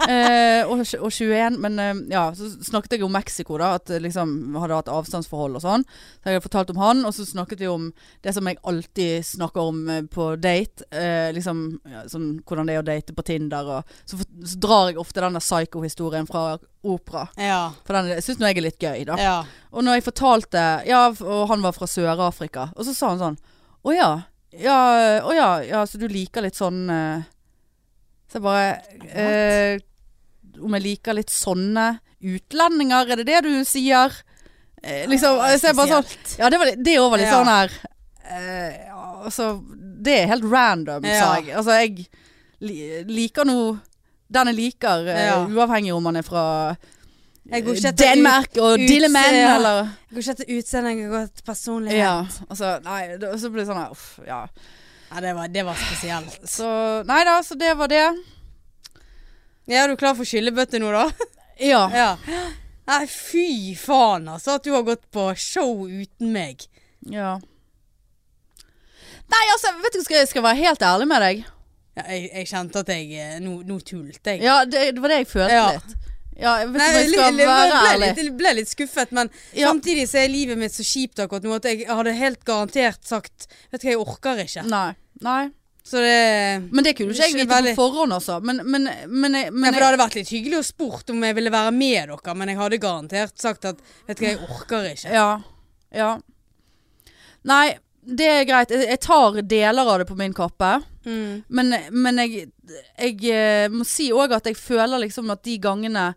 uh, 0.05 0.61
og, 0.69 0.81
og 1.01 1.11
21. 1.11 1.55
Men 1.63 1.79
uh, 1.81 2.01
ja, 2.11 2.27
så 2.37 2.51
snakket 2.61 2.93
jeg 2.93 3.05
om 3.07 3.15
Mexico, 3.15 3.57
da. 3.57 3.71
At 3.79 3.89
eh, 3.89 4.01
liksom 4.03 4.53
hadde 4.61 4.77
hatt 4.77 4.91
avstandsforhold 4.93 5.57
og 5.57 5.63
sånn. 5.63 5.85
Så 5.87 6.29
jeg 6.29 6.37
hadde 6.37 6.45
fortalt 6.45 6.73
om 6.75 6.81
han, 6.83 7.01
og 7.07 7.15
så 7.17 7.25
snakket 7.25 7.63
vi 7.63 7.71
om 7.71 7.87
det 8.25 8.35
som 8.35 8.45
jeg 8.45 8.61
alltid 8.61 9.25
snakker 9.25 9.71
om 9.71 9.81
eh, 9.89 10.03
på 10.05 10.29
date. 10.37 10.85
Uh, 10.93 11.33
liksom 11.33 11.65
ja, 11.89 12.05
sånn 12.11 12.35
hvordan 12.45 12.69
det 12.69 12.77
er 12.77 12.83
å 12.83 12.87
date 12.91 13.17
på 13.17 13.25
Tinder. 13.25 13.73
Og 13.79 13.97
så, 14.05 14.21
så 14.21 14.61
drar 14.61 14.91
jeg 14.91 15.01
ofte 15.01 15.25
den 15.25 15.39
der 15.39 15.47
psycho-historien 15.47 16.29
fra 16.29 16.45
opera. 16.85 17.25
Ja. 17.41 17.59
For 17.87 17.97
den 17.97 18.21
syns 18.21 18.37
nå 18.37 18.51
jeg 18.51 18.61
er 18.61 18.67
litt 18.67 18.81
gøy, 18.81 19.07
da. 19.09 19.17
ja. 19.17 19.37
Og 19.73 19.83
når 19.83 19.97
jeg 19.97 20.05
fortalte 20.05 20.61
Ja, 20.87 21.07
og 21.09 21.49
han 21.49 21.65
var 21.65 21.73
fra 21.73 21.89
Sør-Afrika. 21.89 22.69
Og 22.77 22.85
så 22.85 22.93
sa 22.93 23.09
han 23.15 23.23
sånn 23.23 23.39
Å 23.85 23.95
ja. 23.95 24.11
Ja, 24.55 24.77
å 25.25 25.33
ja, 25.35 25.49
ja, 25.65 25.81
så 25.89 25.99
du 25.99 26.05
liker 26.07 26.45
litt 26.45 26.55
sånn 26.55 26.85
eh, 26.93 27.25
Så 28.35 28.41
jeg 28.41 28.43
bare 28.43 28.81
eh, 29.15 29.79
Om 30.59 30.73
jeg 30.75 30.83
liker 30.83 31.15
litt 31.15 31.31
sånne 31.31 31.85
utlendinger, 32.25 33.11
er 33.13 33.21
det 33.21 33.25
det 33.29 33.39
du 33.45 33.51
sier? 33.67 34.11
Eh, 34.83 35.05
liksom, 35.07 35.39
så 35.55 35.69
jeg 35.69 35.75
bare 35.77 36.01
sånn 36.01 36.39
Ja, 36.41 36.49
det 36.51 36.59
var, 36.59 36.65
litt- 36.67 36.83
det 36.83 36.95
var 36.99 37.15
litt 37.21 37.29
Ja. 37.29 37.37
sånn 37.39 37.47
her 37.53 37.71
eh, 38.27 38.91
Altså, 39.25 39.47
det 40.05 40.17
er 40.19 40.27
helt 40.27 40.43
random, 40.51 41.05
sa 41.07 41.29
jeg. 41.39 41.55
Altså, 41.55 41.71
jeg 41.79 43.05
liker 43.09 43.47
nå 43.47 43.79
den 44.35 44.47
jeg 44.51 44.55
liker, 44.59 45.07
eh, 45.07 45.25
Ja. 45.31 45.39
uavhengig 45.47 45.95
om 45.95 46.03
man 46.03 46.17
er 46.19 46.21
fra 46.27 46.75
Danmark 47.45 48.57
og 48.57 48.77
Dillemann, 48.77 49.33
ja. 49.37 49.55
eller 49.55 49.89
Jeg 50.11 50.13
går 50.13 50.21
ikke 50.21 50.31
etter 50.35 50.51
utseende, 50.57 50.91
jeg 50.95 51.09
går 51.09 51.23
etter 51.27 51.43
personlighet. 51.45 51.97
Ja, 51.99 52.15
altså 52.49 52.83
Nei, 52.83 53.17
det, 53.21 53.31
så 53.41 53.49
blir 53.53 53.63
det 53.63 53.67
sånn 53.69 53.81
her 53.81 53.91
uff, 53.93 54.19
ja. 54.27 54.43
Ja, 55.11 55.21
det 55.21 55.33
var, 55.37 55.47
det 55.53 55.63
var 55.67 55.77
spesielt. 55.79 56.39
Så 56.49 56.67
Nei 57.07 57.21
da, 57.27 57.37
så 57.45 57.55
det 57.59 57.73
var 57.77 57.87
det. 57.91 58.03
Ja, 59.65 59.83
er 59.83 59.87
du 59.89 59.95
klar 59.97 60.15
for 60.17 60.27
skyllebøtte 60.27 60.79
nå, 60.81 60.91
da? 60.93 61.07
Ja. 61.71 61.85
Ja. 61.95 62.09
Nei, 62.85 63.05
fy 63.09 63.73
faen, 63.79 64.27
altså. 64.29 64.57
At 64.59 64.65
du 64.67 64.73
har 64.75 64.83
gått 64.85 65.05
på 65.15 65.29
show 65.39 65.85
uten 65.87 66.33
meg. 66.35 66.65
ja. 67.09 67.37
Nei, 69.25 69.43
altså, 69.55 69.71
vet 69.81 69.95
du, 69.97 70.03
skal 70.05 70.19
jeg 70.19 70.27
skal 70.29 70.43
være 70.45 70.59
helt 70.59 70.83
ærlig 70.85 71.07
med 71.09 71.23
deg. 71.23 71.39
Ja, 71.97 72.03
jeg, 72.11 72.27
jeg 72.29 72.47
kjente 72.51 72.81
at 72.83 72.89
jeg 72.93 73.39
Nå, 73.41 73.55
no, 73.63 73.73
no 73.73 73.77
tulte 73.81 74.35
jeg. 74.35 74.43
Ja, 74.45 74.59
det, 74.69 74.83
det 74.93 75.01
var 75.01 75.13
det 75.13 75.17
jeg 75.23 75.29
følte 75.31 75.55
Ja. 75.55 75.63
litt. 75.73 75.95
Ja, 76.37 76.57
jeg 76.59 76.69
Nei, 76.73 76.85
jeg 76.91 76.95
jeg 77.05 77.09
skal 77.13 77.33
ble, 77.33 77.45
være 77.47 77.81
ærlig. 77.93 78.09
litt, 78.17 78.37
ble 78.37 78.53
litt 78.57 78.67
skuffet, 78.69 79.11
men 79.15 79.29
Ja. 79.53 79.69
samtidig 79.71 80.07
så 80.11 80.17
er 80.23 80.27
livet 80.27 80.57
mitt 80.57 80.71
så 80.75 80.83
kjipt 80.83 81.19
akkurat 81.23 81.43
nå 81.43 81.55
at 81.55 81.63
jeg 81.63 81.85
hadde 81.87 82.13
helt 82.13 82.43
garantert 82.43 83.05
sagt 83.07 83.47
Vet 83.71 83.81
du 83.81 83.87
hva, 83.87 83.91
jeg 83.91 84.01
orker 84.03 84.41
ikke. 84.43 84.65
Nei. 84.67 84.95
Nei. 85.21 85.49
Så 85.85 86.01
det 86.01 86.71
Men 86.73 86.83
det 86.83 86.95
kunne 86.97 87.13
jo 87.13 87.13
ikke 87.13 87.29
jeg 87.29 87.45
vite 87.45 87.53
veldig- 87.53 87.75
på 87.75 87.85
forhånd, 87.85 88.11
altså. 88.11 88.41
Men, 88.43 88.57
men, 88.65 88.89
men, 89.07 89.33
jeg- 89.33 89.51
men 89.53 89.63
ja, 89.63 89.71
for 89.71 89.79
Det 89.79 89.85
hadde 89.85 90.03
vært 90.03 90.15
litt 90.15 90.29
hyggelig 90.33 90.57
å 90.59 90.65
spurt 90.65 91.09
om 91.11 91.21
jeg 91.23 91.35
ville 91.35 91.51
være 91.51 91.71
med 91.71 92.09
dere, 92.09 92.35
men 92.35 92.47
jeg 92.49 92.57
hadde 92.57 92.79
garantert 92.79 93.37
sagt 93.39 93.65
at 93.65 93.77
Vet 94.07 94.17
du 94.17 94.25
hva, 94.25 94.31
jeg 94.31 94.39
orker 94.49 94.89
ikke. 94.91 95.11
Ja. 95.13 95.39
Ja. 95.93 96.19
Nei, 97.45 97.77
det 98.03 98.27
er 98.27 98.45
greit. 98.49 98.69
Jeg, 98.73 98.87
jeg 98.89 98.99
tar 99.05 99.39
deler 99.41 99.87
av 99.93 99.99
det 100.01 100.07
på 100.09 100.17
min 100.17 100.33
kappe. 100.33 100.83
Mm. 101.05 101.43
Men, 101.47 101.75
men 101.91 102.23
jeg, 102.23 102.47
jeg 102.99 103.29
eh, 103.31 103.69
må 103.71 103.85
si 103.87 104.09
òg 104.13 104.35
at 104.37 104.49
jeg 104.49 104.57
føler 104.59 105.05
liksom 105.05 105.29
at 105.33 105.43
de 105.45 105.57
gangene 105.61 106.09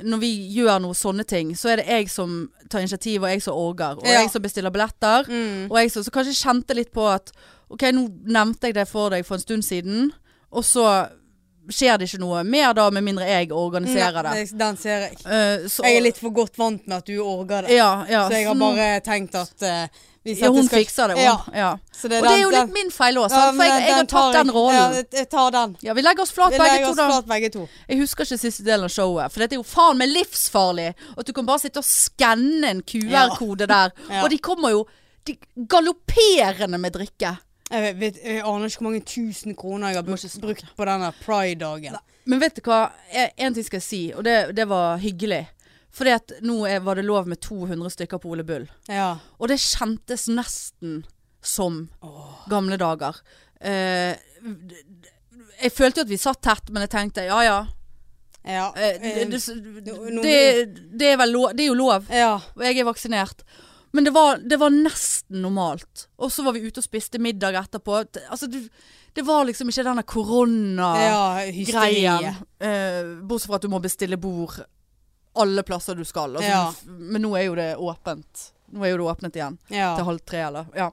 når 0.00 0.18
vi 0.22 0.30
gjør 0.56 0.78
noe 0.80 0.96
sånne 0.96 1.24
ting, 1.28 1.52
så 1.58 1.72
er 1.72 1.82
det 1.82 1.88
jeg 1.90 2.08
som 2.10 2.36
tar 2.72 2.80
initiativ, 2.80 3.22
og 3.22 3.28
jeg 3.28 3.42
som 3.44 3.58
orger. 3.58 3.98
Og 4.00 4.06
Ja. 4.06 4.22
jeg 4.22 4.30
som 4.32 4.42
bestiller 4.42 4.72
billetter. 4.72 5.28
Mm. 5.28 5.70
Og 5.70 5.76
jeg 5.78 5.90
som 5.92 6.02
så 6.02 6.10
kanskje 6.10 6.38
kjente 6.38 6.74
litt 6.74 6.92
på 6.92 7.04
at 7.12 7.32
OK, 7.70 7.82
nå 7.92 8.08
nevnte 8.24 8.68
jeg 8.68 8.74
det 8.74 8.88
for 8.88 9.10
deg 9.10 9.24
for 9.24 9.36
en 9.36 9.40
stund 9.40 9.64
siden, 9.64 10.12
og 10.50 10.64
så 10.64 11.08
skjer 11.70 11.98
det 11.98 12.08
ikke 12.08 12.20
noe 12.20 12.42
mer 12.44 12.72
da, 12.74 12.90
med 12.90 13.04
mindre 13.04 13.28
jeg 13.28 13.52
organiserer 13.52 14.22
det. 14.22 14.32
Nei, 14.34 14.58
Den 14.58 14.76
ser 14.76 15.06
jeg. 15.06 15.16
Uh, 15.24 15.68
så, 15.68 15.84
Jeg 15.84 15.96
er 15.96 16.02
litt 16.02 16.18
for 16.18 16.30
godt 16.30 16.58
vant 16.58 16.86
med 16.86 16.96
at 16.96 17.06
du 17.06 17.20
orger 17.22 17.62
det. 17.62 17.76
ja, 17.76 18.04
ja, 18.08 18.26
så 18.28 18.34
jeg 18.34 18.48
har 18.48 18.58
bare 18.58 19.00
tenkt 19.00 19.34
at 19.34 19.62
hvis 19.62 20.11
ja, 20.24 20.48
Hun 20.50 20.66
skal- 20.66 20.78
fikser 20.84 21.08
det, 21.08 21.16
hun. 21.16 21.24
Ja. 21.24 21.38
Ja. 21.54 21.70
Det 22.02 22.18
Og 22.18 22.22
det 22.22 22.30
er 22.30 22.40
jo 22.42 22.50
litt 22.50 22.72
min 22.74 22.90
feil 22.90 23.16
òg, 23.18 23.30
for 23.30 23.62
jeg, 23.64 23.82
jeg 23.86 23.94
har 23.94 24.04
tatt 24.06 24.32
den 24.34 24.50
rollen. 24.54 24.74
Ja, 24.94 25.02
jeg- 25.18 25.28
tar 25.30 25.50
den. 25.50 25.76
Ja, 25.82 25.92
vi 25.94 26.02
legger 26.02 26.22
oss 26.22 26.30
flat 26.30 26.50
begge 26.52 26.68
legger 26.72 26.88
oss 26.90 26.96
to, 26.96 27.06
flat 27.08 27.26
begge 27.26 27.50
to. 27.52 27.68
Jeg 27.88 27.98
husker 27.98 28.24
ikke 28.24 28.38
siste 28.38 28.62
delen 28.64 28.84
av 28.84 28.90
showet, 28.90 29.32
for 29.32 29.40
dette 29.40 29.52
er 29.54 29.60
jo 29.60 29.62
faen 29.66 29.98
meg 29.98 30.08
livsfarlig. 30.10 30.94
At 31.18 31.26
du 31.26 31.32
kan 31.32 31.46
bare 31.46 31.58
sitte 31.58 31.78
og 31.78 31.84
skanne 31.84 32.64
en 32.70 32.82
QR-kode 32.82 33.66
der. 33.66 33.90
Og 34.22 34.30
de 34.30 34.38
kommer 34.38 34.70
jo 34.70 34.86
de 35.26 35.36
galopperende 35.68 36.78
med 36.78 36.92
drikke. 36.92 37.38
Jeg, 37.72 37.94
vet, 37.98 38.18
jeg 38.22 38.42
aner 38.44 38.68
ikke 38.68 38.82
hvor 38.82 38.90
mange 38.90 39.00
tusen 39.08 39.54
kroner 39.56 39.88
jeg 39.92 39.96
har 39.96 40.02
brukt, 40.04 40.40
brukt 40.42 40.64
på 40.76 40.84
denne 40.88 41.12
pride-dagen. 41.24 41.96
Men 42.28 42.38
vet 42.42 42.58
du 42.58 42.60
hva? 42.68 42.90
En 43.38 43.54
ting 43.54 43.64
skal 43.64 43.78
jeg 43.80 43.86
si, 43.86 44.02
og 44.14 44.24
det, 44.24 44.54
det 44.54 44.66
var 44.68 44.98
hyggelig. 45.02 45.46
Fordi 45.92 46.10
at 46.16 46.32
nå 46.40 46.62
er, 46.68 46.80
var 46.80 46.96
det 46.96 47.04
lov 47.04 47.26
med 47.28 47.40
200 47.44 47.90
stykker 47.92 48.18
på 48.22 48.30
Ole 48.32 48.44
Bull. 48.48 48.64
Ja. 48.88 49.10
Og 49.38 49.48
det 49.52 49.58
kjentes 49.60 50.24
nesten 50.32 51.02
som 51.44 51.82
gamle 52.48 52.78
dager. 52.80 53.18
Eh, 53.60 54.16
Jeg 55.62 55.70
følte 55.76 56.00
jo 56.00 56.06
at 56.06 56.10
vi 56.10 56.16
satt 56.18 56.40
tett, 56.42 56.70
men 56.72 56.82
jeg 56.86 56.90
tenkte 56.94 57.26
ja 57.28 57.42
ja. 57.44 57.58
Ja. 58.42 58.72
Eh, 58.74 58.96
det, 58.98 59.10
eh, 59.12 59.28
det, 59.28 59.42
det, 60.22 60.38
det, 60.98 61.12
er 61.12 61.26
lov, 61.30 61.52
det 61.54 61.62
er 61.66 61.68
jo 61.70 61.76
lov. 61.78 62.08
ja. 62.10 62.40
Jeg 62.64 62.78
er 62.80 62.88
vaksinert. 62.88 63.44
Men 63.92 64.04
det 64.08 64.14
var, 64.16 64.38
det 64.40 64.56
var 64.58 64.72
nesten 64.72 65.42
normalt. 65.44 66.06
Og 66.16 66.32
så 66.32 66.42
var 66.46 66.56
vi 66.56 66.64
ute 66.64 66.80
og 66.80 66.84
spiste 66.86 67.20
middag 67.20 67.52
etterpå. 67.60 67.98
Altså, 68.32 68.48
det, 68.48 68.64
det 69.12 69.24
var 69.28 69.44
liksom 69.44 69.68
ikke 69.68 69.84
denne 69.84 70.02
korona-greien. 70.08 72.00
ja. 72.00 72.32
Eh, 72.58 73.04
bortsett 73.28 73.50
fra 73.50 73.58
at 73.60 73.66
du 73.66 73.68
må 73.72 73.82
bestille 73.84 74.16
bord 74.16 74.62
alle 75.34 75.62
plasser 75.62 75.94
du 75.94 76.04
skal. 76.04 76.36
Altså, 76.36 76.48
Ja. 76.50 76.74
Men 76.86 77.22
nå 77.22 77.36
er 77.38 77.46
jo 77.46 77.54
det 77.54 77.76
åpent. 77.76 78.50
Nå 78.72 78.84
er 78.84 78.90
jo 78.94 78.96
det 79.02 79.08
åpnet 79.12 79.36
igjen. 79.36 79.58
Ja. 79.68 79.94
Til 79.96 80.04
halv 80.04 80.20
tre, 80.24 80.38
eller. 80.48 80.66
Ja. 80.76 80.90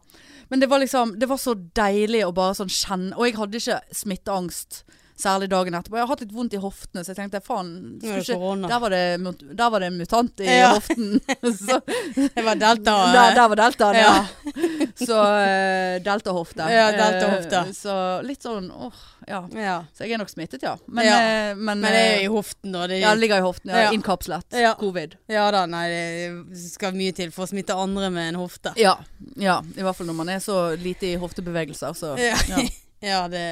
Men 0.49 0.59
det 0.59 0.67
var 0.69 0.79
liksom 0.79 1.19
Det 1.19 1.27
var 1.29 1.37
så 1.37 1.53
deilig 1.53 2.23
å 2.25 2.31
bare 2.33 2.55
sånn 2.57 2.71
kjenne 2.73 3.13
Og 3.17 3.27
jeg 3.27 3.35
hadde 3.37 3.59
ikke 3.59 3.81
smitteangst. 3.93 4.83
Særlig 5.19 5.49
dagen 5.51 5.75
etterpå. 5.75 5.97
Jeg 5.99 6.05
har 6.05 6.11
hatt 6.13 6.21
litt 6.23 6.31
vondt 6.31 6.53
i 6.55 6.59
hoftene, 6.63 7.01
så 7.03 7.11
jeg 7.11 7.17
tenkte 7.17 7.41
faen 7.43 7.71
er 7.99 8.21
der, 8.23 8.79
var 8.79 8.93
det, 8.93 9.01
der 9.59 9.69
var 9.73 9.83
det 9.83 9.89
en 9.91 9.97
mutant 9.99 10.39
i 10.39 10.47
Ja. 10.47 10.69
hoften. 10.77 11.19
så, 11.59 11.79
Det 12.15 12.43
var 12.45 12.55
delta. 12.55 12.93
der, 13.13 13.35
der 13.35 13.49
var 13.51 13.59
deltaen, 13.59 13.99
ja. 13.99 14.13
Ja. 14.15 14.87
Så 15.09 15.15
uh, 15.15 15.99
deltahofte. 16.03 16.65
Ja, 16.71 16.87
deltahofte. 16.95 17.59
Eh, 17.69 17.75
så 17.75 17.93
litt 18.25 18.43
sånn 18.43 18.67
åh, 18.71 18.95
ja. 19.27 19.43
Så 19.95 20.03
jeg 20.03 20.15
er 20.15 20.19
nok 20.23 20.31
smittet, 20.31 20.63
ja. 20.65 20.73
Men, 20.87 21.05
Ja. 21.07 21.19
eh, 21.19 21.55
men, 21.55 21.79
Men 21.83 21.91
det 21.91 21.99
er 22.01 22.15
eh, 22.17 22.23
i 22.25 22.31
hoften, 22.31 22.71
da. 22.75 22.87
Det, 22.87 22.99
Ja, 22.99 23.13
det 23.15 23.21
ligger 23.23 23.37
i 23.39 23.45
hoften. 23.45 23.71
Ja. 23.75 23.91
Innkapslet. 23.95 24.55
Covid. 24.79 25.15
ja 25.31 25.45
da, 25.51 25.65
nei, 25.71 25.85
det 26.51 26.59
skal 26.63 26.95
mye 26.95 27.15
til 27.15 27.31
for 27.35 27.45
å 27.47 27.51
smitte 27.51 27.75
andre 27.75 28.09
med 28.11 28.33
en 28.33 28.39
hofte. 28.41 28.73
Ja. 28.79 28.97
ja. 29.39 29.59
I 29.77 29.83
hvert 29.83 29.95
fall 29.99 30.07
når 30.11 30.19
man 30.23 30.29
er 30.35 30.43
så 30.43 30.59
lite 30.79 31.13
i 31.13 31.15
hoftebevegelser. 31.21 31.95
Så. 31.95 32.15
Ja. 32.19 32.35
Ja. 32.99 33.21
Det, 33.31 33.43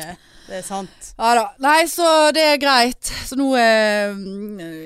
det 0.48 0.58
er 0.60 0.64
sant. 0.68 1.14
Ja 1.18 1.30
da. 1.38 1.44
Nei, 1.64 1.86
så 1.92 2.08
det 2.36 2.44
er 2.54 2.58
greit. 2.62 3.10
Så 3.28 3.38
nå 3.40 3.50
eh, 3.60 4.18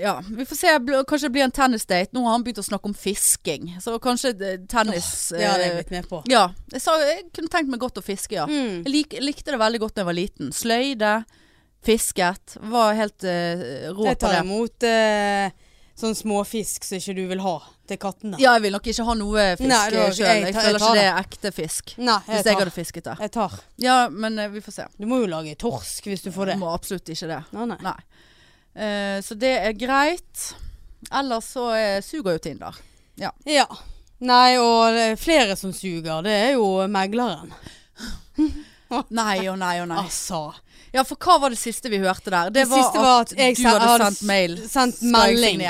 Ja, 0.04 0.16
vi 0.28 0.46
får 0.46 0.60
se. 0.60 0.76
Kanskje 1.10 1.28
det 1.30 1.34
blir 1.38 1.46
en 1.48 1.54
tennisdate. 1.56 2.14
Nå 2.14 2.24
har 2.28 2.36
han 2.38 2.46
begynt 2.46 2.62
å 2.62 2.68
snakke 2.68 2.90
om 2.92 2.96
fisking. 2.98 3.72
Så 3.82 3.96
kanskje 4.04 4.34
eh, 4.38 4.60
tennis 4.70 5.10
Det 5.34 5.46
hadde 5.48 5.66
jeg 5.68 5.78
blitt 5.80 5.94
med 5.98 6.10
på. 6.12 6.22
Ja. 6.32 6.48
Jeg, 6.74 6.82
sa, 6.86 6.98
jeg 7.06 7.28
kunne 7.34 7.52
tenkt 7.54 7.74
meg 7.74 7.82
godt 7.84 7.98
å 8.02 8.06
fiske, 8.06 8.38
ja. 8.38 8.46
Mm. 8.50 8.82
Jeg 8.86 8.94
lik, 8.94 9.18
likte 9.22 9.54
det 9.56 9.62
veldig 9.62 9.82
godt 9.86 9.98
da 9.98 10.04
jeg 10.06 10.12
var 10.12 10.20
liten. 10.22 10.54
Sløyde, 10.56 11.16
fisket. 11.86 12.58
Var 12.62 12.94
helt 13.02 13.24
eh, 13.26 13.66
rå 13.94 14.06
Jeg 14.12 14.20
på 14.20 14.26
tar 14.28 14.38
det. 14.38 14.46
imot 14.46 14.88
eh, 14.90 15.61
sånn 16.02 16.18
småfisk 16.18 16.86
som 16.88 17.00
ikke 17.00 17.16
du 17.18 17.22
vil 17.30 17.44
ha 17.44 17.54
til 17.90 18.00
kattene. 18.02 18.40
Ja, 18.42 18.56
jeg 18.58 18.66
vil 18.66 18.76
nok 18.76 18.88
ikke 18.92 19.06
ha 19.08 19.16
noe 19.20 19.46
fisk 19.60 19.68
sjøl. 19.68 19.96
jeg 19.98 20.18
Jeg, 20.22 20.42
jeg, 20.46 20.56
føler 20.56 20.80
ikke 20.80 20.96
det 20.98 21.06
er 21.06 21.20
ekte 21.22 21.52
fisk. 21.56 21.94
Nei, 22.00 22.18
Hvis 22.26 22.34
jeg 22.34 22.42
jeg 22.42 22.48
tar. 22.50 22.62
hadde 22.62 22.76
fisket 22.76 23.08
det. 23.10 23.16
Jeg 23.26 23.34
tar. 23.38 23.60
Ja, 23.84 23.98
men 24.10 24.40
eh, 24.40 24.52
vi 24.54 24.64
får 24.66 24.78
se. 24.78 24.88
Du 24.98 25.08
må 25.10 25.22
jo 25.24 25.30
lage 25.32 25.56
torsk 25.62 26.10
hvis 26.12 26.26
du 26.26 26.32
får 26.36 26.54
det. 26.54 26.58
Må 26.62 26.72
absolutt 26.74 27.14
ikke 27.14 27.30
det. 27.32 27.40
Nei, 27.58 27.70
nei. 27.74 27.80
Nei. 27.86 27.98
Uh, 28.72 29.18
så 29.26 29.36
det 29.36 29.54
er 29.60 29.76
greit. 29.76 30.46
Ellers 31.12 31.50
så 31.56 31.72
eh, 31.76 32.00
suger 32.06 32.38
jo 32.38 32.44
Tinder. 32.44 32.78
Ja. 33.20 33.32
Nei, 34.22 34.58
og 34.62 34.94
det 34.96 35.06
er 35.12 35.20
flere 35.20 35.56
som 35.60 35.74
suger. 35.74 36.22
Det 36.26 36.34
er 36.48 36.52
jo 36.56 36.68
megleren. 36.92 37.54
Nei 39.22 39.48
og 39.50 39.58
nei 39.62 39.76
og 39.82 39.88
nei. 39.92 40.02
Altså. 40.04 40.42
Ja, 40.92 41.06
for 41.08 41.16
hva 41.24 41.38
var 41.40 41.54
det 41.54 41.60
siste 41.62 41.88
vi 41.92 42.02
hørte 42.04 42.32
der? 42.34 42.50
Det, 42.52 42.66
Det 42.66 42.68
siste 42.68 43.00
var 43.00 43.22
at 43.24 43.32
jeg 43.38 43.56
du 43.56 43.64
hadde 43.64 43.88
hadde 43.88 44.10
sendt 44.10 44.28
mail. 44.28 44.58
sendt 44.68 45.02
melding. 45.14 45.62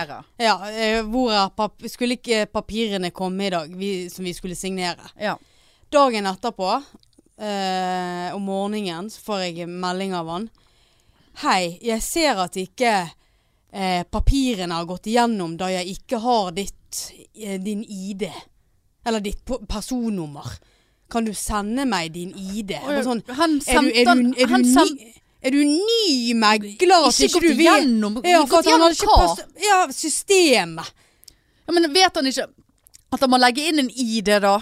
Ja, 0.41 0.55
eh, 0.71 1.03
hvor 1.05 1.89
skulle 1.91 2.17
ikke 2.17 2.47
papirene 2.49 3.11
komme 3.13 3.45
i 3.45 3.53
dag, 3.53 3.75
vi, 3.77 3.91
som 4.09 4.25
vi 4.25 4.33
skulle 4.33 4.57
signere. 4.57 5.11
Ja. 5.21 5.35
Dagen 5.93 6.25
etterpå, 6.31 6.71
eh, 7.37 8.35
om 8.35 8.41
morgenen, 8.49 9.09
så 9.13 9.21
får 9.21 9.45
jeg 9.45 9.69
melding 9.69 10.15
av 10.17 10.29
han. 10.33 10.49
Hei, 11.43 11.77
jeg 11.85 12.01
ser 12.03 12.41
at 12.43 12.57
ikke 12.59 12.95
eh, 13.71 14.03
papirene 14.09 14.73
har 14.75 14.89
gått 14.89 15.07
igjennom 15.11 15.53
da 15.59 15.69
jeg 15.71 15.93
ikke 15.99 16.19
har 16.25 16.51
ditt, 16.57 17.13
eh, 17.37 17.59
din 17.61 17.85
ID. 17.87 18.25
Eller 19.05 19.23
ditt 19.23 19.45
personnummer. 19.45 20.49
Kan 21.11 21.25
du 21.27 21.33
sende 21.35 21.83
meg 21.89 22.13
din 22.15 22.31
ID? 22.37 22.71
Sånn, 23.03 23.21
han 23.35 23.57
er 23.67 23.81
du, 23.83 23.89
er 23.91 24.05
du, 24.07 24.23
er 24.31 24.47
du, 24.47 24.53
han 24.53 24.63
ny, 24.63 24.71
sendte- 24.71 25.11
er 25.43 25.51
du 25.55 25.59
ny 25.65 26.33
megler? 26.39 26.77
Ikke 26.77 26.87
gått 27.33 27.43
du 27.43 27.51
igjennom 27.57 28.19
Ja, 28.23 28.43
Gått 28.47 28.65
gjennom 28.69 28.85
han 28.87 28.87
hadde 28.87 28.95
ikke 28.95 29.19
hva? 29.19 29.45
ja, 29.65 29.79
systemet. 29.91 30.91
Ja, 31.67 31.73
men 31.75 31.89
vet 31.93 32.15
han 32.19 32.29
ikke 32.31 32.47
at 33.11 33.19
han 33.25 33.31
må 33.33 33.35
legge 33.41 33.65
inn 33.67 33.81
en 33.81 33.89
ID, 33.91 34.29
da? 34.39 34.53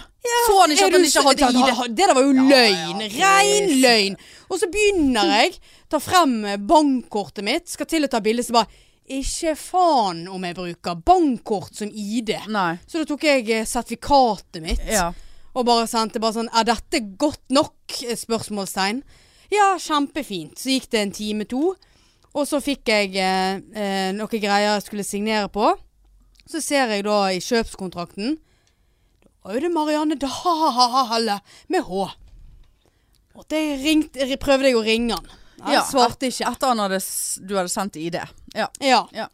Så 0.48 0.56
han 0.58 0.72
ikke 0.74 0.82
Er 0.82 0.90
at 0.90 0.96
han 0.96 1.04
ikke 1.06 1.22
hadde 1.28 1.50
ID? 1.54 1.94
Det 1.94 2.06
der 2.08 2.14
var 2.18 2.24
jo 2.26 2.32
Ja, 2.34 2.46
løgn. 2.50 3.04
ja, 3.14 3.34
Rein 3.38 3.68
løgn. 3.84 4.16
Og 4.50 4.58
så 4.58 4.66
begynner 4.72 5.30
jeg, 5.36 5.52
tar 5.88 6.02
frem 6.02 6.32
eh, 6.44 6.56
bankkortet 6.58 7.46
mitt, 7.46 7.68
skal 7.70 7.86
til 7.86 8.08
å 8.08 8.10
ta 8.10 8.18
bilde, 8.20 8.42
så 8.42 8.56
bare 8.58 8.66
Ikke 9.10 9.54
faen 9.58 10.24
om 10.30 10.42
jeg 10.46 10.54
bruker 10.58 10.98
bankkort 11.06 11.74
som 11.78 11.88
ID. 11.94 12.34
Nei. 12.50 12.76
Så 12.90 12.98
da 12.98 13.06
tok 13.12 13.22
jeg 13.26 13.46
eh, 13.50 13.64
sertifikatet 13.66 14.62
mitt 14.66 14.82
Ja. 14.90 15.12
Og 15.54 15.66
bare 15.66 15.86
sendte 15.90 16.20
bare 16.22 16.36
sånn 16.36 16.50
Er 16.54 16.64
dette 16.68 17.00
godt 17.18 17.42
nok? 17.50 17.74
Spørsmålstegn. 18.16 19.02
Ja, 19.50 19.72
kjempefint. 19.82 20.58
Så 20.60 20.70
gikk 20.76 20.90
det 20.92 21.00
en 21.02 21.12
time, 21.16 21.44
to. 21.50 21.72
Og 22.34 22.46
så 22.46 22.60
fikk 22.62 22.86
jeg 22.92 23.16
eh, 23.18 23.58
eh, 23.74 24.10
noe 24.14 24.30
greier 24.30 24.76
jeg 24.76 24.84
skulle 24.86 25.06
signere 25.06 25.48
på. 25.50 25.72
Så 26.46 26.62
ser 26.62 26.90
jeg 26.94 27.04
da 27.06 27.16
i 27.34 27.40
kjøpskontrakten 27.42 28.36
Da 28.40 29.48
var 29.48 29.56
jo 29.56 29.62
det 29.64 29.72
Marianne 29.74 30.16
Dahle 30.18 31.40
med 31.70 31.82
H. 31.86 32.06
Og 33.38 33.44
det 33.50 33.60
ringte, 33.82 34.26
prøvde 34.42 34.70
jeg 34.70 34.78
å 34.78 34.84
ringe 34.86 35.16
han. 35.18 35.28
Han 35.64 35.74
Ja, 35.74 35.82
svarte 35.86 36.28
ikke. 36.30 36.48
Etter 36.50 36.72
han 36.72 36.82
hadde, 36.82 36.98
du 37.46 37.54
hadde 37.56 37.72
sendt 37.72 37.96
ID. 38.00 38.18
Ja. 38.54 38.68
Ja. 38.80 39.02
Ja. 39.14 39.26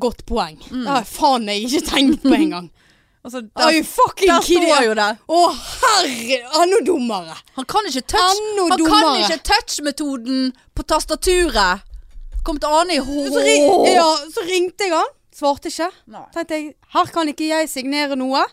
Godt 0.00 0.24
poeng. 0.26 0.58
Det 0.70 0.88
har 0.90 1.04
faen 1.06 1.46
jeg 1.50 1.68
ikke 1.68 1.84
tenkt 1.90 2.24
på 2.24 2.34
engang. 2.34 2.70
Altså, 3.24 3.40
Are 3.56 3.72
you 3.72 3.84
fucking 3.88 4.28
der 4.28 4.42
kidding? 4.44 4.68
står 4.68 4.84
jo 4.84 4.94
det. 4.98 5.08
Å 5.32 5.38
herre 5.56 6.38
Enda 6.60 6.80
dummere. 6.84 7.36
Han 7.56 7.64
kan 7.64 7.86
ikke 7.88 8.02
touch 8.12 8.34
Enda 8.42 8.66
Han 8.74 8.84
kan 8.84 9.20
ikke 9.22 9.38
touch-metoden 9.48 10.50
på 10.76 10.84
tastaturet. 10.84 11.86
Kom 12.44 12.58
til 12.60 12.68
Ane 12.68 12.98
i 12.98 13.00
Så, 13.00 13.40
ring, 13.40 13.64
ja, 13.94 14.04
så 14.34 14.44
ringte 14.44 14.84
jeg 14.84 14.92
han. 14.92 15.08
Svarte 15.34 15.72
ikke. 15.72 15.88
Nei. 16.12 16.26
Tenkte 16.34 16.58
jeg, 16.58 16.74
her 16.94 17.08
kan 17.16 17.32
ikke 17.32 17.48
jeg 17.48 17.70
signere 17.72 18.18
noe. 18.20 18.44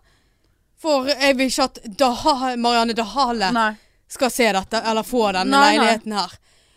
For 0.82 1.06
jeg 1.12 1.36
vil 1.38 1.52
ikke 1.52 1.68
at 1.68 1.82
Daha, 2.00 2.56
Marianne 2.58 2.96
Dahale 2.98 3.52
Nei. 3.54 3.74
skal 4.10 4.32
se 4.34 4.48
dette, 4.56 4.80
eller 4.88 5.04
få 5.06 5.28
denne 5.36 5.52
Nei, 5.52 5.76
leiligheten 5.76 6.16
her. 6.18 6.32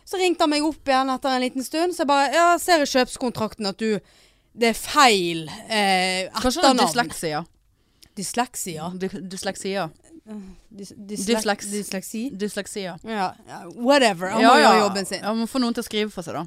Så 0.05 0.19
ringte 0.21 0.45
han 0.45 0.51
meg 0.53 0.67
opp 0.67 0.91
igjen 0.91 1.09
etter 1.15 1.33
en 1.39 1.41
liten 1.47 1.65
stund. 1.65 1.95
Så 1.95 2.03
jeg 2.03 2.11
bare 2.11 2.27
Ja, 2.35 2.51
ser 2.61 2.83
i 2.85 2.91
kjøpskontrakten 2.91 3.71
at 3.71 3.79
du 3.79 4.01
Det 4.55 4.69
er 4.69 4.77
feil 4.77 5.47
eh, 5.69 6.29
Kanskje 6.43 6.63
han 6.67 6.79
har 6.79 6.87
dysleksi, 6.91 7.09
dysleksia. 7.15 7.45
Dysleksia. 8.17 8.91
Dy- 8.99 9.23
Dysleksia. 9.29 9.89
Dysleks. 10.73 11.67
Dysleksi. 11.71 12.23
Dysleksia. 12.39 12.97
Ja, 13.05 13.33
whatever. 13.77 14.31
Han 14.35 14.43
må 14.45 14.55
gjøre 14.61 14.83
jobben 14.85 15.07
sin. 15.09 15.21
Ja, 15.25 15.33
må 15.35 15.47
få 15.51 15.61
noen 15.63 15.75
til 15.77 15.83
å 15.85 15.89
skrive 15.89 16.11
for 16.15 16.23
seg, 16.27 16.39
da. 16.39 16.45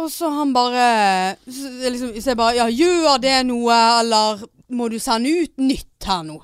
Og 0.00 0.06
så 0.14 0.28
han 0.30 0.52
bare 0.54 1.34
Så, 1.50 1.66
liksom, 1.90 2.12
så 2.22 2.30
jeg 2.30 2.38
bare 2.38 2.54
Ja, 2.60 2.66
gjør 2.70 3.16
det 3.20 3.40
noe, 3.48 3.74
eller 4.00 4.44
må 4.70 4.86
du 4.88 4.98
sende 5.02 5.32
ut 5.42 5.56
nytt 5.58 6.06
her 6.06 6.22
nå? 6.28 6.36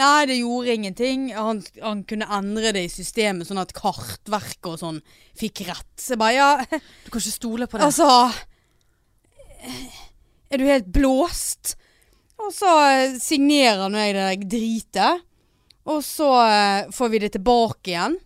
Nei, 0.00 0.24
det 0.26 0.38
gjorde 0.40 0.72
ingenting. 0.74 1.26
Han, 1.36 1.60
han 1.82 2.00
kunne 2.08 2.26
endre 2.32 2.72
det 2.74 2.86
i 2.88 2.90
systemet, 2.90 3.46
sånn 3.46 3.60
at 3.62 3.74
kartverket 3.76 4.66
og 4.72 4.80
sånn 4.80 5.02
fikk 5.38 5.60
rett. 5.68 5.92
Så 6.00 6.16
jeg 6.16 6.22
bare 6.24 6.34
Ja, 6.34 6.48
Du 6.80 7.10
kan 7.12 7.20
ikke 7.20 7.30
stole 7.36 7.68
på 7.70 7.78
det. 7.78 7.86
altså 7.86 8.08
Er 10.50 10.58
du 10.58 10.64
helt 10.66 10.90
blåst? 10.92 11.76
Og 12.42 12.50
så 12.52 12.70
eh, 12.90 13.14
signerer 13.22 13.88
nå 13.90 14.00
jeg 14.00 14.14
det 14.16 14.48
dritet. 14.50 15.22
Og 15.90 16.00
så 16.04 16.28
eh, 16.48 16.90
får 16.92 17.12
vi 17.12 17.20
det 17.22 17.32
tilbake 17.36 17.92
igjen. 17.92 18.16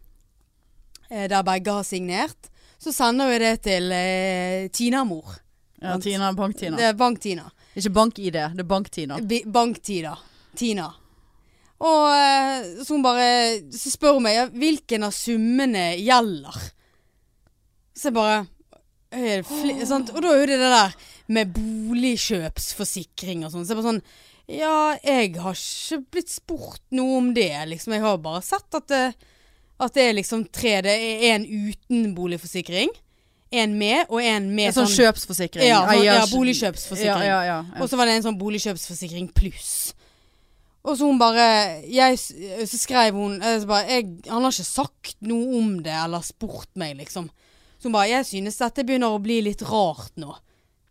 eh, 1.11 1.26
Der 1.28 1.42
begge 1.46 1.74
har 1.80 1.84
signert. 1.86 2.48
Så 2.78 2.92
sender 2.94 3.28
vi 3.32 3.38
det 3.42 3.54
til 3.66 3.90
eh, 3.92 4.68
Tina-mor. 4.70 5.36
ja, 5.82 5.98
Tina, 5.98 6.32
Bank-Tina. 6.32 6.76
Det 6.78 6.84
er 6.92 6.94
Bank-Tina. 6.98 7.50
Ikke 7.78 7.90
Bank-ID, 7.94 8.32
det 8.32 8.62
er 8.64 8.66
Bank-Tina. 8.66 9.18
Bank-Tina. 9.46 10.16
Tina. 10.56 10.88
Og 11.78 12.82
så 12.82 12.90
hun 12.96 13.04
bare 13.04 13.26
Så 13.70 13.92
spør 13.92 14.16
hun 14.16 14.24
meg 14.24 14.48
hvilken 14.59 15.04
av 15.06 15.12
summene 15.14 15.92
gjelder. 16.00 16.56
Så 17.94 18.09
jeg 18.11 18.16
bare 18.16 18.40
fli-? 19.46 19.76
Og 19.86 20.18
da 20.22 20.32
er 20.32 20.40
jo 20.40 20.48
det 20.50 20.59
det 20.59 20.72
der 20.74 20.96
med 21.29 21.53
boligkjøpsforsikring 21.57 23.45
og 23.45 23.53
sånn. 23.53 23.66
Så 23.66 23.74
jeg 23.74 23.81
bare 23.81 23.93
sånn 23.93 24.05
Ja, 24.49 24.97
jeg 25.05 25.35
har 25.37 25.59
ikke 25.59 25.99
blitt 26.14 26.31
spurt 26.33 26.81
noe 26.97 27.18
om 27.18 27.35
det, 27.37 27.53
liksom. 27.68 27.93
Jeg 27.93 28.05
har 28.07 28.16
bare 28.24 28.41
sett 28.47 28.79
at 28.79 28.87
det, 28.89 29.03
at 29.79 29.93
det 29.95 30.07
er 30.09 30.16
liksom 30.16 30.47
tre. 30.49 30.79
Det 30.87 30.95
er 30.97 31.35
en 31.35 31.45
uten 31.45 32.14
boligforsikring, 32.16 32.89
en 33.53 33.76
med, 33.81 34.07
og 34.09 34.24
en 34.24 34.49
med 34.55 34.70
En 34.70 34.79
sånn 34.81 34.95
kjøpsforsikring. 34.95 35.68
Ja, 35.68 35.83
sånn, 35.85 36.05
ja, 36.05 36.24
boligkjøpsforsikring. 36.33 37.29
Ja, 37.29 37.45
ja, 37.45 37.45
ja, 37.45 37.61
ja. 37.61 37.83
Og 37.85 37.93
så 37.93 38.01
var 38.01 38.09
det 38.09 38.16
en 38.16 38.26
sånn 38.31 38.41
boligkjøpsforsikring 38.41 39.29
pluss. 39.37 39.93
Og 40.89 40.97
så 40.97 41.05
hun 41.05 41.18
bare 41.20 41.45
jeg, 41.91 42.16
Så 42.70 42.79
skrev 42.81 43.16
hun 43.18 43.43
eh, 43.43 43.59
så 43.61 43.68
bare, 43.68 43.89
jeg, 43.91 44.05
Han 44.31 44.47
har 44.47 44.55
ikke 44.55 44.64
sagt 44.64 45.16
noe 45.26 45.59
om 45.61 45.72
det, 45.85 45.93
eller 45.93 46.24
spurt 46.24 46.70
meg, 46.79 46.97
liksom. 47.03 47.29
Så 47.79 47.87
hun 47.87 47.93
bare 47.93 48.09
'Jeg 48.09 48.26
synes 48.26 48.57
dette 48.59 48.85
begynner 48.85 49.12
å 49.12 49.22
bli 49.22 49.43
litt 49.43 49.62
rart 49.62 50.16
nå'. 50.16 50.35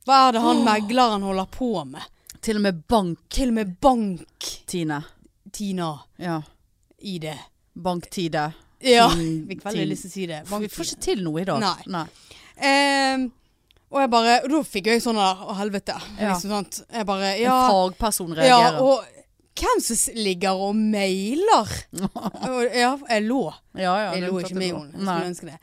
Hva 0.08 0.22
er 0.30 0.38
det 0.38 0.42
han 0.46 0.62
megleren 0.64 1.26
holder 1.28 1.50
på 1.52 1.72
med? 1.90 2.06
Til 2.42 2.60
og 2.60 2.64
med 2.64 2.82
bank, 2.88 3.20
Til 3.34 3.50
og 3.52 3.58
med 3.58 3.74
bank, 3.84 4.52
Tine. 4.70 5.02
Tina, 5.52 5.90
Ja. 6.22 6.42
i 7.02 7.18
det. 7.20 7.38
Banktide. 7.76 8.54
Ja, 8.80 9.08
vi 9.16 9.46
fikk 9.50 9.64
veldig 9.66 9.88
lyst 9.90 10.06
til 10.06 10.10
å 10.10 10.14
si 10.14 10.26
det. 10.30 10.40
Vi 10.48 10.70
får 10.72 10.86
ikke 10.92 11.02
til 11.02 11.24
noe 11.26 11.42
i 11.42 11.46
dag. 11.50 11.66
Nei. 11.90 12.06
Ehm, 12.62 13.28
og 13.92 14.00
jeg 14.02 14.10
bare 14.12 14.40
Og 14.44 14.50
da 14.52 14.60
fikk 14.66 14.88
jeg 14.92 15.02
sånn 15.04 15.16
der 15.20 15.44
Å, 15.46 15.54
helvete. 15.60 15.96
Ja. 16.20 16.32
Liksom 16.34 16.52
sånt. 16.56 16.80
Jeg 16.92 17.06
bare 17.06 17.36
Ja. 17.40 17.58
En 17.68 17.72
fagperson 17.72 18.34
reagerer. 18.36 18.48
ja 18.48 18.82
og 18.82 19.06
hvem 19.58 19.80
som 19.82 20.14
ligger 20.16 20.54
og 20.68 20.76
mailer? 20.78 21.72
Ja, 22.78 22.92
jeg 23.10 23.24
lå. 23.26 23.44
ja, 23.76 23.94
ja, 23.98 24.12
jeg 24.14 24.28
lå 24.30 24.40
ikke 24.44 24.56
med 24.56 24.74
henne. 24.74 24.92
Skulle 24.94 25.30
ønske 25.32 25.46
det. 25.50 25.58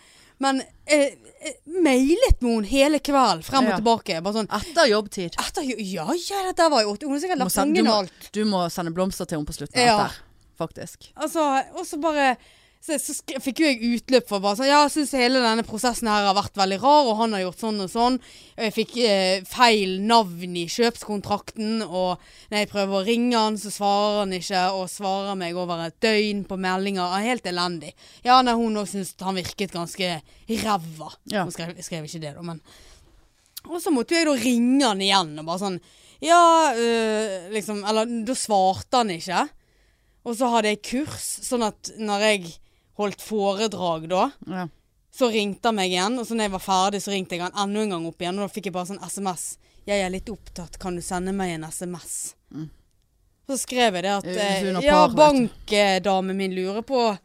Men 0.45 0.61
eh, 0.87 1.15
eh, 1.49 1.55
mailet 1.85 2.41
med 2.45 2.51
henne 2.53 2.69
hele 2.71 3.01
kvelden, 3.05 3.43
frem 3.47 3.69
og 3.71 3.79
tilbake. 3.81 4.21
Sånn 4.37 4.51
Etter 4.61 4.91
jobbtid. 4.91 5.39
etter, 5.41 5.63
Ja, 5.81 6.07
ja, 6.13 6.43
dette 6.51 6.69
var 6.73 6.85
jo 6.85 6.93
åtte. 6.95 7.09
Hun 7.09 7.17
har 7.17 7.25
sikkert 7.25 7.41
lagt 7.43 7.57
og 7.89 7.97
alt. 8.05 8.29
du 8.37 8.45
må 8.49 8.65
sende 8.73 8.93
blomster 8.97 9.25
til 9.29 9.39
henne 9.41 9.49
på 9.49 9.57
slutten 9.57 9.81
av 9.81 9.87
Ja. 9.87 9.97
dette. 10.05 10.21
Faktisk. 10.61 11.09
Altså, 11.17 11.43
og 11.75 11.83
så 11.89 11.99
bare 11.99 12.37
så, 12.85 12.99
så 13.01 13.15
fikk 13.41 13.63
jo 13.63 13.69
jeg 13.71 13.91
utløp 13.97 14.27
for 14.29 14.43
bare 14.45 14.59
sånn 14.59 14.69
Ja, 14.69 14.83
jeg 14.85 14.93
syns 14.93 15.15
hele 15.17 15.41
denne 15.41 15.65
prosessen 15.65 16.09
her 16.11 16.27
har 16.27 16.37
vært 16.37 16.59
veldig 16.59 16.77
rar, 16.83 17.07
og 17.09 17.17
han 17.23 17.33
har 17.33 17.47
gjort 17.47 17.63
sånn 17.63 17.81
og 17.81 17.89
sånn. 17.89 18.19
Og 18.21 18.65
Jeg 18.67 18.75
fikk 18.77 18.97
eh, 19.01 19.47
feil 19.49 19.95
navn 20.05 20.59
i 20.61 20.67
kjøpskontrakten, 20.69 21.81
og 21.87 22.21
når 22.51 22.59
jeg 22.61 22.71
prøver 22.75 22.99
å 22.99 23.05
ringe 23.07 23.41
han, 23.41 23.57
så 23.61 23.73
svarer 23.73 24.19
han 24.21 24.35
ikke, 24.37 24.67
og 24.77 24.91
svarer 24.93 25.39
meg 25.41 25.57
over 25.57 25.81
et 25.87 25.97
døgn 26.05 26.43
på 26.49 26.59
meldinger. 26.61 27.15
Er 27.17 27.25
helt 27.31 27.49
elendig. 27.49 27.95
Ja, 28.27 28.43
nei, 28.45 28.53
hun 28.59 28.77
òg 28.83 28.91
syns 28.91 29.15
han 29.25 29.41
virket 29.41 29.73
ganske 29.73 30.11
ræva. 30.51 31.09
Ja. 31.33 31.47
Hun 31.47 31.55
skrev, 31.55 31.73
skrev 31.87 32.05
ikke 32.05 32.21
det, 32.27 32.35
da, 32.37 32.45
men 32.45 32.61
Og 33.65 33.81
så 33.81 33.89
måtte 33.95 34.19
jeg 34.19 34.27
da 34.29 34.35
ringe 34.37 34.85
han 34.85 35.01
igjen 35.01 35.39
og 35.41 35.47
bare 35.49 35.63
sånn 35.63 35.79
Ja, 36.21 36.75
øh, 36.77 37.47
liksom 37.55 37.81
Eller 37.89 38.11
da 38.29 38.37
svarte 38.37 39.01
han 39.01 39.15
ikke. 39.15 39.47
Og 40.29 40.37
så 40.37 40.53
hadde 40.53 40.75
jeg 40.75 40.85
kurs, 40.85 41.31
sånn 41.49 41.65
at 41.65 41.95
når 41.97 42.27
jeg 42.29 42.53
holdt 42.99 43.21
foredrag 43.23 44.09
da, 44.09 44.31
Ja. 44.47 44.69
så 45.15 45.31
ringte 45.33 45.69
han 45.69 45.75
meg 45.77 45.91
igjen. 45.91 46.19
Og 46.19 46.27
så 46.27 46.35
når 46.35 46.49
jeg 46.49 46.53
var 46.57 46.65
ferdig, 46.65 47.03
så 47.03 47.11
ringte 47.15 47.37
jeg 47.37 47.43
han 47.43 47.53
enda 47.69 47.81
en 47.83 47.91
gang 47.91 48.07
opp 48.07 48.19
igjen. 48.23 48.39
Og 48.39 48.49
da 48.49 48.55
fikk 48.55 48.65
jeg 48.67 48.73
bare 48.73 48.87
sånn 48.93 49.03
SMS. 49.03 49.59
'Jeg 49.87 50.01
er 50.01 50.11
litt 50.11 50.31
opptatt, 50.33 50.79
kan 50.79 50.95
du 50.97 51.03
sende 51.03 51.33
meg 51.35 51.51
en 51.55 51.65
SMS?' 51.65 52.35
Mm. 52.55 52.71
Så 53.47 53.59
skrev 53.59 53.93
jeg 53.95 54.03
det 54.03 54.11
at 54.11 54.25
Eh, 54.25 54.83
Ja, 54.83 55.07
bankdamen 55.09 56.37
min 56.37 56.55
lurer 56.55 56.81
på 56.83 57.19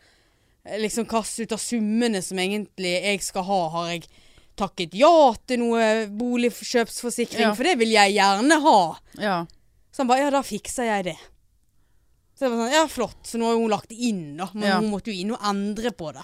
eh, 0.65 0.77
liksom 0.77 1.05
hva 1.05 1.21
ut 1.23 1.51
av 1.51 1.57
summene 1.59 2.21
som 2.21 2.37
egentlig 2.37 3.01
jeg 3.03 3.21
skal 3.23 3.43
ha, 3.43 3.69
har 3.69 3.87
jeg 3.93 4.03
takket 4.57 4.93
ja 4.93 5.33
til 5.47 5.59
noe 5.59 6.07
boligkjøpsforsikring? 6.07 7.39
Ja. 7.39 7.53
For 7.55 7.63
det 7.63 7.77
vil 7.79 7.91
jeg 7.91 8.15
gjerne 8.17 8.59
ha. 8.61 8.97
ja. 9.17 9.45
Så 9.91 10.03
han 10.03 10.07
bare, 10.07 10.19
ja 10.19 10.29
da 10.29 10.41
fikser 10.45 10.85
jeg 10.85 11.03
det. 11.05 11.17
Så 12.39 12.45
det 12.47 12.49
var 12.53 12.61
sånn, 12.63 12.71
ja 12.71 12.85
flott. 12.87 13.19
Så 13.27 13.37
nå 13.41 13.49
har 13.49 13.57
hun 13.59 13.69
lagt 13.69 13.89
det 13.91 13.97
inn 14.07 14.37
da. 14.39 14.45
Men 14.53 14.63
Ja. 14.69 14.77
hun 14.79 14.89
måtte 14.93 15.11
jo 15.11 15.19
inn 15.19 15.31
og 15.35 15.41
endre 15.43 15.91
på 15.91 16.13
det. 16.15 16.23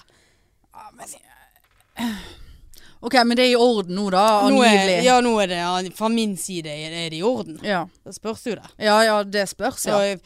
OK, 3.00 3.14
men 3.24 3.36
det 3.36 3.44
er 3.44 3.52
i 3.52 3.56
orden 3.60 3.94
nå, 3.94 4.06
da? 4.10 4.22
Nå 4.48 4.62
er, 4.64 4.70
Angivelig. 4.72 5.04
ja, 5.04 5.16
nå 5.22 5.34
er 5.42 5.50
det, 5.52 5.58
ja, 5.60 5.74
fra 5.94 6.08
min 6.10 6.32
side 6.40 6.66
er 6.72 6.94
er 6.96 7.10
det 7.12 7.18
i 7.20 7.22
orden. 7.22 7.58
Ja. 7.62 7.82
Det 8.04 8.14
spørs 8.16 8.46
jo 8.48 8.54
det. 8.56 8.70
ja, 8.82 8.96
ja, 9.04 9.18
det 9.22 9.44
spørs, 9.50 9.82
Så 9.84 9.92
ja. 9.92 9.98
jeg 10.14 10.20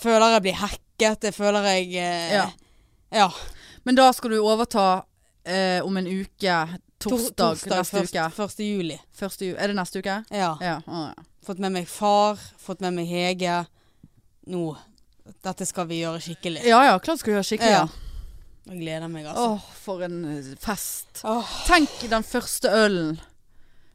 føler 0.00 0.32
jeg 0.32 0.42
blir 0.42 0.56
hacket, 0.62 1.28
jeg 1.28 1.34
føler 1.36 1.62
jeg, 1.68 1.92
eh, 2.00 2.32
Ja. 2.32 2.46
ja. 3.12 3.28
Men 3.84 3.94
da 3.94 4.10
skal 4.12 4.30
du 4.30 4.38
overta 4.40 5.04
eh, 5.44 5.80
om 5.84 5.96
en 5.96 6.06
uke. 6.06 6.78
Tor- 6.98 7.10
Torsdag, 7.36 7.58
neste 7.68 8.00
først- 8.00 8.14
uke. 8.14 8.32
1. 8.32 8.64
juli. 8.64 8.98
Første 9.14 9.44
ju 9.44 9.54
er 9.58 9.66
det 9.68 9.76
neste 9.76 9.98
uke? 10.00 10.24
Ja. 10.32 10.56
Ja. 10.60 10.78
å, 10.88 11.12
ja. 11.12 11.22
Fått 11.44 11.58
med 11.58 11.72
meg 11.72 11.86
far, 11.86 12.36
fått 12.58 12.80
med 12.80 12.94
meg 12.94 13.06
Hege. 13.06 13.66
Nå, 14.48 14.74
dette 15.44 15.66
skal 15.68 15.86
vi 15.88 16.02
gjøre 16.02 16.20
skikkelig. 16.20 16.64
Ja 16.68 16.82
ja, 16.90 16.96
klart 17.00 17.20
skal 17.22 17.32
vi 17.32 17.36
gjøre 17.38 17.48
skikkelig. 17.48 17.76
Ja. 17.76 17.86
Jeg 18.64 18.80
gleder 18.80 19.10
meg 19.12 19.26
Åh, 19.28 19.30
altså. 19.34 19.76
for 19.84 20.02
en 20.06 20.18
eh, 20.38 20.50
fest. 20.60 21.20
Åh. 21.28 21.54
Tenk 21.68 22.04
den 22.10 22.24
første 22.24 22.70
ølen 22.72 23.14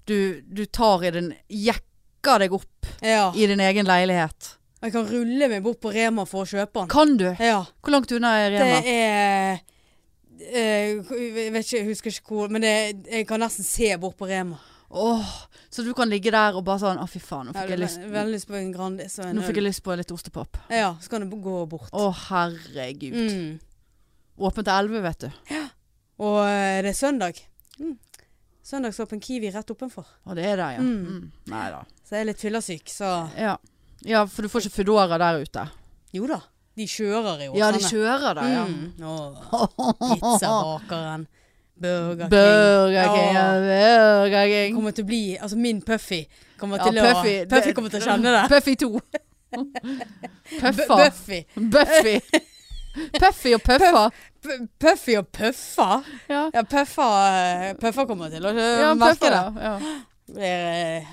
du, 0.09 0.41
du 0.45 0.63
tar 0.65 1.03
i 1.05 1.11
den 1.13 1.31
Jekker 1.53 2.41
deg 2.41 2.53
opp 2.57 2.89
Ja. 3.05 3.29
i 3.37 3.45
din 3.49 3.61
egen 3.61 3.85
leilighet. 3.89 4.55
Jeg 4.81 4.93
kan 4.95 5.05
rulle 5.09 5.49
meg 5.51 5.63
bort 5.65 5.81
på 5.83 5.91
Rema 5.93 6.23
for 6.29 6.45
å 6.45 6.49
kjøpe 6.49 6.83
den. 6.83 6.89
Kan 6.91 7.17
du? 7.19 7.27
Ja. 7.43 7.63
Hvor 7.83 7.93
langt 7.93 8.13
unna 8.15 8.31
er 8.39 8.53
Rema? 8.55 8.79
Det 8.79 8.93
er 8.93 9.59
eh, 10.39 10.95
Jeg 11.09 11.51
vet 11.53 11.65
ikke, 11.65 11.77
jeg 11.81 11.87
husker 11.89 12.13
ikke 12.15 12.35
hvor, 12.37 12.49
men 12.53 12.63
det, 12.63 12.73
jeg 13.11 13.27
kan 13.27 13.41
nesten 13.43 13.65
se 13.67 13.89
bort 14.01 14.17
på 14.17 14.29
Rema. 14.29 14.57
Åh, 14.89 15.33
så 15.69 15.81
du 15.85 15.93
kan 15.93 16.09
ligge 16.09 16.31
der 16.33 16.55
og 16.57 16.63
bare 16.65 16.81
sånn 16.81 16.97
Å, 16.97 17.05
fy 17.05 17.19
faen, 17.21 17.45
nå 17.45 17.53
fikk, 17.53 17.61
fikk 17.61 17.73
jeg 17.75 17.81
lyst, 17.83 17.99
lyst 18.33 18.47
på 18.49 18.55
en 18.57 18.71
Grandis 18.73 19.19
og 19.19 19.27
en 19.27 19.37
nå 19.37 19.43
fikk 19.45 19.59
jeg 19.61 19.65
lyst 19.67 19.83
på 19.85 19.97
litt 19.99 20.13
ostepop. 20.15 20.57
Ja, 20.73 20.95
så 21.01 21.11
kan 21.13 21.25
det 21.25 21.41
gå 21.43 21.57
bort. 21.69 21.91
Å, 21.93 22.07
herregud. 22.29 23.13
Mm. 23.13 23.59
Åpent 24.49 24.65
til 24.65 24.73
11, 24.73 25.03
vet 25.05 25.25
du. 25.27 25.29
Ja. 25.53 25.65
Og 26.25 26.39
eh, 26.47 26.79
det 26.85 26.93
er 26.93 26.97
søndag. 26.97 27.37
Mm. 27.77 27.95
Søndagsåpen 28.69 29.21
Kiwi 29.23 29.51
rett 29.53 29.71
oppenfor. 29.73 30.07
Å, 30.25 30.35
det 30.37 30.45
er 30.49 30.57
det, 30.61 30.69
ja. 30.79 30.83
Mm. 30.85 31.01
Mm. 31.05 31.31
Nei 31.53 31.65
da. 31.73 31.83
Så 32.05 32.17
jeg 32.17 32.25
er 32.25 32.31
litt 32.31 32.41
fyllesyk, 32.41 32.89
så 32.93 33.11
Ja. 33.37 33.57
ja, 34.05 34.25
for 34.25 34.41
du 34.45 34.49
får 34.51 34.65
ikke 34.65 34.79
Foodora 34.81 35.19
der 35.21 35.43
ute. 35.45 35.67
Jo 36.17 36.25
da. 36.29 36.41
De 36.79 36.85
kjører 36.87 37.45
jo. 37.45 37.55
Ja, 37.59 37.69
de 37.75 37.81
kjører 37.83 38.37
der, 38.39 38.53
ja. 38.55 38.65
Mm. 38.65 38.93
Pizzabakeren. 39.99 41.27
Burger 41.81 42.25
King. 42.25 42.29
Burger 42.29 43.07
King, 43.15 43.33
ja. 43.35 43.47
Burger 43.63 44.45
King. 44.51 44.75
kommer 44.75 44.91
til 44.91 45.03
å 45.03 45.07
bli 45.07 45.21
Altså 45.41 45.57
min 45.57 45.81
Puffy 45.81 46.21
kommer 46.59 46.77
Ja, 46.77 46.83
til 46.89 46.99
å 46.99 47.05
Puffy. 47.13 47.35
Puffy 47.49 47.73
kommer 47.73 47.89
til 47.93 48.01
å 48.01 48.05
kjenne 48.09 48.33
det. 48.35 48.43
Puffy 48.51 48.75
2. 48.75 48.99
Puffy 50.59 50.59
Puffa. 50.59 50.95
Buffy. 50.95 51.45
Buffy. 51.55 52.19
Puffy 53.19 53.53
og 53.55 53.61
Puffa. 53.63 54.03
Puffy 54.79 55.15
og 55.17 55.27
Puffa. 55.33 55.89
Ja, 56.29 56.49
Ja, 56.53 56.61
Puffa, 56.63 57.07
eh, 57.31 57.73
Puffa 57.81 58.05
kommer 58.05 58.29
til 58.33 58.45
å 58.45 58.51
eh, 58.53 58.79
ja 58.81 58.93
merke 58.97 59.19
Puffa, 59.19 59.51
det. 59.55 59.63
ja. 59.63 59.95
Blir 60.29 60.43
eh, 60.45 61.07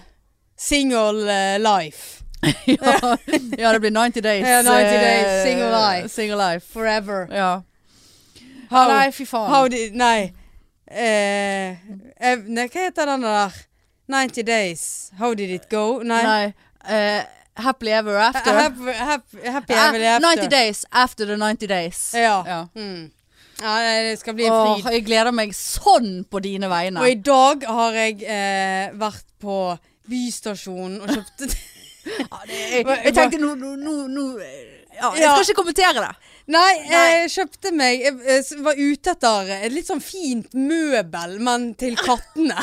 single 0.57 1.59
life. 1.63 2.23
ja. 2.67 3.17
ja, 3.59 3.73
det 3.73 3.81
blir 3.81 3.91
90 3.91 4.23
days. 4.23 4.47
Ja, 4.47 4.61
90 4.63 5.01
days, 5.01 5.43
single 5.47 5.71
life. 5.73 6.09
Single 6.13 6.37
life. 6.37 6.67
Forever. 6.73 7.27
Ja. 7.33 7.63
How, 8.71 8.89
Nei, 8.91 9.11
fy 9.13 9.25
faen. 9.27 9.49
how 9.51 9.69
did 9.69 9.95
Nei. 9.95 10.33
Eh, 10.91 11.71
eh, 12.21 12.37
nei, 12.47 12.69
hva 12.71 12.85
heter 12.87 13.07
den 13.11 13.25
der? 13.27 13.57
90 14.09 14.43
days. 14.47 15.11
How 15.19 15.35
did 15.35 15.51
it 15.51 15.69
go? 15.71 15.99
Nei. 16.07 16.23
Nei. 16.23 16.55
eh, 16.89 17.25
happily 17.59 17.91
ever 17.93 18.17
after. 18.21 18.53
Happy, 18.55 18.93
happy, 18.93 19.41
happy 19.51 19.75
Ah, 19.75 19.89
ever 19.89 20.05
after. 20.05 20.29
90 20.43 20.49
days 20.49 20.85
after 20.93 21.27
the 21.27 21.37
90 21.37 21.67
days. 21.67 22.13
Ja. 22.15 22.43
Ja. 22.47 22.67
Mm. 22.77 23.11
ja, 23.63 23.75
det 24.11 24.19
skal 24.21 24.35
bli 24.35 24.45
en 24.47 24.53
Åh, 24.53 24.79
fryd. 24.83 24.93
jeg 24.93 25.05
gleder 25.09 25.33
meg 25.35 25.55
sånn 25.57 26.25
på 26.31 26.39
dine 26.45 26.69
vegne. 26.71 27.01
Og 27.01 27.11
i 27.11 27.19
dag 27.25 27.65
har 27.67 27.93
jeg 27.99 28.23
eh, 28.23 28.91
vært 29.01 29.25
på 29.43 29.57
Bystasjonen 30.07 31.01
og 31.03 31.09
kjøpt 31.11 31.47
Ja, 32.07 32.39
det, 32.47 32.55
jeg, 32.71 32.85
jeg 33.09 33.15
tenkte 33.17 33.39
nå, 33.43 33.57
nå, 33.59 33.73
nå, 33.81 33.95
nå 34.07 34.25
ja, 34.39 35.09
Jeg 35.17 35.25
Ja. 35.25 35.33
skal 35.35 35.43
ikke 35.49 35.57
kommentere 35.59 36.05
det. 36.05 36.13
Nei, 36.47 36.73
jeg 36.87 37.31
kjøpte 37.33 37.73
meg 37.75 38.03
Jeg 38.05 38.13
eh, 38.23 38.51
var 38.63 38.79
ute 38.79 39.11
etter 39.17 39.49
et 39.57 39.73
litt 39.75 39.89
sånn 39.89 40.03
fint 40.05 40.53
møbel, 40.55 41.33
men 41.43 41.73
til 41.79 41.97
kattene. 41.99 42.61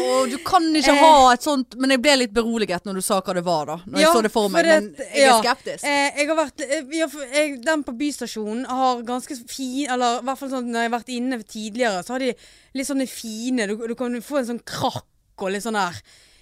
oh, 0.00 0.26
du 0.30 0.36
kan 0.46 0.66
ikke 0.76 0.94
ha 0.98 1.12
et 1.34 1.44
sånt 1.46 1.74
Men 1.80 1.94
jeg 1.94 2.02
ble 2.02 2.14
litt 2.22 2.34
beroliget 2.34 2.86
når 2.86 2.98
du 3.00 3.02
sa 3.04 3.20
hva 3.22 3.34
det 3.36 3.44
var, 3.46 3.70
da. 3.70 3.76
Når 3.86 3.98
Ja, 4.00 4.06
jeg 4.08 4.16
så 4.16 4.22
det 4.26 4.32
for 4.34 4.50
meg. 4.52 4.64
for 4.64 4.70
men 4.70 4.88
jeg 4.98 5.20
jeg 5.20 5.28
er 5.28 5.42
skeptisk. 5.44 5.84
Eh, 5.86 6.18
jeg 6.20 6.30
har 6.30 6.38
vært 6.40 6.64
eh, 6.66 6.96
jeg, 6.98 7.60
Den 7.66 7.84
på 7.86 7.94
Bystasjonen 8.00 8.64
har 8.70 9.04
ganske 9.06 9.36
fin 9.50 9.86
Eller 9.90 10.18
i 10.18 10.26
hvert 10.28 10.40
fall 10.42 10.52
sånn 10.56 10.70
når 10.70 10.82
jeg 10.86 10.90
har 10.90 10.96
vært 10.98 11.14
inne 11.14 11.40
tidligere, 11.44 12.02
så 12.06 12.16
har 12.16 12.24
de 12.26 12.32
litt 12.78 12.90
sånne 12.90 13.06
fine 13.10 13.68
Du, 13.70 13.76
du 13.90 13.94
kan 13.98 14.18
få 14.24 14.42
en 14.42 14.50
sånn 14.54 14.64
krakk 14.66 15.06
og 15.40 15.54
litt 15.54 15.64
sånn 15.64 15.78
der 15.78 15.96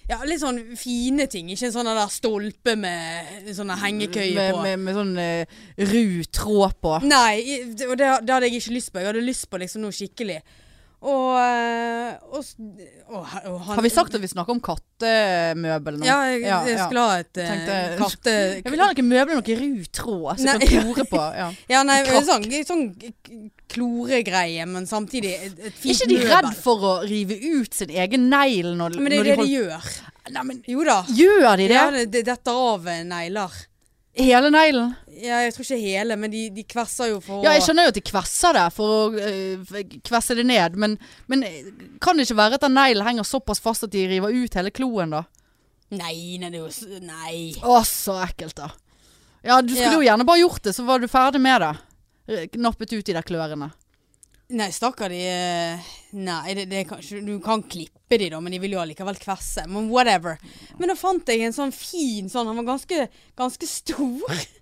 Ja, 0.09 0.17
litt 0.25 0.41
sånn 0.41 0.57
fine 0.79 1.27
ting. 1.29 1.51
Ikke 1.53 1.67
en 1.67 1.73
sånn 1.75 1.89
der 1.89 2.09
stolpe 2.09 2.73
med 2.79 3.49
sånne 3.53 3.77
hengekøyer 3.77 4.39
med, 4.39 4.55
på. 4.55 4.63
med, 4.65 4.79
med 4.87 4.97
sånn 4.97 5.11
uh, 5.19 5.59
ru 5.91 6.23
tråd 6.33 6.79
på. 6.81 6.95
Nei, 7.05 7.61
og 7.85 7.93
det, 7.99 8.07
det 8.25 8.33
hadde 8.33 8.49
jeg 8.49 8.63
ikke 8.63 8.77
lyst 8.79 8.93
på. 8.93 9.03
Jeg 9.03 9.11
hadde 9.11 9.27
lyst 9.27 9.45
på 9.51 9.61
liksom 9.61 9.85
noe 9.85 9.93
skikkelig. 9.93 10.39
Og, 10.99 11.27
eh, 11.39 12.15
og, 12.35 12.41
og, 13.07 13.19
og 13.21 13.27
han, 13.63 13.75
Har 13.77 13.81
vi 13.85 13.89
sagt 13.93 14.15
at 14.17 14.19
vi 14.19 14.27
snakker 14.27 14.51
om 14.51 14.59
kattemøbel 14.59 15.95
nå? 16.01 16.03
Ja, 16.03 16.17
jeg, 16.27 16.41
Ja, 16.43 16.57
jeg 16.67 16.75
ja. 16.75 16.87
skulle 16.89 17.05
ha 17.07 17.19
et 17.21 17.39
eh, 17.39 17.47
Tenkte- 17.53 17.99
katte... 18.01 18.33
Jeg 18.65 18.73
vil 18.73 18.83
ha 18.83 18.89
noen 18.91 19.07
møbler, 19.07 19.39
noe 19.39 19.55
ru 19.61 19.85
tråd, 19.95 20.43
Nei, 20.43 20.57
kan 20.59 20.67
klore 20.73 21.05
på. 21.07 21.21
Ja. 21.39 21.47
Ja, 21.73 21.83
nei, 21.87 22.01
sånn, 22.27 22.43
sånn 22.67 22.83
kloregreie, 23.71 24.65
men 24.67 24.87
samtidig 24.89 25.31
et, 25.37 25.55
et 25.69 25.79
Er 25.85 25.93
ikke 25.93 26.09
de 26.11 26.17
møbel. 26.19 26.33
redd 26.35 26.51
for 26.65 26.85
å 26.89 26.93
rive 27.07 27.37
ut 27.61 27.79
sin 27.79 27.95
egen 27.95 28.27
negl 28.31 28.73
når, 28.79 28.99
Men 28.99 29.13
det 29.13 29.19
er 29.19 29.23
når 29.23 29.29
det 29.29 29.37
de 29.37 29.47
de 29.47 29.55
gjør. 29.55 29.89
Nei, 30.35 30.43
men 30.51 30.61
Jo 30.67 30.83
da. 30.87 30.99
Gjør 31.15 31.47
de 31.63 31.67
det? 31.71 31.75
Ja, 31.79 31.87
det, 31.95 32.05
det 32.13 32.25
detter 32.27 32.59
av 32.75 32.91
negler. 33.07 33.55
Hele 34.17 34.49
neglen? 34.51 34.95
Ja, 35.19 35.41
jeg 35.45 35.53
tror 35.53 35.63
ikke 35.67 35.77
hele, 35.83 36.15
men 36.19 36.31
de, 36.31 36.45
de 36.55 36.63
kvesser 36.67 37.11
jo 37.11 37.19
for 37.23 37.39
å 37.39 37.43
Ja, 37.45 37.53
jeg 37.55 37.63
skjønner 37.67 37.85
jo 37.87 37.91
at 37.93 37.97
de 37.99 38.03
kvesser 38.09 38.55
det 38.57 38.65
for 38.75 38.93
å 38.95 39.01
øh, 39.13 39.81
kvesse 40.07 40.35
det 40.39 40.45
ned, 40.49 40.75
men, 40.79 40.95
men 41.31 41.43
kan 42.01 42.17
det 42.17 42.25
ikke 42.27 42.39
være 42.39 42.57
at 42.59 42.65
den 42.65 42.75
neglen 42.77 43.05
henger 43.07 43.27
såpass 43.27 43.61
fast 43.63 43.85
at 43.85 43.93
de 43.93 44.05
river 44.09 44.33
ut 44.33 44.57
hele 44.59 44.71
kloen, 44.75 45.13
da? 45.13 45.23
Nei, 45.93 46.37
nei, 46.41 46.49
det 46.53 46.59
er 46.59 46.65
jo 46.65 46.99
Nei. 47.05 47.37
Å, 47.65 47.79
så 47.87 48.17
ekkelt, 48.25 48.57
da. 48.59 48.71
Ja, 49.45 49.61
du 49.61 49.71
skulle 49.73 49.91
Ja. 49.93 49.99
jo 49.99 50.07
gjerne 50.07 50.25
bare 50.27 50.41
gjort 50.43 50.63
det, 50.67 50.73
så 50.75 50.83
var 50.87 50.99
du 50.99 51.07
ferdig 51.11 51.39
med 51.41 51.61
det. 51.63 51.71
Eh, 52.29 52.57
Nappet 52.59 52.91
ut 52.93 53.05
de 53.05 53.15
der 53.15 53.25
klørne. 53.25 53.71
Nei, 54.49 54.71
stakkar 54.73 55.11
de 55.13 55.19
eh, 55.29 55.89
Nei, 56.17 56.53
det, 56.57 56.63
det 56.71 56.85
kan, 56.89 57.01
du 57.25 57.35
kan 57.43 57.61
klippe 57.69 58.17
de 58.17 58.31
da, 58.33 58.39
men 58.41 58.55
de 58.55 58.59
vil 58.63 58.73
jo 58.73 58.79
allikevel 58.81 59.19
kvesse. 59.21 59.67
Men 59.69 59.91
whatever. 59.93 60.39
Men 60.79 60.89
da 60.89 60.95
fant 60.97 61.27
jeg 61.29 61.43
en 61.45 61.53
sånn 61.53 61.73
fin 61.75 62.31
sånn, 62.33 62.49
han 62.49 62.57
var 62.63 62.71
ganske, 62.75 63.05
ganske 63.37 63.69
stor. 63.69 64.33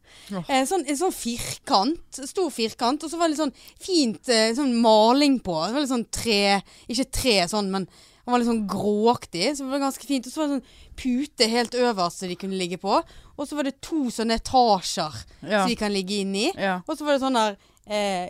En 0.51 0.65
sånn, 0.67 0.81
en 0.91 0.97
sånn 0.99 1.13
firkant, 1.15 2.17
stor 2.27 2.49
firkant, 2.51 2.99
og 3.05 3.11
så 3.11 3.15
var 3.15 3.29
det 3.29 3.37
litt 3.37 3.39
sånn 3.39 3.53
fint 3.79 4.27
eh, 4.33 4.49
sånn 4.57 4.73
maling 4.83 5.37
på. 5.39 5.53
Det 5.63 5.75
var 5.77 5.85
litt 5.85 5.91
sånn 5.93 6.03
tre, 6.11 6.57
ikke 6.91 7.05
tre 7.15 7.35
sånn, 7.47 7.69
men 7.71 7.85
han 8.25 8.33
var 8.33 8.41
litt 8.41 8.49
sånn 8.49 8.65
gråaktig, 8.67 9.53
så 9.55 9.63
det 9.63 9.71
var 9.71 9.85
ganske 9.85 10.03
fint. 10.09 10.27
Og 10.27 10.33
så 10.33 10.41
var 10.41 10.49
det 10.49 10.57
sånn 10.57 10.97
pute 10.99 11.47
helt 11.47 11.77
øverst 11.79 12.19
som 12.25 12.27
de 12.33 12.35
kunne 12.41 12.59
ligge 12.59 12.75
på. 12.81 12.97
Og 13.37 13.47
så 13.47 13.55
var 13.55 13.69
det 13.69 13.77
to 13.87 14.01
sånne 14.11 14.35
etasjer 14.41 15.15
Ja. 15.45 15.61
som 15.61 15.71
de 15.71 15.79
kan 15.79 15.95
ligge 15.95 16.19
inni. 16.25 16.49
Ja. 16.59 16.81
Og 16.83 16.99
så 16.99 17.07
var 17.07 17.15
det 17.15 17.23
sånn 17.23 17.39
der 17.39 17.55
eh, 17.87 18.27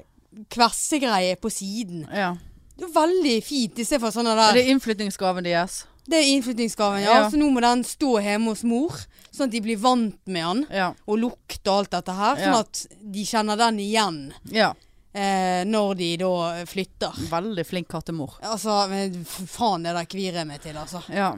kvessegreie 0.49 1.35
på 1.41 1.49
siden. 1.53 2.07
ja. 2.13 2.35
Det 2.77 2.85
er 2.85 2.91
veldig 2.93 3.37
fint, 3.41 3.79
istedenfor 3.81 4.11
sånne 4.13 4.35
Er 4.35 4.37
der. 4.37 4.53
det 4.59 4.67
innflyttingsgaven 4.69 5.43
deres? 5.47 5.79
Det 6.05 6.19
er 6.19 6.27
innflyttingsgaven, 6.29 7.01
ja. 7.01 7.15
Ja. 7.23 7.29
Så 7.31 7.39
nå 7.41 7.47
må 7.49 7.59
den 7.63 7.81
stå 7.83 8.19
hjemme 8.21 8.51
hos 8.53 8.61
mor, 8.63 8.93
sånn 9.33 9.47
at 9.49 9.55
de 9.55 9.61
blir 9.65 9.79
vant 9.81 10.19
med 10.29 10.45
den. 10.45 10.61
Ja. 10.69 10.91
Og 11.09 11.17
lukter 11.23 11.71
og 11.71 11.79
alt 11.79 11.95
dette 11.95 12.13
her, 12.13 12.35
sånn 12.37 12.59
at 12.59 12.83
de 13.01 13.23
kjenner 13.25 13.57
den 13.57 13.79
igjen 13.81 14.19
ja. 14.53 14.69
eh, 15.11 15.65
når 15.65 15.95
de 15.97 16.11
da 16.21 16.29
flytter. 16.69 17.17
Veldig 17.33 17.65
flink 17.65 17.89
kattemor. 17.89 18.37
Altså, 18.45 18.77
faen 19.57 19.89
det 19.89 19.95
der 19.97 20.05
kvirer 20.13 20.43
jeg 20.43 20.51
meg 20.53 20.61
til, 20.61 20.77
altså. 20.77 21.01
Ja. 21.09 21.31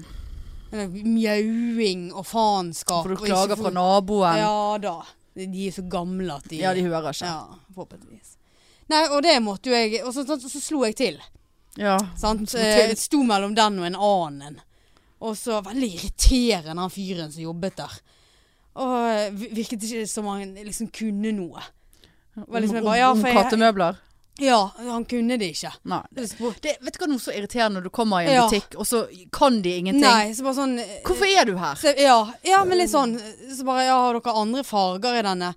Mjauing 0.75 2.09
og 2.13 2.27
faenskap. 2.27 3.05
For 3.07 3.15
du 3.15 3.23
klager 3.23 3.55
for... 3.55 3.69
fra 3.69 3.71
naboen. 3.79 4.37
Ja 4.43 4.77
da. 4.83 4.97
De 5.39 5.67
er 5.67 5.71
så 5.71 5.87
gamle 5.87 6.35
at 6.35 6.49
de 6.51 6.59
Ja, 6.59 6.75
de 6.75 6.83
hører 6.83 7.13
ikke. 7.13 7.25
Ja, 7.31 7.47
forhåpentligvis. 7.73 8.35
Nei, 8.89 9.03
og 9.13 9.21
det 9.23 9.35
måtte 9.45 9.69
jo 9.69 9.75
jeg 9.75 10.01
Og 10.03 10.13
så, 10.15 10.23
så, 10.25 10.39
så 10.49 10.59
slo 10.61 10.83
jeg 10.87 10.95
til. 10.97 11.19
Ja. 11.77 11.97
Sant? 12.17 12.53
Eh, 12.57 12.95
Sto 12.97 13.21
mellom 13.23 13.53
den 13.55 13.79
og 13.79 13.85
en 13.85 13.95
annen. 13.95 14.59
Og 15.21 15.35
så 15.37 15.59
veldig 15.63 15.89
irriterende 15.97 16.81
han 16.81 16.89
fyren 16.93 17.31
som 17.31 17.43
jobbet 17.43 17.75
der. 17.81 17.97
Og 18.79 18.93
eh, 19.11 19.31
virket 19.53 19.83
ikke 19.83 20.05
som 20.07 20.27
han 20.31 20.53
liksom 20.63 20.89
kunne 20.95 21.33
noe. 21.35 21.63
Var 22.39 22.61
liksom 22.63 22.77
om, 22.79 22.85
bare, 22.87 22.97
ja, 23.01 23.09
om 23.11 23.25
jeg- 23.25 23.35
kattemøbler? 23.35 23.97
Ja, 24.39 24.69
han 24.77 25.03
kunne 25.03 25.35
det 25.37 25.49
ikke. 25.51 25.73
Nei. 25.91 25.97
Det 26.15 26.29
Det, 26.63 26.77
vet 26.79 26.93
du 26.95 26.99
hva 27.01 27.07
noe 27.11 27.19
så 27.19 27.33
irriterende 27.35 27.75
når 27.81 27.83
du 27.83 27.89
kommer 27.91 28.21
i 28.23 28.27
en 28.29 28.33
Ja. 28.37 28.45
butikk, 28.47 28.77
og 28.79 28.85
så 28.87 29.01
kan 29.35 29.61
de 29.61 29.73
ingenting? 29.81 29.99
Nei, 30.05 30.31
så 30.31 30.43
bare 30.45 30.55
sånn 30.55 30.77
eh, 30.79 31.01
Hvorfor 31.03 31.27
er 31.27 31.43
du 31.45 31.57
her? 31.59 31.75
så, 31.75 31.91
ja, 31.99 32.31
ja, 32.47 32.63
men 32.63 32.77
litt 32.79 32.89
sånn 32.89 33.17
Så 33.51 33.65
bare, 33.67 33.83
ja, 33.89 33.97
har 33.99 34.13
dere 34.15 34.33
andre 34.39 34.63
farger 34.63 35.19
i 35.19 35.25
denne? 35.27 35.53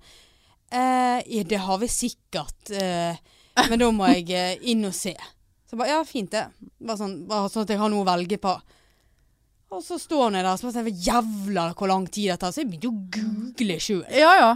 Eh, 0.73 1.21
ja, 1.37 1.45
det 1.45 1.61
har 1.67 1.79
vi 1.79 1.89
sikkert. 1.89 2.71
Eh, 2.71 3.17
men 3.69 3.81
da 3.83 3.91
må 3.93 4.09
jeg 4.15 4.31
eh, 4.33 4.69
inn 4.73 4.87
og 4.89 4.95
se. 4.97 5.15
Så 5.69 5.77
bare, 5.77 5.93
ja, 5.95 6.05
fint 6.09 6.33
det. 6.33 6.47
Bare 6.81 7.01
sånn, 7.01 7.23
bare 7.29 7.51
sånn 7.53 7.67
at 7.67 7.75
jeg 7.75 7.81
har 7.81 7.93
noe 7.93 8.05
å 8.05 8.09
velge 8.09 8.41
på. 8.41 8.57
Og 9.73 9.81
så 9.85 9.97
står 10.01 10.27
han 10.27 10.37
der, 10.37 10.51
og 10.53 10.61
sier 10.61 10.91
jævla 11.07 11.71
hvor 11.73 11.89
lang 11.89 12.05
tid 12.09 12.33
det 12.33 12.41
tar. 12.43 12.53
Så 12.53 12.63
jeg 12.63 12.73
begynte 12.73 12.91
å 12.91 13.07
google 13.17 13.79
sjøl. 13.81 14.05
Ja 14.13 14.35
ja. 14.37 14.51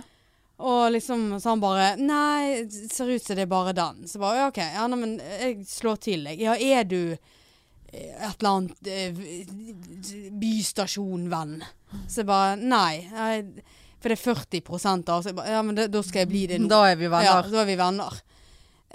Og 0.57 0.91
liksom, 0.95 1.35
så 1.41 1.53
han 1.53 1.61
bare 1.61 1.89
Nei, 2.01 2.65
det 2.65 2.89
ser 2.93 3.11
ut 3.13 3.25
som 3.25 3.37
det 3.37 3.45
er 3.45 3.51
bare 3.51 3.75
den. 3.77 4.05
Så 4.09 4.21
bare, 4.21 4.41
ja, 4.41 4.51
OK. 4.53 4.61
Ja, 4.61 4.87
nei, 4.89 5.01
men 5.01 5.17
jeg 5.21 5.65
slår 5.69 6.01
til, 6.05 6.29
jeg. 6.31 6.41
Ja, 6.45 6.57
er 6.57 6.85
du 6.89 7.01
eh, 7.13 8.13
et 8.13 8.39
eller 8.39 8.53
annet 8.53 8.93
eh, 8.93 10.31
bystasjonvenn? 10.41 11.59
Så 12.09 12.23
jeg 12.23 12.29
bare 12.29 12.57
Nei. 12.61 12.93
Jeg, 13.09 13.67
for 14.01 14.09
det 14.13 14.19
er 14.19 14.25
40 14.35 15.09
av. 15.09 15.23
Så 15.23 15.31
jeg 15.31 15.37
bare, 15.37 15.51
ja, 15.57 15.63
men 15.63 15.75
det, 15.79 15.91
da 15.91 16.03
skal 16.03 16.21
jeg 16.25 16.29
bli 16.29 16.47
det 16.47 16.61
nå. 16.61 16.69
Da 16.69 16.83
er 16.91 16.97
vi 17.01 17.09
venner. 17.09 17.25
Ja, 17.25 17.43
da 17.43 17.61
er 17.63 17.67
vi 17.71 17.77
venner. 17.81 18.19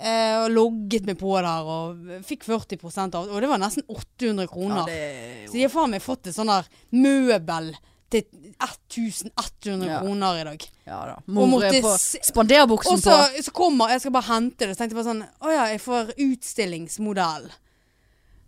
Eh, 0.02 0.36
og 0.46 0.50
logget 0.56 1.06
meg 1.06 1.18
på 1.20 1.34
der 1.44 1.68
og 1.68 2.24
fikk 2.26 2.44
40 2.48 2.80
av. 3.14 3.28
Og 3.30 3.42
det 3.44 3.50
var 3.52 3.60
nesten 3.62 3.84
800 3.92 4.46
Ja, 4.48 4.48
kroner. 4.50 4.86
det 4.88 4.98
er 4.98 5.48
Så 5.48 5.54
de 5.58 5.62
har 5.66 5.70
faen 5.74 5.92
meg 5.92 6.02
fått 6.02 6.28
et 6.28 6.36
sånn 6.38 6.48
der 6.50 6.66
møbel 6.92 7.74
til 8.12 8.24
1100 8.60 9.88
Ja. 9.88 10.00
kroner 10.02 10.40
i 10.42 10.44
dag. 10.44 10.66
Ja 10.88 11.06
da. 11.06 11.16
Mor 11.28 11.64
er 11.64 11.82
på 11.82 11.94
se- 11.98 12.20
spanderbuksen 12.24 12.94
Og 12.94 13.00
så, 13.00 13.18
så 13.44 13.52
kommer 13.56 13.90
Jeg 13.90 14.02
skal 14.02 14.12
bare 14.12 14.28
hente 14.28 14.58
det. 14.68 14.76
Så 14.76 14.80
tenkte 14.82 14.96
jeg 14.96 15.04
bare 15.04 15.14
sånn 15.14 15.28
Å 15.42 15.54
ja, 15.54 15.66
jeg 15.72 15.82
får 15.82 16.12
utstillingsmodell. 16.18 17.46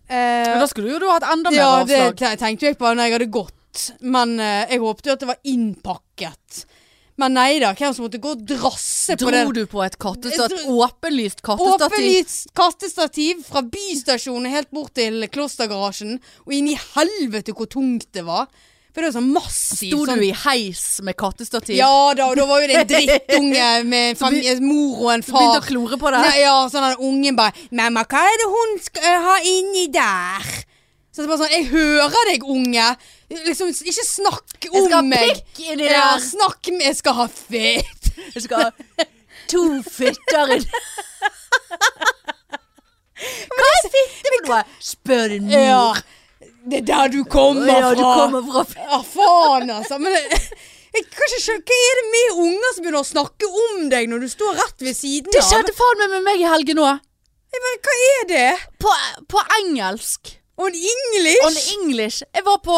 Eh, 0.10 0.48
Men 0.50 0.60
da 0.60 0.68
skulle 0.68 0.92
jo 0.92 1.00
du 1.00 1.08
hatt 1.10 1.24
enda 1.24 1.50
mer 1.50 1.58
ja, 1.58 1.84
det 1.86 1.98
Ja, 1.98 2.12
det 2.12 2.40
tenkte 2.42 2.68
jeg 2.68 2.78
på 2.78 2.90
når 2.92 3.08
jeg 3.08 3.14
hadde 3.20 3.30
gått. 3.32 3.54
Men 4.02 4.38
eh, 4.40 4.66
jeg 4.74 4.82
håpte 4.84 5.10
jo 5.12 5.16
at 5.18 5.24
det 5.24 5.30
var 5.34 5.40
innpakket. 5.44 6.66
Men 7.22 7.36
nei 7.38 7.60
da, 7.62 7.76
hvem 7.78 7.94
som 7.94 8.08
måtte 8.08 8.18
gå 8.22 8.32
og 8.34 8.42
drasse 8.50 9.14
på 9.22 9.30
det. 9.30 9.44
Dro 9.46 9.52
du 9.54 9.66
på 9.70 9.84
et 9.86 9.98
kattestativ? 10.02 10.64
Åpenlyst 10.74 11.44
kattestativ? 11.46 11.86
Åpenlyst 11.94 12.54
kattestativ 12.58 13.44
fra 13.46 13.62
bystasjonen 13.70 14.50
helt 14.50 14.72
bort 14.74 14.96
til 14.98 15.22
klostergarasjen. 15.30 16.16
Og 16.48 16.56
inn 16.58 16.72
i 16.74 16.78
helvete 16.96 17.54
hvor 17.54 17.70
tungt 17.70 18.10
det 18.18 18.26
var. 18.26 18.48
For 18.94 19.02
det 19.02 19.08
var 19.10 19.16
sånn 19.16 19.30
massivt 19.34 19.94
Sto 19.94 20.04
sånn 20.06 20.20
du 20.22 20.26
i 20.28 20.34
heis 20.44 20.82
med 21.06 21.16
kattestativ? 21.18 21.78
Ja 21.80 22.14
da, 22.18 22.28
og 22.30 22.38
da 22.38 22.44
var 22.50 22.62
jo 22.62 22.68
det 22.70 22.82
en 22.82 22.90
drittunge 22.94 23.70
med 23.90 24.10
en 24.12 24.18
Så 24.20 24.30
be- 24.30 24.42
fami- 24.42 24.68
mor 24.68 25.00
og 25.06 25.14
en 25.16 25.24
Du 25.26 25.32
begynte 25.32 25.62
å 25.64 25.66
klore 25.70 25.98
på 26.02 26.12
det? 26.14 26.20
Nei, 26.28 26.36
ja, 26.44 26.58
sånn 26.70 26.86
at 26.92 27.02
ungen 27.02 27.38
bare 27.40 27.54
'Mamma, 27.72 28.04
hva 28.10 28.22
er 28.30 28.38
det 28.44 28.50
hun 28.54 28.76
skal 28.86 29.18
ha 29.26 29.38
inni 29.50 29.88
der?' 29.94 30.54
Så 31.14 31.22
det 31.22 31.26
er 31.28 31.30
bare 31.30 31.44
sånn 31.44 31.52
'Jeg 31.54 31.68
hører 31.70 32.26
deg, 32.32 32.44
unge'. 32.44 32.98
Liksom, 33.46 33.68
ikke 33.70 34.06
snakk 34.06 34.66
om 34.74 35.10
meg! 35.10 35.20
Jeg 35.22 35.30
skal 35.30 35.30
ha 35.30 35.36
pikk 35.38 35.60
inni 35.74 35.86
Ja, 35.90 36.18
der. 36.18 36.24
snakk 36.26 36.68
med 36.74 36.82
Jeg 36.88 36.96
skal 36.98 37.14
ha 37.14 37.28
fett. 37.28 38.10
Jeg 38.34 38.44
skal 38.44 38.58
ha 38.64 38.72
to 39.48 39.82
fitter 39.84 40.56
i 40.58 40.60
Hva 43.54 43.70
er 43.70 43.90
fitte 43.94 44.20
for 44.26 44.50
noe? 44.50 44.60
Spør 44.84 45.28
din 45.32 45.46
mor. 45.48 45.54
Ja. 45.60 45.94
Det 46.66 46.78
er 46.82 46.86
der 46.88 47.08
du 47.14 47.24
kommer 47.28 47.68
Ja, 47.68 47.90
du 47.94 48.02
fra. 48.02 48.14
kommer 48.20 48.44
fra 48.48 48.84
Ja, 48.90 49.00
faen, 49.04 49.70
altså. 49.70 49.98
Men 50.00 50.14
jeg, 50.18 50.42
jeg 50.98 51.06
kan 51.12 51.26
ikke 51.30 51.42
skjønne 51.46 51.66
Hva 51.70 51.80
er 51.88 51.98
det 52.00 52.06
med 52.14 52.44
unger 52.46 52.70
som 52.76 52.84
begynner 52.86 53.02
å 53.04 53.08
snakke 53.14 53.50
om 53.64 53.90
deg 53.94 54.10
når 54.12 54.20
du 54.26 54.30
står 54.32 54.56
rett 54.62 54.80
ved 54.88 54.96
siden 54.98 55.28
av? 55.30 55.36
Det 55.38 55.44
skjedde 55.50 55.76
faen 55.78 56.00
meg 56.04 56.10
med 56.18 56.24
meg 56.30 56.42
i 56.44 56.48
helgen 56.50 56.80
òg. 56.84 57.10
Hva 57.54 57.98
er 58.20 58.24
det? 58.32 58.48
På, 58.82 58.90
på 59.30 59.44
engelsk. 59.60 60.38
On 60.58 60.70
English? 60.70 61.46
On 61.48 61.56
English. 61.80 62.24
Jeg 62.36 62.46
var 62.46 62.60
på 62.62 62.76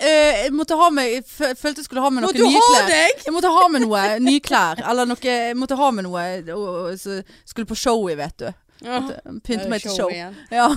eh, 0.00 0.44
Jeg 0.46 0.54
måtte 0.56 0.78
ha 0.80 0.86
meg 0.94 1.18
Jeg 1.18 1.24
følte 1.28 1.82
jeg 1.82 1.84
skulle 1.84 2.04
ha 2.04 2.08
med 2.14 2.24
noen 2.24 2.38
nye 2.38 2.56
ha 2.56 2.80
klær. 2.88 3.12
Jeg 3.26 3.34
måtte 3.34 3.52
ha 3.52 3.66
med 3.68 3.84
noe 3.84 4.04
nye 4.24 4.40
klær. 4.44 4.80
Eller 4.88 5.08
noe 5.10 5.20
Jeg 5.26 5.58
måtte 5.60 5.76
ha 5.76 5.90
med 5.92 6.08
noe 6.08 6.24
og, 6.56 7.06
Skulle 7.44 7.68
på 7.68 7.78
show 7.78 8.08
i, 8.08 8.16
vet 8.18 8.40
du. 8.40 8.48
Ja. 8.80 9.02
Pynte 9.44 9.68
meg 9.68 9.82
til 9.84 9.92
show. 9.92 10.08
show. 10.08 10.36
Ja. 10.48 10.68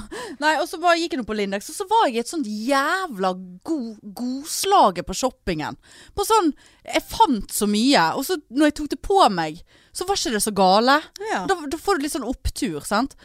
Nei, 0.41 0.57
og 0.59 0.67
så 0.67 0.79
bare 0.81 0.97
gikk 0.99 1.13
jeg 1.15 1.21
nå 1.21 1.27
på 1.27 1.37
Lindex, 1.37 1.69
og 1.71 1.77
så 1.77 1.85
var 1.87 2.09
jeg 2.09 2.17
i 2.17 2.19
et 2.19 2.31
sånt 2.31 2.49
jævla 2.49 3.31
god, 3.63 4.01
godslaget 4.17 5.07
på 5.07 5.15
shoppingen. 5.15 5.77
På 6.11 6.25
sånn 6.27 6.51
Jeg 6.83 7.05
fant 7.07 7.53
så 7.55 7.63
mye, 7.69 8.09
og 8.19 8.27
så 8.27 8.35
når 8.51 8.73
jeg 8.73 8.77
tok 8.81 8.91
det 8.91 8.99
på 9.07 9.21
meg, 9.31 9.61
så 9.95 10.03
var 10.09 10.19
ikke 10.19 10.35
det 10.35 10.43
så 10.43 10.51
gale. 10.57 10.97
Ja. 11.31 11.45
Da, 11.47 11.55
da 11.63 11.79
får 11.79 11.95
du 11.95 12.03
litt 12.03 12.15
sånn 12.17 12.27
opptur, 12.27 12.83
sant. 12.83 13.15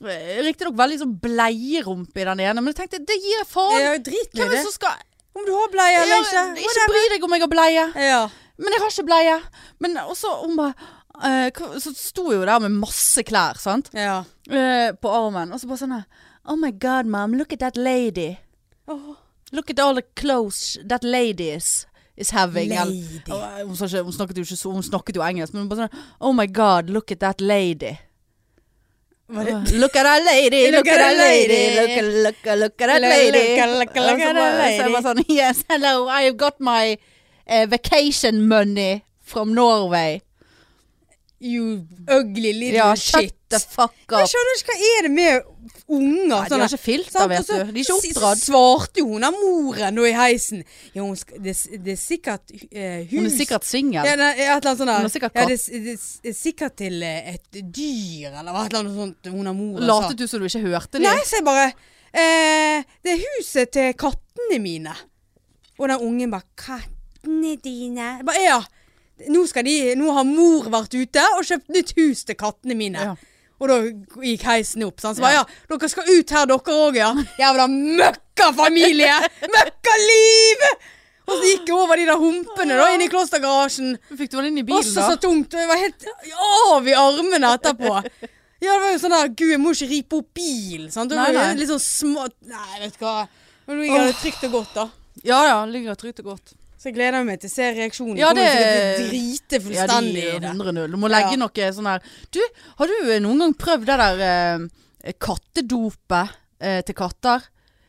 Eh, 0.00 0.38
Riktignok 0.46 0.76
veldig 0.78 0.98
sånn 1.02 1.16
bleierump 1.22 2.16
i 2.16 2.26
den 2.26 2.40
ene, 2.42 2.62
men 2.62 2.72
jeg 2.72 2.80
tenkte 2.80 3.02
det 3.06 3.18
gir 3.20 3.36
jeg 3.38 3.48
faen. 3.50 3.76
Ja, 3.78 3.92
drit 3.98 4.38
er 4.38 4.50
det. 4.50 4.62
skal 4.72 4.96
Om 5.36 5.44
du 5.46 5.52
har 5.56 5.70
bleie 5.72 5.92
ja, 5.94 6.02
eller 6.02 6.24
ikke. 6.24 6.64
Ikke 6.64 6.88
bry 6.90 7.04
deg 7.12 7.26
om 7.26 7.36
jeg 7.36 7.44
har 7.44 7.52
bleie. 7.52 7.84
Ja. 8.08 8.22
Men 8.60 8.74
jeg 8.74 8.82
har 8.82 8.92
ikke 8.92 9.06
bleie. 9.08 9.36
Men 9.84 9.96
også 10.02 10.32
hun 10.42 10.58
bare 10.58 10.74
uh, 11.48 11.78
Så 11.80 11.94
sto 11.96 12.26
jeg 12.30 12.40
jo 12.40 12.48
der 12.48 12.64
med 12.64 12.76
masse 12.82 13.24
klær, 13.24 13.60
sant. 13.60 13.92
ja. 13.94 14.22
uh, 14.50 14.88
på 14.98 15.12
armen. 15.12 15.52
Og 15.52 15.60
så 15.62 15.70
bare 15.70 15.84
sånn 15.84 15.98
Oh 16.42 16.58
my 16.58 16.72
god, 16.74 17.06
mom, 17.06 17.36
look 17.38 17.52
at 17.54 17.60
that 17.62 17.76
lady. 17.76 18.34
Oh. 18.90 19.14
Look 19.52 19.70
at 19.70 19.78
all 19.78 19.94
the 19.94 20.02
clothes 20.16 20.78
that 20.88 21.04
lady 21.04 21.50
is, 21.52 21.86
is 22.16 22.30
having. 22.30 22.70
Lady. 22.70 23.20
Hun, 23.28 23.68
hun 23.68 24.12
snakket 24.12 24.40
jo 24.40 24.46
ikke 24.46 24.56
så 24.56 24.72
Hun 24.72 24.82
snakket 24.82 25.16
jo 25.16 25.22
engelsk, 25.22 25.54
men 25.54 25.64
hun 25.64 25.70
bare 25.70 25.86
sånn 25.86 26.00
Oh 26.20 26.32
my 26.34 26.48
god, 26.48 26.90
look 26.90 27.12
at 27.12 27.20
that 27.20 27.40
lady. 27.40 27.94
Var 29.32 29.44
det- 29.44 29.72
Look 29.80 29.96
at 29.96 30.04
that 30.04 30.22
lady, 30.30 30.70
look 30.70 30.86
at 30.86 30.98
that 30.98 31.16
lady, 31.16 31.60
look, 31.80 31.90
at- 31.90 32.04
look, 32.24 32.46
at- 32.46 32.58
look 32.58 32.80
at 32.80 32.88
that 32.88 33.00
Look, 33.00 33.10
lady. 33.10 33.44
look, 33.56 33.78
look, 33.78 33.96
look 33.96 34.12
Og 34.12 34.20
så 34.20 34.28
at 34.28 34.34
that 34.34 34.34
bare- 34.34 34.56
Så 34.56 34.82
jeg 34.82 34.90
lady. 34.90 34.92
bare 34.92 35.02
sånn 35.02 35.24
Yes, 35.28 35.64
hello, 35.70 35.94
I've 36.08 36.36
got 36.36 36.60
my 36.60 36.96
eh, 37.46 37.66
vacation 37.66 38.46
money 38.46 39.02
from 39.24 39.54
Norway. 39.54 40.20
You 41.42 41.82
ugly 42.06 42.52
little 42.54 42.76
Ja, 42.78 42.94
shit. 42.94 43.34
the 43.50 43.58
fuck 43.58 43.92
Jeg 44.08 44.22
up. 44.22 44.28
skjønner 44.30 44.58
ikke 44.60 44.74
hva 44.78 44.90
er 44.98 45.02
det 45.02 45.10
med 45.10 45.48
unger. 45.92 46.28
Nei, 46.30 46.48
de 46.48 46.58
har 46.60 46.68
ikke 46.68 46.78
filter, 46.80 47.26
vet 47.28 47.48
du. 47.48 47.52
De 47.52 47.64
er 47.64 47.80
ikke 47.82 47.96
oppdratt. 47.96 48.42
svarte 48.46 49.02
hun 49.04 49.26
av 49.26 49.34
moren 49.34 49.96
nå 49.98 50.04
i 50.06 50.12
heisen. 50.16 50.62
Ja, 50.94 51.02
hun 51.02 51.16
det, 51.42 51.56
det 51.82 51.96
er 51.96 51.98
sikkert 52.00 52.52
uh, 52.54 53.02
hus 53.10 53.12
Hun 53.12 53.26
er 53.26 53.34
sikkert 53.34 53.66
singel. 53.66 54.06
Ja, 54.06 54.14
et 54.14 54.22
eller 54.22 54.54
annet 54.60 54.80
sånt. 54.80 54.92
Hun 54.94 55.08
er 55.10 55.14
sikkert 55.16 55.34
katt. 55.34 55.50
det, 55.50 55.58
det, 55.88 55.96
det 56.22 56.30
er 56.32 56.38
sikkert 56.38 56.76
til 56.78 57.02
eh, 57.02 57.34
et 57.34 57.58
dyr, 57.74 58.30
eller 58.30 58.60
et 58.62 58.70
eller 58.70 58.80
annet 58.84 59.00
sånt 59.00 59.32
hun 59.34 59.50
av 59.50 59.58
moren 59.58 59.88
Latet 59.90 60.22
du 60.22 60.28
som 60.30 60.40
du 60.40 60.46
ikke 60.46 60.62
hørte 60.68 61.00
det? 61.00 61.06
Nei, 61.08 61.16
så 61.26 61.40
jeg 61.40 61.48
bare 61.48 61.66
uh, 61.74 62.94
Det 63.02 63.16
er 63.16 63.24
huset 63.26 63.74
til 63.74 63.90
kattene 63.98 64.60
mine. 64.62 64.94
Og 65.80 65.88
den 65.90 65.98
ungen 66.06 66.30
bare 66.30 66.46
'Kattene 66.54 67.56
dine?' 67.58 68.18
Jeg 68.20 68.26
bare, 68.26 68.42
ja. 68.46 68.60
Nå, 69.30 69.44
de, 69.66 69.76
nå 69.98 70.14
har 70.16 70.24
mor 70.26 70.70
vært 70.72 70.96
ute 70.96 71.26
og 71.36 71.44
kjøpt 71.46 71.70
nytt 71.74 71.92
hus 71.98 72.24
til 72.28 72.38
kattene 72.38 72.76
mine. 72.78 73.12
Ja. 73.12 73.14
Og 73.62 73.70
da 73.70 73.76
gikk 74.26 74.42
heisen 74.48 74.82
opp. 74.82 74.98
Sant? 75.02 75.18
Så 75.18 75.22
bare, 75.22 75.42
ja, 75.42 75.44
dere 75.70 75.90
skal 75.90 76.08
ut 76.08 76.34
her, 76.34 76.48
dere 76.50 76.78
òg, 76.86 76.98
ja. 76.98 77.12
Jævla 77.38 77.68
møkkafamilie! 77.70 79.14
Møkkaliv! 79.54 80.66
Og 81.22 81.36
så 81.36 81.42
gikk 81.46 81.68
jeg 81.70 81.76
over 81.78 82.00
de 82.00 82.06
der 82.08 82.18
humpene 82.18 82.76
da, 82.80 82.88
inn 82.90 83.04
i 83.04 83.10
klostergarasjen. 83.10 83.92
Fikk 84.18 84.32
du 84.32 84.38
den 84.40 84.48
inn 84.50 84.62
i 84.64 84.66
bilen, 84.66 84.88
så 84.88 85.04
da? 85.04 85.12
så 85.12 85.20
tungt. 85.22 85.54
Og 85.54 85.62
jeg 85.62 85.70
var 85.70 85.78
helt 85.78 86.08
av 86.48 86.88
i 86.90 86.96
armene 86.98 87.52
etterpå. 87.54 87.92
Ja, 88.62 88.74
det 88.74 88.80
var 88.82 88.90
jo 88.92 88.98
sånn 89.02 89.14
der 89.14 89.30
Gud, 89.30 89.50
jeg 89.50 89.60
må 89.62 89.72
ikke 89.74 89.88
ripe 89.90 90.18
opp 90.18 90.28
bil. 90.38 90.88
Sant? 90.94 91.10
Det 91.10 91.18
Nei, 91.18 91.30
nei. 91.34 91.46
Litt 91.58 91.70
sånn 91.70 91.82
små 91.82 92.26
Nei, 92.50 92.82
vet 92.82 92.98
du 92.98 93.06
hva. 93.06 93.14
Men 93.66 93.78
nå 93.78 93.86
ligger 93.86 94.10
det 94.10 94.18
trygt 94.20 94.44
og 94.48 94.58
godt, 94.58 94.74
da. 94.76 94.88
Ja 95.26 95.40
ja, 95.46 95.56
ligger 95.70 95.98
trygt 95.98 96.22
og 96.22 96.32
godt. 96.32 96.54
Så 96.82 96.88
jeg 96.90 96.96
gleder 96.96 97.22
meg 97.22 97.38
til 97.38 97.46
å 97.46 97.52
se 97.52 97.66
reaksjonen. 97.76 98.16
Ja, 98.18 98.32
Kommer 98.32 98.48
til 98.50 98.58
å 98.58 98.70
det- 98.74 99.08
drite 99.12 99.54
Ja, 99.54 99.58
de 99.58 99.64
fullstendig 99.68 100.22
i 100.34 100.38
det. 100.42 100.90
Du 100.90 100.96
må 100.98 101.08
legge 101.12 101.30
Ja. 101.30 101.36
noe 101.38 101.72
sånn 101.76 101.86
her 101.86 102.00
Du, 102.34 102.40
har 102.78 102.86
du 102.90 102.94
eh, 103.12 103.20
noen 103.22 103.38
gang 103.38 103.54
prøvd 103.54 103.86
det 103.86 103.98
der 104.02 104.22
eh, 104.26 105.12
kattedopet 105.20 106.28
eh, 106.60 106.80
til 106.82 106.94
katter? 106.98 107.44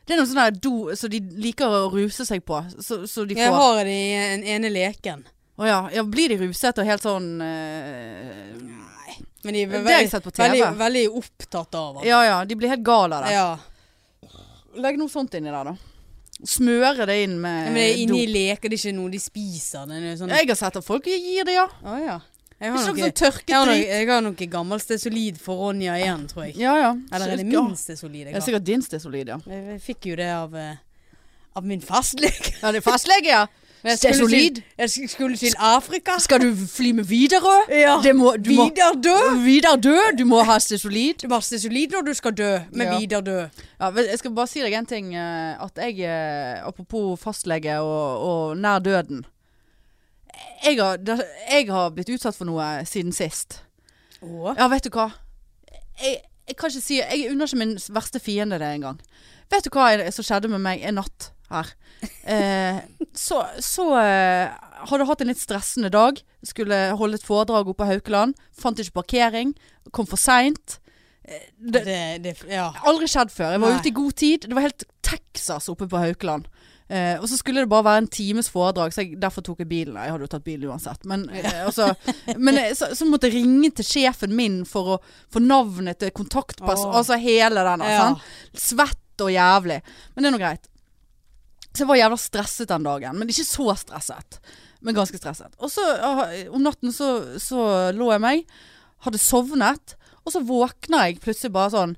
Det 0.06 0.14
er 0.14 0.20
noe 0.20 0.28
sånn 0.28 0.38
der 0.44 0.50
do 0.60 0.94
som 0.94 1.10
de 1.10 1.18
liker 1.18 1.66
å 1.66 1.90
ruse 1.90 2.24
seg 2.28 2.44
på. 2.44 2.60
Så, 2.78 3.02
så 3.10 3.24
de 3.26 3.34
Jeg 3.34 3.50
har 3.50 3.82
det 3.84 3.90
i 3.90 4.12
en 4.14 4.44
ene 4.44 4.70
leken. 4.70 5.24
Å 5.58 5.66
ja. 5.66 5.78
ja. 5.94 6.02
Blir 6.04 6.28
de 6.28 6.36
ruset 6.46 6.78
og 6.78 6.86
helt 6.86 7.02
sånn 7.02 7.40
eh, 7.42 8.52
Men 9.44 9.54
de 9.54 9.62
er 9.64 9.66
Det 9.70 9.80
har 9.80 9.84
ve 9.88 9.96
jeg 10.02 10.10
sett 10.10 10.22
på 10.24 10.30
TV. 10.34 10.48
veldig, 10.50 10.76
veldig 10.78 11.04
opptatt 11.18 11.74
av 11.74 11.98
det. 11.98 12.06
Ja 12.08 12.22
ja, 12.24 12.44
de 12.44 12.54
blir 12.54 12.68
helt 12.68 12.84
gale 12.86 13.16
av 13.18 13.24
det. 13.26 13.32
Ja. 13.32 13.58
Legg 14.76 14.98
noe 14.98 15.08
sånt 15.10 15.34
inni 15.34 15.50
der, 15.50 15.64
da. 15.72 15.74
Smøre 16.44 17.06
det 17.08 17.16
inn 17.24 17.38
med 17.40 17.70
Men 17.70 17.78
det 17.78 17.84
er 17.88 17.98
inni 18.02 18.26
leker, 18.28 18.68
det 18.68 18.76
er 18.76 18.82
ikke 18.82 18.96
noe 18.98 19.10
de 19.12 19.20
spiser. 19.22 19.86
Det 19.88 19.96
er 19.96 20.16
sånn 20.20 20.32
Jeg 20.34 20.48
har 20.50 20.58
sett 20.60 20.76
at 20.80 20.84
folk 20.84 21.06
gir 21.08 21.46
det, 21.48 21.54
ja. 21.56 21.64
Oh, 21.82 21.96
ja. 22.00 22.18
Jeg 22.60 22.70
har, 22.70 22.76
noe 22.78 22.84
sånn 22.86 22.98
jeg 23.00 23.12
har, 23.56 23.66
noe, 23.66 23.74
drit. 23.74 23.88
jeg 23.90 24.08
har 24.08 24.22
noe 24.24 24.46
gammelt 24.52 24.84
stesolid 24.84 25.40
for 25.42 25.58
Ronja 25.66 25.96
igjen, 25.98 26.22
tror 26.30 26.46
jeg. 26.46 26.54
Ja 26.62 26.76
ja. 26.78 26.92
Eller 27.10 27.34
er 27.34 27.40
det 27.42 27.48
min 27.48 27.74
stesolid 27.76 28.22
Det 28.22 28.30
jeg 28.30 28.36
er 28.36 28.38
har? 28.38 28.46
sikkert 28.46 28.68
din 28.68 28.84
stesolid, 28.84 29.32
ja. 29.34 29.38
Jeg, 29.50 29.64
jeg 29.72 29.82
fikk 29.88 30.08
jo 30.12 30.16
det 30.20 30.28
av, 30.32 30.54
eh, 30.56 30.76
av 31.58 31.66
min 31.66 31.82
fastlege. 31.84 32.54
Ja, 32.62 32.70
det 32.70 32.80
er 32.80 32.86
fastlege, 32.86 33.28
ja. 33.34 33.44
Jeg 33.84 33.98
skulle 33.98 34.28
til- 34.30 34.62
Jeg 34.78 34.90
skulle 35.10 35.36
til 35.36 35.54
Afrika. 35.58 36.18
Skal 36.18 36.40
du 36.40 36.54
fly 36.66 36.90
med 36.92 37.04
Widerøe? 37.04 37.66
Ja. 37.80 37.96
Må, 38.14 38.36
du 38.36 38.50
må 38.56 38.64
Vidar 38.70 38.92
dø! 39.04 39.16
Vidar 39.44 39.76
dø, 39.76 39.96
du 40.18 40.24
må 40.24 40.42
ha 40.42 40.58
stesolid. 40.58 41.14
Du 41.22 41.28
må 41.28 41.34
ha 41.34 41.40
stesolid 41.40 41.92
når 41.92 42.00
du 42.06 42.14
skal 42.14 42.32
dø, 42.32 42.58
med 42.72 42.86
Ja. 42.86 42.98
Vidar 42.98 43.20
dø. 43.20 43.38
Ja, 43.80 43.90
jeg 43.90 44.18
skal 44.18 44.30
bare 44.34 44.46
si 44.46 44.60
deg 44.64 44.72
en 44.72 44.86
ting. 44.86 45.14
eh, 45.14 45.62
At 45.64 45.76
jeg, 45.76 46.00
eh, 46.00 46.66
apropos 46.66 47.20
fastlege 47.20 47.78
og, 47.80 48.18
og 48.50 48.56
nær 48.56 48.78
døden 48.78 49.24
jeg 50.64 50.78
har, 50.80 50.98
jeg 51.50 51.66
har 51.70 51.90
blitt 51.90 52.08
utsatt 52.10 52.34
for 52.34 52.44
noe 52.48 52.64
siden 52.88 53.12
sist. 53.12 53.60
Åh. 54.24 54.54
Ja, 54.58 54.68
vet 54.72 54.86
du 54.86 54.90
hva? 54.90 55.10
Jeg, 56.02 56.16
jeg 56.48 56.56
kan 56.56 56.70
ikke 56.72 56.80
si 56.82 56.96
Jeg 56.98 57.28
unner 57.30 57.46
ikke 57.46 57.60
min 57.60 57.76
verste 57.94 58.20
fiende 58.22 58.58
det 58.58 58.70
engang. 58.74 58.98
Vet 59.52 59.64
du 59.64 59.70
hva 59.70 60.10
som 60.10 60.24
skjedde 60.26 60.48
med 60.50 60.58
meg 60.64 60.82
en 60.82 60.94
natt 60.98 61.30
her? 61.52 61.74
Eh, 62.24 62.80
så 63.14 63.42
så 63.62 63.84
eh, 64.00 64.52
hadde 64.88 65.06
hatt 65.08 65.24
en 65.24 65.30
litt 65.30 65.42
stressende 65.42 65.90
dag. 65.92 66.20
Skulle 66.44 66.78
holde 66.98 67.20
et 67.20 67.26
foredrag 67.26 67.68
oppe 67.68 67.82
på 67.82 67.90
Haukeland. 67.90 68.38
Fant 68.56 68.80
ikke 68.80 69.00
parkering. 69.02 69.54
Kom 69.92 70.08
for 70.08 70.20
seint. 70.20 70.78
Det, 71.24 71.84
det, 72.20 72.34
ja. 72.50 72.68
Aldri 72.84 73.08
skjedd 73.08 73.32
før. 73.32 73.54
Jeg 73.54 73.62
var 73.62 73.72
Nei. 73.72 73.80
ute 73.80 73.90
i 73.90 73.96
god 73.96 74.16
tid. 74.20 74.48
Det 74.48 74.56
var 74.56 74.66
helt 74.66 74.84
Texas 75.06 75.70
oppe 75.72 75.88
på 75.88 76.00
Haukeland. 76.02 76.48
Eh, 76.88 77.16
og 77.16 77.24
så 77.28 77.38
skulle 77.38 77.62
det 77.64 77.70
bare 77.72 77.86
være 77.86 78.02
en 78.02 78.10
times 78.12 78.50
foredrag, 78.52 78.92
så 78.92 79.00
jeg, 79.02 79.16
derfor 79.20 79.44
tok 79.44 79.62
jeg 79.62 79.70
bilen. 79.70 79.96
Jeg 79.96 80.12
hadde 80.12 80.26
jo 80.26 80.32
tatt 80.34 80.44
bil 80.44 80.66
uansett. 80.68 81.06
Men, 81.08 81.24
eh, 81.32 81.62
altså, 81.64 81.88
men 82.36 82.60
eh, 82.60 82.74
så, 82.76 82.90
så 82.96 83.08
måtte 83.08 83.30
jeg 83.30 83.40
ringe 83.40 83.72
til 83.78 83.88
sjefen 83.88 84.34
min 84.36 84.60
for 84.68 84.96
å 84.96 85.00
få 85.32 85.40
navnet 85.42 86.02
til 86.02 86.12
kontaktperson. 86.14 86.92
Åh. 86.92 87.00
Altså 87.00 87.18
hele 87.20 87.64
den. 87.70 87.86
Ja. 87.88 88.04
sant? 88.04 88.28
Svett 88.52 89.24
og 89.24 89.32
jævlig. 89.32 89.80
Men 90.12 90.26
det 90.26 90.28
er 90.28 90.36
nå 90.36 90.42
greit. 90.42 90.68
Så 91.74 91.82
jeg 91.82 91.90
var 91.90 91.98
jævla 91.98 92.18
stresset 92.22 92.70
den 92.70 92.86
dagen. 92.86 93.18
Men 93.18 93.30
ikke 93.30 93.46
så 93.48 93.74
stresset. 93.78 94.38
Men 94.84 94.94
ganske 94.94 95.18
stresset. 95.18 95.56
Og 95.58 95.72
så 95.72 95.82
ah, 96.06 96.22
om 96.54 96.62
natten 96.62 96.94
så, 96.94 97.38
så 97.42 97.90
lå 97.96 98.12
jeg 98.12 98.22
meg, 98.22 98.46
hadde 99.04 99.20
sovnet, 99.20 99.96
og 100.24 100.32
så 100.32 100.40
våkner 100.46 101.08
jeg 101.10 101.22
plutselig 101.24 101.52
bare 101.54 101.74
sånn 101.74 101.96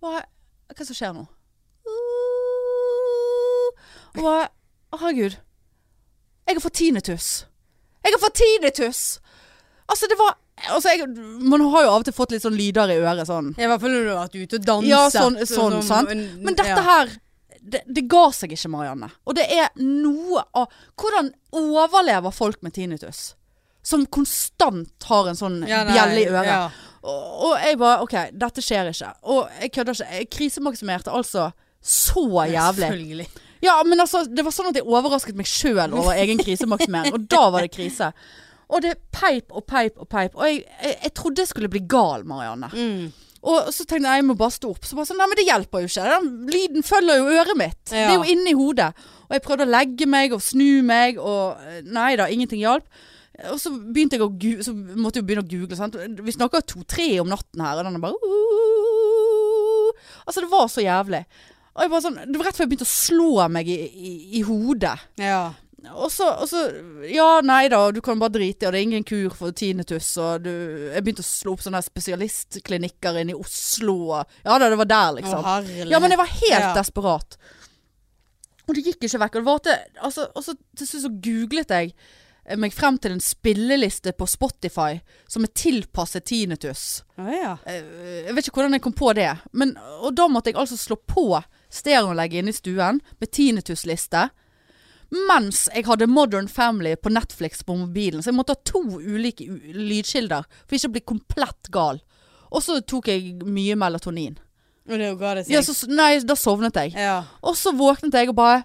hva 0.00 0.16
er 0.16 0.78
det 0.78 0.86
som 0.88 0.96
skjer 0.96 1.12
nå? 1.12 1.26
Og 4.16 4.22
bare 4.24 4.48
Herregud. 4.90 5.36
Jeg 6.48 6.56
har 6.56 6.62
fått 6.64 6.78
tinnitus. 6.80 7.26
Jeg 8.02 8.14
har 8.16 8.22
fått 8.22 8.40
tinnitus! 8.40 9.02
Altså, 9.86 10.08
det 10.10 10.16
var 10.18 10.39
altså, 10.68 10.88
jeg, 10.92 11.08
Man 11.40 11.60
har 11.72 11.82
jo 11.86 11.90
av 11.94 12.00
og 12.02 12.04
til 12.04 12.12
fått 12.16 12.32
litt 12.34 12.42
sånn 12.44 12.56
lyder 12.58 12.92
i 12.92 12.98
øret 13.00 13.26
sånn. 13.28 13.52
I 13.58 13.66
hvert 13.70 13.80
fall 13.80 13.90
når 13.94 14.04
du 14.04 14.10
har 14.12 14.22
vært 14.28 14.38
ute 14.42 14.56
og 14.60 14.66
danset. 14.68 14.88
Ja, 14.90 15.02
sånn- 15.14 15.40
sånn, 15.46 15.82
sant? 15.82 16.10
en- 16.10 16.42
Men 16.44 16.54
dette 16.54 16.68
ja. 16.76 16.82
her 16.82 17.16
det, 17.62 17.82
det 17.86 18.06
ga 18.08 18.30
seg 18.32 18.52
ikke, 18.56 18.70
Marianne. 18.72 19.10
Og 19.28 19.34
det 19.36 19.44
er 19.52 19.68
noe 19.76 20.42
av 20.56 20.68
Hvordan 20.96 21.30
overlever 21.52 22.32
folk 22.32 22.62
med 22.62 22.72
tinnitus? 22.72 23.34
Som 23.82 24.06
konstant 24.06 25.04
har 25.08 25.28
en 25.28 25.36
sånn 25.36 25.66
Ja, 25.68 25.84
nei, 25.84 25.92
bjelle 25.94 26.20
i 26.20 26.28
øret. 26.28 26.46
ja. 26.46 26.70
Og, 27.02 27.44
og 27.50 27.54
jeg 27.64 27.78
bare 27.80 28.02
OK, 28.04 28.14
dette 28.36 28.60
skjer 28.60 28.90
ikke. 28.92 29.12
Og 29.32 29.48
jeg 29.60 29.72
kødder 29.72 29.92
ikke. 29.96 30.10
Jeg 30.18 30.30
krisemaksimerte 30.30 31.08
altså 31.16 31.52
så 31.80 32.24
jævlig. 32.50 32.88
Selvfølgelig. 32.90 33.28
Ja, 33.62 33.82
men 33.84 34.00
altså, 34.00 34.24
det 34.28 34.44
var 34.44 34.52
sånn 34.52 34.68
at 34.70 34.76
jeg 34.76 34.84
overrasket 34.88 35.36
meg 35.36 35.48
sjøl 35.48 35.92
over 35.96 36.12
egen 36.16 36.38
krisemaksimering. 36.40 37.12
og 37.16 37.26
da 37.28 37.50
var 37.52 37.60
det 37.64 37.72
krise. 37.72 38.12
Og 38.70 38.82
det 38.84 38.94
peip 39.12 39.50
og 39.50 39.64
peip 39.66 39.98
og 39.98 40.06
peip. 40.12 40.36
Og 40.38 40.46
jeg, 40.46 40.62
jeg, 40.82 40.96
jeg 41.02 41.12
trodde 41.18 41.42
jeg 41.42 41.50
skulle 41.50 41.70
bli 41.72 41.82
gal, 41.90 42.22
Marianne. 42.28 42.68
Mm. 42.70 43.08
Og 43.50 43.70
så 43.72 43.86
tenkte 43.88 44.04
jeg 44.04 44.20
jeg 44.20 44.26
må 44.28 44.34
bare 44.38 44.52
stå 44.54 44.70
opp. 44.74 44.84
Så 44.86 44.94
bare 44.98 45.08
sånn, 45.08 45.16
nei, 45.18 45.26
men 45.32 45.38
det 45.40 45.46
hjelper 45.48 45.82
jo 45.82 45.88
ikke. 45.90 46.04
Den 46.12 46.28
lyden 46.52 46.84
følger 46.86 47.18
jo 47.22 47.30
øret 47.40 47.56
mitt. 47.58 47.78
Det 47.88 47.96
er 47.98 48.10
Ja. 48.12 48.18
jo 48.18 48.26
inni 48.34 48.52
hodet. 48.54 48.90
Og 49.30 49.32
jeg 49.34 49.42
prøvde 49.46 49.64
å 49.66 49.70
legge 49.72 50.06
meg 50.10 50.34
og 50.36 50.42
snu 50.44 50.82
meg, 50.86 51.18
og 51.18 51.56
eh, 51.66 51.80
nei 51.88 52.12
da, 52.20 52.26
ingenting 52.30 52.60
hjalp. 52.60 52.84
Og 53.50 53.56
så 53.62 53.70
begynte 53.72 54.18
jeg 54.18 54.24
å 54.26 54.28
gu 54.36 54.50
så 54.66 54.74
måtte 54.76 55.22
jeg 55.22 55.26
begynne 55.30 55.46
å 55.46 55.48
google. 55.48 55.76
Sant? 55.78 55.96
Vi 55.96 56.34
snakker 56.36 56.60
to-tre 56.68 57.08
om 57.22 57.30
natten 57.32 57.62
her, 57.64 57.78
og 57.80 57.86
den 57.88 57.96
er 57.96 58.04
bare 58.04 58.18
Altså, 60.26 60.42
det 60.44 60.50
var 60.52 60.68
så 60.70 60.82
jævlig. 60.84 61.24
Og 61.74 61.82
jeg 61.84 61.90
bare 61.92 62.04
sånn, 62.04 62.18
Det 62.26 62.36
var 62.38 62.46
rett 62.48 62.58
før 62.58 62.64
jeg 62.66 62.70
begynte 62.72 62.86
å 62.88 62.92
slå 62.92 63.48
meg 63.52 63.68
i, 63.70 63.78
i, 63.88 64.12
i 64.40 64.42
hodet. 64.46 64.96
Ja. 65.20 65.40
Og 65.88 66.10
så, 66.12 66.26
og 66.42 66.48
så 66.50 66.60
Ja, 67.08 67.40
nei 67.44 67.68
da, 67.72 67.78
du 67.94 68.00
kan 68.04 68.18
bare 68.20 68.34
drite 68.34 68.66
i 68.66 68.68
og 68.68 68.74
det 68.74 68.80
er 68.82 68.86
ingen 68.88 69.04
kur 69.08 69.30
for 69.36 69.54
tinnitus. 69.56 70.10
Og 70.20 70.42
du 70.44 70.50
Jeg 70.50 71.02
begynte 71.06 71.24
å 71.24 71.28
slå 71.30 71.54
opp 71.56 71.62
sånne 71.64 71.80
spesialistklinikker 71.86 73.20
inne 73.22 73.32
i 73.32 73.38
Oslo. 73.38 73.96
Og, 74.18 74.34
ja 74.44 74.58
da, 74.60 74.68
det 74.68 74.78
var 74.80 74.90
der, 74.90 75.12
liksom. 75.20 75.40
Å, 75.44 75.54
Ja, 75.88 76.00
men 76.02 76.10
jeg 76.12 76.20
var 76.20 76.26
helt 76.34 76.58
Ja. 76.60 76.74
desperat. 76.76 77.38
Og 78.68 78.74
det 78.76 78.84
gikk 78.86 79.00
ikke 79.08 79.18
vekk. 79.24 79.36
Og, 79.36 79.40
det 79.40 79.48
var 79.48 79.62
til, 79.64 79.78
altså, 80.00 80.26
og 80.34 80.44
så 80.44 80.54
til 80.76 80.86
slutt 80.86 81.02
så 81.06 81.10
googlet 81.24 81.72
jeg 81.74 81.94
eh, 82.44 82.56
meg 82.60 82.72
frem 82.76 82.98
til 82.98 83.12
en 83.16 83.20
spilleliste 83.24 84.12
på 84.12 84.28
Spotify 84.28 85.00
som 85.26 85.42
er 85.46 85.54
tilpasset 85.54 86.24
tinnitus. 86.28 87.02
Å, 87.18 87.26
ja. 87.34 87.56
Eh, 87.66 88.26
Jeg 88.28 88.34
vet 88.36 88.46
ikke 88.46 88.60
hvordan 88.60 88.76
jeg 88.76 88.82
kom 88.84 88.92
på 88.92 89.14
det. 89.16 89.30
Men, 89.52 89.74
og 90.04 90.14
da 90.14 90.28
måtte 90.28 90.52
jeg 90.52 90.60
altså 90.60 90.76
slå 90.78 91.00
på 91.08 91.42
stereoanlegget 91.70 92.42
inne 92.44 92.52
i 92.54 92.58
stuen 92.60 93.00
med 93.18 93.30
tinnitusliste. 93.32 94.28
Mens 95.10 95.64
jeg 95.74 95.86
hadde 95.88 96.06
Modern 96.06 96.46
Family 96.50 96.92
på 96.96 97.10
Netflix 97.10 97.64
på 97.66 97.74
mobilen. 97.80 98.22
Så 98.22 98.30
jeg 98.30 98.36
måtte 98.38 98.54
ha 98.54 98.60
to 98.64 98.82
ulike 99.00 99.46
lydkilder 99.74 100.46
for 100.62 100.76
ikke 100.78 100.90
å 100.90 100.94
bli 100.94 101.02
komplett 101.14 101.70
gal. 101.74 101.98
Og 102.50 102.62
så 102.62 102.78
tok 102.82 103.10
jeg 103.10 103.40
mye 103.46 103.74
melatonin. 103.78 104.36
Og 104.90 104.98
det 104.98 105.10
ga 105.20 105.34
det 105.38 105.44
seg. 105.46 105.54
Ja, 105.54 105.62
så, 105.66 105.74
nei, 105.90 106.12
da 106.26 106.34
sovnet 106.38 106.78
jeg. 106.78 106.94
ja. 106.98 107.20
Og 107.46 107.58
så 107.58 107.72
våknet 107.76 108.14
jeg 108.16 108.30
og 108.32 108.38
bare 108.38 108.62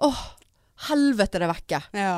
Åh, 0.00 0.20
helvete, 0.88 1.38
det 1.38 1.44
er 1.44 1.52
vekke. 1.52 1.82
ja. 1.92 2.14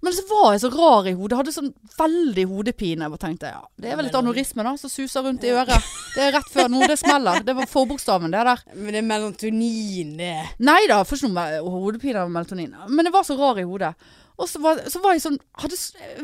Men 0.00 0.14
så 0.16 0.22
var 0.30 0.54
jeg 0.54 0.62
så 0.62 0.70
rar 0.72 1.08
i 1.10 1.12
hodet. 1.12 1.36
Hadde 1.36 1.52
sånn 1.52 1.72
veldig 1.98 2.44
hodepine. 2.48 3.04
Jeg 3.04 3.12
bare 3.12 3.20
tenkte 3.20 3.50
ja, 3.52 3.60
det 3.76 3.90
er 3.90 3.98
vel 3.98 4.06
litt 4.08 4.16
anorisme 4.16 4.64
da, 4.64 4.72
som 4.80 4.92
suser 4.92 5.26
rundt 5.26 5.44
i 5.44 5.52
øret. 5.52 5.90
Det 6.14 6.24
er 6.24 6.32
rett 6.38 6.48
før 6.52 6.70
noe 6.72 6.88
det 6.88 6.96
smeller. 7.00 7.42
Det 7.44 7.54
var 7.58 7.68
forbokstaven, 7.68 8.32
det 8.32 8.44
der. 8.48 8.62
Men 8.72 8.94
det 8.96 9.02
er 9.02 9.08
melatonin, 9.10 10.14
det. 10.20 10.32
Nei 10.64 10.80
da, 10.88 11.02
får 11.04 11.20
ikke 11.20 11.32
noe 11.34 11.74
hodepine 11.76 12.24
av 12.24 12.32
melatonin. 12.32 12.72
Men 12.88 13.10
jeg 13.10 13.16
var 13.18 13.28
så 13.28 13.36
rar 13.40 13.60
i 13.60 13.66
hodet. 13.68 13.92
Og 14.40 14.48
så 14.48 14.60
var, 14.64 14.80
så 14.88 15.02
var 15.04 15.12
jeg 15.12 15.24
sånn 15.26 15.36
hadde, 15.60 15.76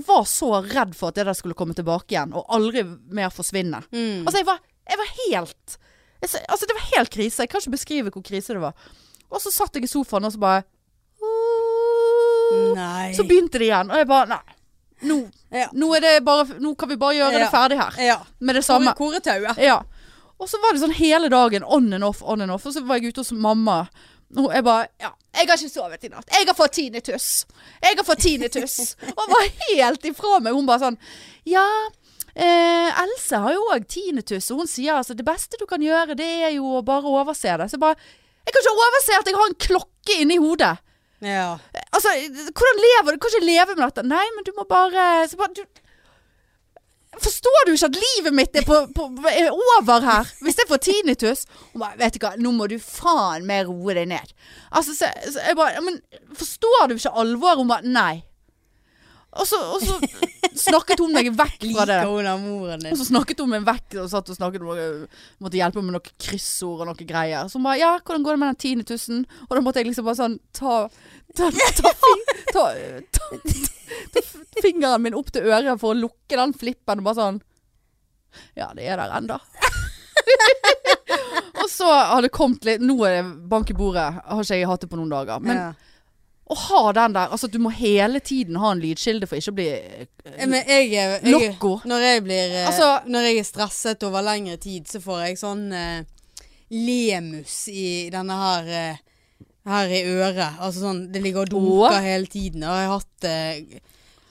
var 0.06 0.22
så 0.30 0.48
redd 0.64 0.94
for 0.96 1.12
at 1.12 1.18
det 1.18 1.26
der 1.28 1.36
skulle 1.36 1.56
komme 1.58 1.76
tilbake 1.76 2.14
igjen, 2.14 2.32
og 2.32 2.48
aldri 2.56 2.86
mer 3.12 3.28
forsvinne. 3.34 3.82
Mm. 3.92 4.22
Altså, 4.24 4.38
jeg 4.40 4.48
var, 4.48 4.62
jeg 4.88 5.00
var 5.02 5.10
helt 5.18 5.76
jeg, 6.22 6.30
Altså, 6.48 6.64
det 6.64 6.78
var 6.78 6.88
helt 6.94 7.12
krise. 7.12 7.44
Jeg 7.44 7.52
kan 7.52 7.60
ikke 7.60 7.74
beskrive 7.76 8.14
hvor 8.14 8.24
krise 8.24 8.56
det 8.56 8.62
var. 8.62 8.88
Og 9.28 9.42
så 9.42 9.52
satt 9.52 9.76
jeg 9.76 9.84
i 9.84 9.90
sofaen, 9.90 10.24
og 10.24 10.32
så 10.32 10.40
bare 10.40 10.64
Nei. 12.76 13.12
Så 13.16 13.24
begynte 13.26 13.58
det 13.58 13.68
igjen. 13.70 13.90
Og 13.90 13.96
jeg 14.00 14.06
bare 14.10 14.26
Nei. 14.28 14.54
Nå, 15.06 15.16
Ja. 15.52 15.66
nå, 15.76 15.90
det 16.00 16.24
bare, 16.24 16.44
nå 16.58 16.74
kan 16.78 16.88
vi 16.88 16.96
bare 16.96 17.14
gjøre 17.18 17.32
Ja. 17.32 17.38
det 17.38 17.50
ferdig 17.52 17.76
her. 17.78 18.02
Ja. 18.02 18.18
Med 18.40 18.54
det 18.56 18.64
samme. 18.64 18.94
Koretauet. 18.96 19.58
Ja. 19.58 19.82
Og 20.40 20.48
så 20.48 20.60
var 20.60 20.72
det 20.72 20.80
sånn 20.82 20.92
hele 20.96 21.28
dagen 21.28 21.64
on 21.64 21.92
and 21.92 22.04
off, 22.04 22.22
on 22.22 22.40
and 22.40 22.50
off. 22.50 22.64
Og 22.66 22.72
så 22.74 22.82
var 22.86 22.96
jeg 22.98 23.12
ute 23.12 23.20
hos 23.20 23.32
mamma. 23.32 23.88
Og 24.36 24.52
jeg 24.52 24.64
bare 24.64 24.88
Ja, 25.00 25.10
jeg 25.34 25.48
har 25.48 25.56
ikke 25.56 25.70
sovet 25.70 26.04
i 26.04 26.08
natt. 26.08 26.26
Jeg 26.32 26.46
har 26.46 26.54
fått 26.54 26.72
tinnitus. 26.72 27.44
Jeg 27.82 27.96
har 27.96 28.04
fått 28.04 28.18
tinnitus. 28.24 28.96
og 29.18 29.28
var 29.28 29.48
helt 29.70 30.02
ifra 30.04 30.40
meg. 30.40 30.52
Hun 30.52 30.66
bare 30.66 30.80
sånn 30.80 30.98
Ja, 31.46 31.66
eh, 32.34 33.02
Else 33.04 33.38
har 33.38 33.52
jo 33.52 33.62
òg 33.72 33.86
tinnitus. 33.86 34.50
Og 34.50 34.58
hun 34.64 34.66
sier 34.66 34.94
altså 34.98 35.14
det 35.16 35.24
beste 35.24 35.56
du 35.60 35.66
kan 35.66 35.80
gjøre, 35.80 36.16
det 36.16 36.26
er 36.42 36.50
jo 36.56 36.64
å 36.80 36.84
bare 36.84 37.04
overse 37.04 37.42
det. 37.56 37.68
Så 37.70 37.76
jeg 37.76 37.80
bare 37.80 37.96
Jeg 38.46 38.52
kan 38.54 38.62
ikke 38.62 38.76
overse 38.78 39.20
at 39.20 39.26
jeg 39.26 39.34
har 39.34 39.46
en 39.46 39.54
klokke 39.54 40.20
inni 40.22 40.36
hodet. 40.38 40.78
Ja. 41.20 41.58
Altså, 41.96 42.12
hvordan 42.52 42.80
lever 42.84 43.14
du? 43.14 43.18
Kan 43.18 43.32
ikke 43.32 43.48
leve 43.48 43.74
med 43.74 43.84
dette. 43.86 44.04
Nei, 44.04 44.24
men 44.36 44.44
du 44.46 44.52
må 44.56 44.66
bare, 44.68 45.26
bare 45.40 45.54
du, 45.56 45.64
Forstår 47.16 47.64
du 47.66 47.72
ikke 47.72 47.88
at 47.88 47.96
livet 47.96 48.34
mitt 48.36 48.56
er, 48.58 48.64
på, 48.66 48.76
på, 48.92 49.06
er 49.30 49.48
over 49.48 50.04
her? 50.04 50.28
Hvis 50.44 50.58
jeg 50.60 50.68
får 50.68 50.82
tinnitus 50.84 51.46
Hun 51.72 51.80
bare, 51.80 51.96
vet 52.00 52.16
du 52.16 52.20
hva, 52.20 52.34
nå 52.36 52.52
må 52.52 52.66
du 52.68 52.76
faen 52.82 53.46
meg 53.48 53.70
roe 53.70 53.96
deg 53.96 54.10
ned. 54.10 54.34
Altså, 54.68 54.92
så, 54.98 55.08
så 55.24 55.44
jeg 55.46 55.56
bare, 55.56 55.80
men 55.84 56.00
forstår 56.36 56.90
du 56.90 56.98
ikke 56.98 57.14
alvoret? 57.16 57.62
Hun 57.62 57.72
bare, 57.72 57.88
nei. 57.88 58.25
Og 59.36 59.46
så, 59.48 59.58
og 59.76 59.82
så 59.84 59.96
snakket 60.56 61.00
hun 61.02 61.12
meg 61.14 61.28
vekk 61.36 61.58
fra 61.60 61.84
det. 61.88 61.98
Liker 62.00 62.12
hun 62.12 62.28
av 62.30 62.40
moren 62.40 62.86
Og 62.90 62.98
så 63.00 63.06
snakket 63.08 63.42
hun 63.42 63.52
meg 63.52 63.66
vekk 63.66 63.98
og 64.02 64.08
satt 64.12 64.30
og 64.32 64.38
snakket 64.38 64.64
om 64.64 65.06
Måtte 65.44 65.58
hjelpe 65.60 65.82
meg 65.82 65.90
med 65.90 65.96
noen 65.98 66.16
kryssord 66.22 66.84
og 66.84 66.90
noen 66.90 67.08
greier. 67.08 67.50
Så 67.50 67.60
hun 67.60 67.66
bare 67.68 67.80
Ja, 67.82 67.92
hvordan 68.00 68.24
går 68.26 68.36
det 68.36 68.42
med 68.42 68.52
den 68.54 68.62
tinnitusen? 68.64 69.24
Og 69.48 69.56
da 69.56 69.62
måtte 69.64 69.82
jeg 69.82 69.90
liksom 69.90 70.08
bare 70.08 70.20
sånn 70.22 70.38
ta 70.56 70.86
Ta, 71.36 71.50
ta, 71.52 71.90
fing, 72.00 72.22
ta, 72.54 72.62
ta, 73.12 73.24
ta, 73.44 74.20
ta 74.22 74.62
fingeren 74.64 75.02
min 75.04 75.16
opp 75.18 75.28
til 75.34 75.44
øret 75.50 75.80
for 75.82 75.92
å 75.92 75.98
lukke 75.98 76.38
den 76.38 76.54
flippen 76.56 77.02
og 77.02 77.08
bare 77.10 77.18
sånn 77.18 77.40
Ja, 78.56 78.70
det 78.76 78.86
er 78.88 79.00
der 79.02 79.12
ennå. 79.18 79.36
og 81.60 81.68
så 81.70 81.90
har 81.90 82.24
det 82.24 82.32
kommet 82.34 82.64
litt 82.68 82.84
Nå 82.84 82.96
er 83.04 83.18
det 83.18 83.26
bank 83.50 83.70
i 83.72 83.76
bordet. 83.76 84.06
Har 84.24 84.42
ikke 84.42 84.60
jeg 84.60 84.70
hatt 84.70 84.86
det 84.86 84.90
på 84.92 84.98
noen 84.98 85.12
dager. 85.12 85.42
Men 85.44 85.60
ja. 85.60 85.68
Å 86.46 86.54
ha 86.54 86.80
den 86.94 87.12
der 87.16 87.32
Altså 87.34 87.48
du 87.50 87.56
må 87.58 87.72
hele 87.74 88.20
tiden 88.22 88.54
ha 88.62 88.68
en 88.70 88.78
lydkilde 88.82 89.26
for 89.26 89.36
ikke 89.40 89.50
å 89.50 89.56
bli 89.58 89.66
Eh, 90.26 90.46
Men 90.46 90.60
jeg, 90.66 90.92
er- 90.94 91.20
jeg, 91.22 91.32
Loco. 91.32 91.72
Når 91.84 92.00
jeg 92.02 92.22
blir 92.26 92.54
eh, 92.60 92.66
Altså- 92.68 93.02
Når 93.10 93.26
jeg 93.28 93.38
er 93.38 93.48
stresset 93.48 94.02
over 94.06 94.22
lengre 94.26 94.56
tid, 94.62 94.86
så 94.90 95.00
får 95.02 95.20
jeg 95.26 95.38
sånn 95.38 95.64
uh, 95.72 96.02
lemus 96.70 97.68
i 97.70 98.08
denne 98.14 98.36
her 98.40 98.70
uh, 98.92 99.02
Her 99.66 99.90
i 99.90 100.00
øret. 100.06 100.58
Altså 100.62 100.84
sånn 100.84 101.00
Det 101.12 101.22
ligger 101.24 101.46
og 101.46 101.50
dunker 101.50 102.00
hele 102.04 102.26
tiden. 102.30 102.62
Og 102.62 102.74
jeg 102.78 102.86
har 102.86 102.98
hatt 103.00 103.24
det 103.26 103.80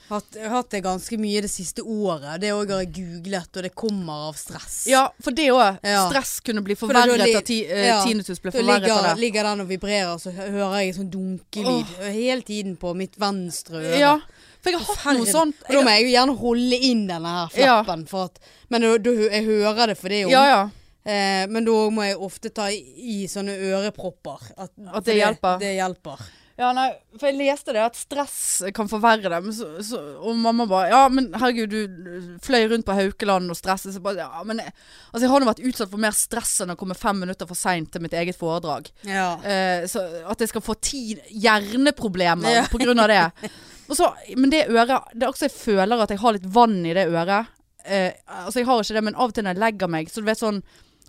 hatt, 0.10 0.38
hatt 0.52 0.70
det 0.72 0.82
ganske 0.86 1.18
mye 1.20 1.42
det 1.46 1.50
siste 1.52 1.82
året. 1.82 2.40
Det 2.42 2.52
òg 2.54 2.72
har 2.74 2.84
jeg 2.86 2.92
googlet, 2.98 3.50
og 3.58 3.64
det 3.66 3.72
kommer 3.76 4.28
av 4.30 4.38
stress. 4.40 4.86
Ja, 4.92 5.08
for 5.24 5.32
det 5.36 5.48
òg. 5.54 5.80
Ja. 5.84 6.06
Stress 6.10 6.40
kunne 6.46 6.62
bli 6.66 6.76
forverret 6.80 7.24
av 7.36 7.42
ti, 7.48 7.62
eh, 7.66 7.88
ja. 7.90 8.00
tinnitus 8.06 8.42
ble 8.44 8.52
forverret 8.56 8.86
ligger, 8.86 8.98
av 8.98 9.08
det. 9.16 9.22
ligger 9.24 9.44
den 9.50 9.66
og 9.66 9.70
vibrerer, 9.74 10.18
så 10.22 10.32
hører 10.36 10.78
jeg 10.82 10.94
en 10.94 11.00
sånn 11.02 11.12
dunkelyd 11.14 11.96
hele 12.14 12.42
tiden 12.48 12.76
på 12.82 12.94
mitt 12.98 13.18
venstre 13.22 13.82
øre. 13.84 14.00
Ja, 14.00 14.16
for 14.62 14.74
jeg 14.74 14.82
har 14.82 14.96
hatt 15.04 15.20
noe 15.20 15.30
sånt. 15.30 15.60
Og 15.68 15.74
da 15.78 15.82
må 15.86 15.92
jeg 15.94 16.08
jo 16.08 16.14
gjerne 16.16 16.38
holde 16.40 16.80
inn 16.90 17.04
denne 17.10 17.36
her 17.36 17.60
Ja. 17.62 17.76
flappen. 17.84 18.08
For 18.10 18.32
at, 18.32 18.40
men 18.70 18.82
du, 18.82 18.98
du, 18.98 19.12
jeg 19.30 19.46
hører 19.46 19.88
det 19.94 19.98
for 20.00 20.10
det 20.10 20.24
jo 20.24 20.30
Ja, 20.34 20.46
ja. 20.50 20.64
eh, 21.06 21.46
Men 21.48 21.66
da 21.68 21.76
må 21.94 22.02
jeg 22.08 22.18
ofte 22.18 22.50
ta 22.50 22.70
i, 22.74 22.80
i 22.98 23.28
sånne 23.30 23.54
ørepropper. 23.74 24.42
At, 24.58 24.72
At 24.94 25.06
det 25.06 25.20
hjelper. 25.20 25.60
Det 25.62 25.76
hjelper. 25.78 26.24
Ja, 26.58 26.70
nei, 26.72 26.86
for 27.20 27.28
jeg 27.28 27.36
leste 27.36 27.74
det 27.76 27.82
at 27.84 27.98
stress 28.00 28.62
kan 28.78 28.88
forverre 28.88 29.28
det. 29.28 29.40
Men 29.44 29.52
så, 29.52 29.66
så, 29.84 29.98
og 30.24 30.38
mamma 30.40 30.64
bare 30.72 30.88
Ja, 30.94 31.02
men 31.12 31.26
herregud, 31.36 31.74
du 31.74 32.38
fløy 32.46 32.70
rundt 32.72 32.86
på 32.88 32.96
Haukeland 32.96 33.52
og 33.52 33.58
stresset. 33.60 33.92
Så 33.92 34.00
bare, 34.04 34.24
ja, 34.24 34.44
men 34.48 34.62
jeg, 34.64 34.72
altså, 35.12 35.26
jeg 35.26 35.34
har 35.34 35.44
nå 35.44 35.50
vært 35.50 35.64
utsatt 35.68 35.92
for 35.92 36.00
mer 36.06 36.16
stress 36.16 36.54
enn 36.64 36.72
å 36.72 36.78
komme 36.80 36.96
fem 36.96 37.20
minutter 37.26 37.50
for 37.50 37.60
seint 37.60 37.92
til 37.92 38.06
mitt 38.06 38.16
eget 38.16 38.40
foredrag. 38.40 38.88
Ja. 39.04 39.34
Eh, 39.44 39.84
så 39.92 40.06
at 40.32 40.40
jeg 40.46 40.54
skal 40.54 40.64
få 40.64 40.78
ti 40.80 41.04
hjerneproblemer 41.30 42.56
Ja. 42.62 42.66
på 42.72 42.80
grunn 42.80 43.00
av 43.04 43.12
det. 43.12 43.24
Så, 43.96 44.08
men 44.38 44.50
det 44.50 44.64
øret 44.74 45.12
Det 45.14 45.28
er 45.28 45.30
også 45.30 45.46
jeg 45.46 45.54
føler 45.54 46.00
at 46.02 46.10
jeg 46.10 46.18
har 46.18 46.34
litt 46.34 46.48
vann 46.56 46.80
i 46.90 46.94
det 46.98 47.04
øret. 47.12 47.52
Eh, 47.86 48.14
altså 48.26 48.64
jeg 48.64 48.66
har 48.66 48.82
ikke 48.82 48.96
det, 48.98 49.04
men 49.06 49.16
av 49.20 49.30
og 49.30 49.36
til 49.38 49.46
når 49.46 49.54
jeg 49.54 49.62
legger 49.62 49.92
meg, 49.94 50.08
så 50.10 50.24
du 50.24 50.26
vet 50.32 50.40
sånn 50.42 50.64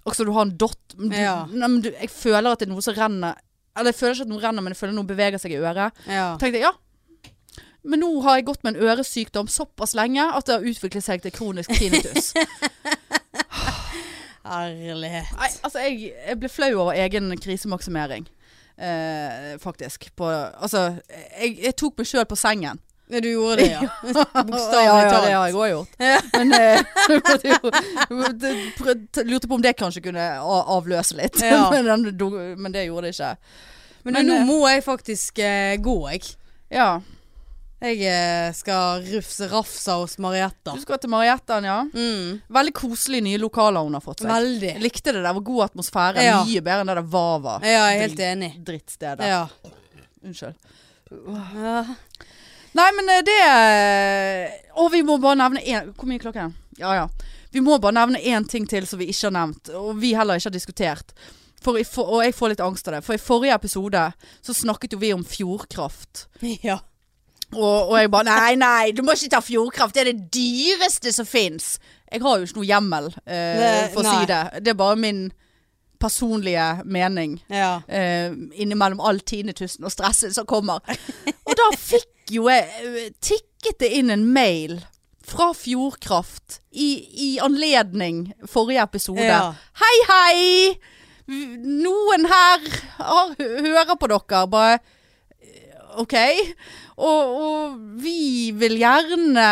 Også 0.06 0.26
du 0.28 0.32
har 0.36 0.44
en 0.44 0.52
dott. 0.60 0.92
men 0.98 1.08
Du, 1.08 1.16
Ja. 1.16 1.46
nei, 1.48 1.68
men 1.72 1.80
du, 1.80 1.88
jeg 1.90 2.10
føler 2.12 2.50
at 2.52 2.60
det 2.60 2.68
er 2.68 2.74
noe 2.74 2.84
som 2.84 2.94
renner 2.94 3.38
Eller 3.76 3.92
jeg 3.92 4.00
føler 4.00 4.16
ikke 4.16 4.26
at 4.26 4.32
noe 4.32 4.42
renner, 4.42 4.64
men 4.64 4.74
jeg 4.74 4.80
føler 4.80 4.96
noe 4.96 5.08
beveger 5.08 5.42
seg 5.42 5.54
i 5.54 5.60
øret. 5.60 6.02
ja. 6.08 6.32
tenkte 6.40 6.60
jeg 6.60 6.66
ja. 6.66 6.74
Men 7.86 8.02
nå 8.02 8.08
har 8.24 8.40
jeg 8.40 8.48
gått 8.48 8.64
med 8.66 8.74
en 8.74 8.88
øresykdom 8.88 9.50
såpass 9.52 9.92
lenge 9.94 10.24
at 10.24 10.48
det 10.48 10.56
har 10.56 10.64
utviklet 10.66 11.04
seg 11.06 11.22
til 11.22 11.34
kronisk 11.34 11.70
tinnitus. 11.78 12.32
Herlighet. 14.46 15.30
Nei, 15.38 15.50
altså 15.66 15.82
jeg, 15.84 16.10
jeg 16.14 16.38
ble 16.40 16.50
flau 16.50 16.72
over 16.74 16.98
egen 16.98 17.30
krisemaksimering. 17.42 18.26
Eh, 18.76 19.54
faktisk. 19.62 20.10
På, 20.18 20.28
altså, 20.30 20.98
jeg, 21.40 21.56
jeg 21.62 21.74
tok 21.78 21.98
meg 21.98 22.10
sjøl 22.10 22.26
på 22.28 22.38
sengen. 22.38 22.82
Ja, 23.08 23.20
du 23.20 23.28
gjorde 23.30 23.56
det, 23.56 23.66
ja. 23.76 23.88
Bokstavelig 24.02 24.86
ja, 24.86 25.02
ja, 25.02 25.10
talt. 25.10 25.26
det 25.26 25.34
har 25.36 25.46
jeg 25.46 25.54
òg 25.54 25.68
gjort. 25.70 25.90
Men 26.34 26.52
eh, 26.56 26.80
jeg 29.22 29.28
lurte 29.28 29.46
på 29.46 29.58
om 29.58 29.62
det 29.62 29.76
kanskje 29.78 30.02
kunne 30.08 30.26
avløse 30.42 31.18
litt. 31.18 31.38
Ja. 31.42 31.68
men, 31.74 32.08
men 32.58 32.74
det 32.74 32.88
gjorde 32.88 33.06
det 33.06 33.14
ikke. 33.14 33.36
Men, 34.06 34.14
Men, 34.14 34.26
nå 34.26 34.34
eh, 34.40 34.48
må 34.48 34.58
jeg 34.70 34.82
faktisk 34.86 35.38
eh, 35.42 35.76
gå, 35.82 35.94
jeg. 36.14 36.34
Ja. 36.74 36.90
Jeg 37.82 38.02
eh, 38.08 38.50
skal 38.56 39.02
rufse 39.04 39.48
rafsa 39.50 39.96
hos 40.00 40.16
Marietta. 40.22 40.74
Du 40.74 40.82
skal 40.82 40.98
til 41.02 41.10
Marietta, 41.12 41.58
ja. 41.62 41.80
Mm. 41.90 42.38
Veldig 42.58 42.74
koselige 42.74 43.26
nye 43.26 43.40
lokaler 43.42 43.86
hun 43.86 43.98
har 43.98 44.02
fått 44.04 44.22
seg. 44.22 44.30
Veldig. 44.30 44.70
Jeg 44.76 44.82
likte 44.82 45.12
det. 45.12 45.22
Det 45.26 45.34
var 45.38 45.46
god 45.50 45.64
atmosfære. 45.68 46.24
Ja. 46.26 46.38
Mye 46.46 46.62
bedre 46.64 46.86
enn 46.86 46.90
det 46.90 46.96
der 47.00 47.10
Vava. 47.14 47.58
Ja, 47.62 47.82
jeg 47.90 47.98
er 47.98 48.06
helt 48.06 48.24
enig. 48.30 48.52
Drittstedet. 48.66 49.28
Ja. 49.30 49.44
Unnskyld. 50.26 50.58
ja. 51.62 51.82
Nei, 52.76 52.90
men 52.96 53.08
eh, 53.14 53.22
det 53.24 53.40
Og 54.82 54.90
vi 54.92 55.02
må 55.06 55.16
bare 55.22 55.38
nevne 55.40 55.62
én 55.64 55.92
Hvor 55.96 56.08
mye 56.10 56.20
klokken? 56.20 56.54
Ja 56.80 56.92
ja. 56.98 57.06
Vi 57.54 57.62
må 57.64 57.78
bare 57.80 57.96
nevne 57.96 58.20
én 58.20 58.44
ting 58.48 58.66
til 58.68 58.84
som 58.88 59.00
vi 59.00 59.08
ikke 59.08 59.30
har 59.30 59.36
nevnt, 59.38 59.70
og 59.72 59.94
vi 60.02 60.10
heller 60.12 60.36
ikke 60.36 60.50
har 60.50 60.52
diskutert. 60.52 61.14
For, 61.62 61.78
for, 61.88 62.10
og 62.18 62.24
jeg 62.26 62.34
får 62.36 62.52
litt 62.52 62.60
angst 62.60 62.90
av 62.90 62.98
det. 62.98 63.04
For 63.06 63.16
i 63.16 63.22
forrige 63.22 63.54
episode 63.56 64.02
så 64.44 64.54
snakket 64.54 64.92
jo 64.92 64.98
vi 65.00 65.12
om 65.14 65.24
fjordkraft. 65.24 66.26
ja. 66.68 66.76
Og, 67.54 67.92
og 67.92 67.94
jeg 67.96 68.10
bare 68.12 68.26
Nei, 68.28 68.56
nei, 68.60 68.90
du 68.92 69.00
må 69.06 69.14
ikke 69.16 69.32
ta 69.38 69.40
fjordkraft. 69.40 69.94
Det 69.96 70.02
er 70.02 70.10
det 70.10 70.28
dyreste 70.36 71.14
som 71.16 71.28
fins. 71.28 71.76
Jeg 72.10 72.20
har 72.26 72.36
jo 72.36 72.50
ikke 72.50 72.60
noe 72.60 72.68
hjemmel 72.68 73.08
eh, 73.24 73.88
for 73.94 74.02
å 74.02 74.06
nei. 74.06 74.18
si 74.18 74.30
det. 74.34 74.42
Det 74.66 74.74
er 74.74 74.78
bare 74.82 75.00
min 75.00 75.22
personlige 76.02 76.66
mening. 76.84 77.38
Ja. 77.48 77.78
eh, 77.88 78.34
innimellom 78.60 79.00
all 79.00 79.22
tinnitusen 79.24 79.86
og 79.86 79.94
stresset 79.94 80.36
som 80.36 80.44
kommer. 80.50 80.84
Og 81.48 81.56
da 81.56 81.70
fikk 81.80 82.10
jo 82.32 82.48
jeg 82.50 82.66
eh, 82.82 83.08
tikket 83.22 83.80
det 83.82 83.92
inn 83.98 84.12
en 84.14 84.26
mail 84.34 84.80
fra 85.26 85.50
Fjordkraft 85.56 86.60
i, 86.70 86.90
i 87.10 87.30
anledning 87.42 88.28
forrige 88.46 88.84
episode. 88.84 89.26
Ja. 89.26 89.54
Hei, 89.80 89.96
hei! 90.10 90.44
Noen 91.26 92.28
her 92.30 92.66
hører 93.40 93.96
på 93.98 94.10
dere. 94.12 94.44
Bare 94.50 94.76
eh, 95.42 95.98
OK. 96.02 96.14
Og, 96.96 97.34
og 97.36 97.80
vi 98.02 98.52
vil 98.56 98.78
gjerne 98.80 99.48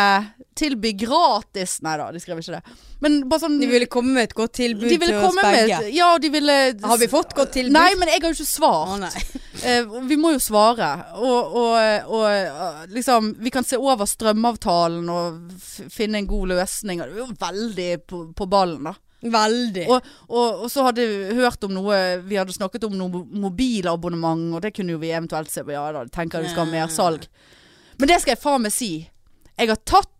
tilby 0.55 0.93
gratis 0.97 1.77
Nei 1.85 1.97
da, 1.99 2.07
de 2.15 2.19
skrev 2.23 2.39
ikke 2.41 2.55
det. 2.57 2.75
Men 3.03 3.17
bare 3.29 3.43
sånn 3.43 3.57
De 3.59 3.67
ville 3.69 3.87
komme 3.91 4.13
med 4.15 4.29
et 4.29 4.35
godt 4.37 4.53
tilbud 4.57 4.87
de 4.87 4.97
ville 4.97 5.11
til 5.11 5.17
oss 5.19 5.25
komme 5.27 5.43
med 5.43 5.57
begge. 5.59 5.79
et- 5.89 5.93
Ja, 5.97 6.09
de 6.17 6.29
ville 6.31 6.55
Har 6.83 6.97
vi 7.01 7.07
fått 7.11 7.35
godt 7.35 7.51
tilbud? 7.57 7.75
Nei, 7.75 7.89
men 7.99 8.07
jeg 8.07 8.21
har 8.23 8.31
jo 8.33 8.37
ikke 8.37 8.53
svart. 8.55 9.09
Å. 9.09 9.41
Eh, 9.65 9.85
vi 10.03 10.17
må 10.19 10.33
jo 10.33 10.39
svare. 10.43 10.87
Og, 11.15 11.53
og, 11.57 12.09
og 12.11 12.89
liksom 12.91 13.31
Vi 13.39 13.49
kan 13.49 13.63
se 13.63 13.77
over 13.79 14.05
strømavtalen 14.05 15.07
og 15.09 15.53
finne 15.89 16.19
en 16.19 16.27
god 16.27 16.49
løsning. 16.51 16.99
Det 16.99 17.07
er 17.07 17.21
jo 17.23 17.27
veldig 17.39 17.87
på, 18.05 18.19
på 18.35 18.47
ballen, 18.51 18.83
da. 18.83 18.93
Veldig. 19.25 19.87
Og, 19.89 20.03
og, 20.27 20.59
og 20.65 20.69
så 20.69 20.83
hadde 20.85 21.07
vi 21.07 21.37
hørt 21.39 21.63
om 21.65 21.71
noe 21.73 21.95
Vi 22.27 22.35
hadde 22.37 22.53
snakket 22.53 22.83
om 22.85 22.93
noe 22.99 23.23
mobilabonnement, 23.45 24.53
og 24.53 24.61
det 24.61 24.73
kunne 24.75 24.93
jo 24.93 25.01
vi 25.01 25.09
eventuelt 25.15 25.49
se 25.49 25.63
på. 25.65 25.73
Ja 25.73 25.87
da, 25.95 26.03
tenker 26.13 26.43
vi 26.43 26.51
skal 26.51 26.65
ha 26.67 26.71
mer 26.71 26.91
salg. 26.93 27.25
Men 27.97 28.11
det 28.11 28.19
skal 28.21 28.35
jeg 28.35 28.43
faen 28.43 28.61
meg 28.67 28.75
si. 28.75 28.91
Jeg 29.55 29.71
har 29.71 29.79
tatt 29.87 30.11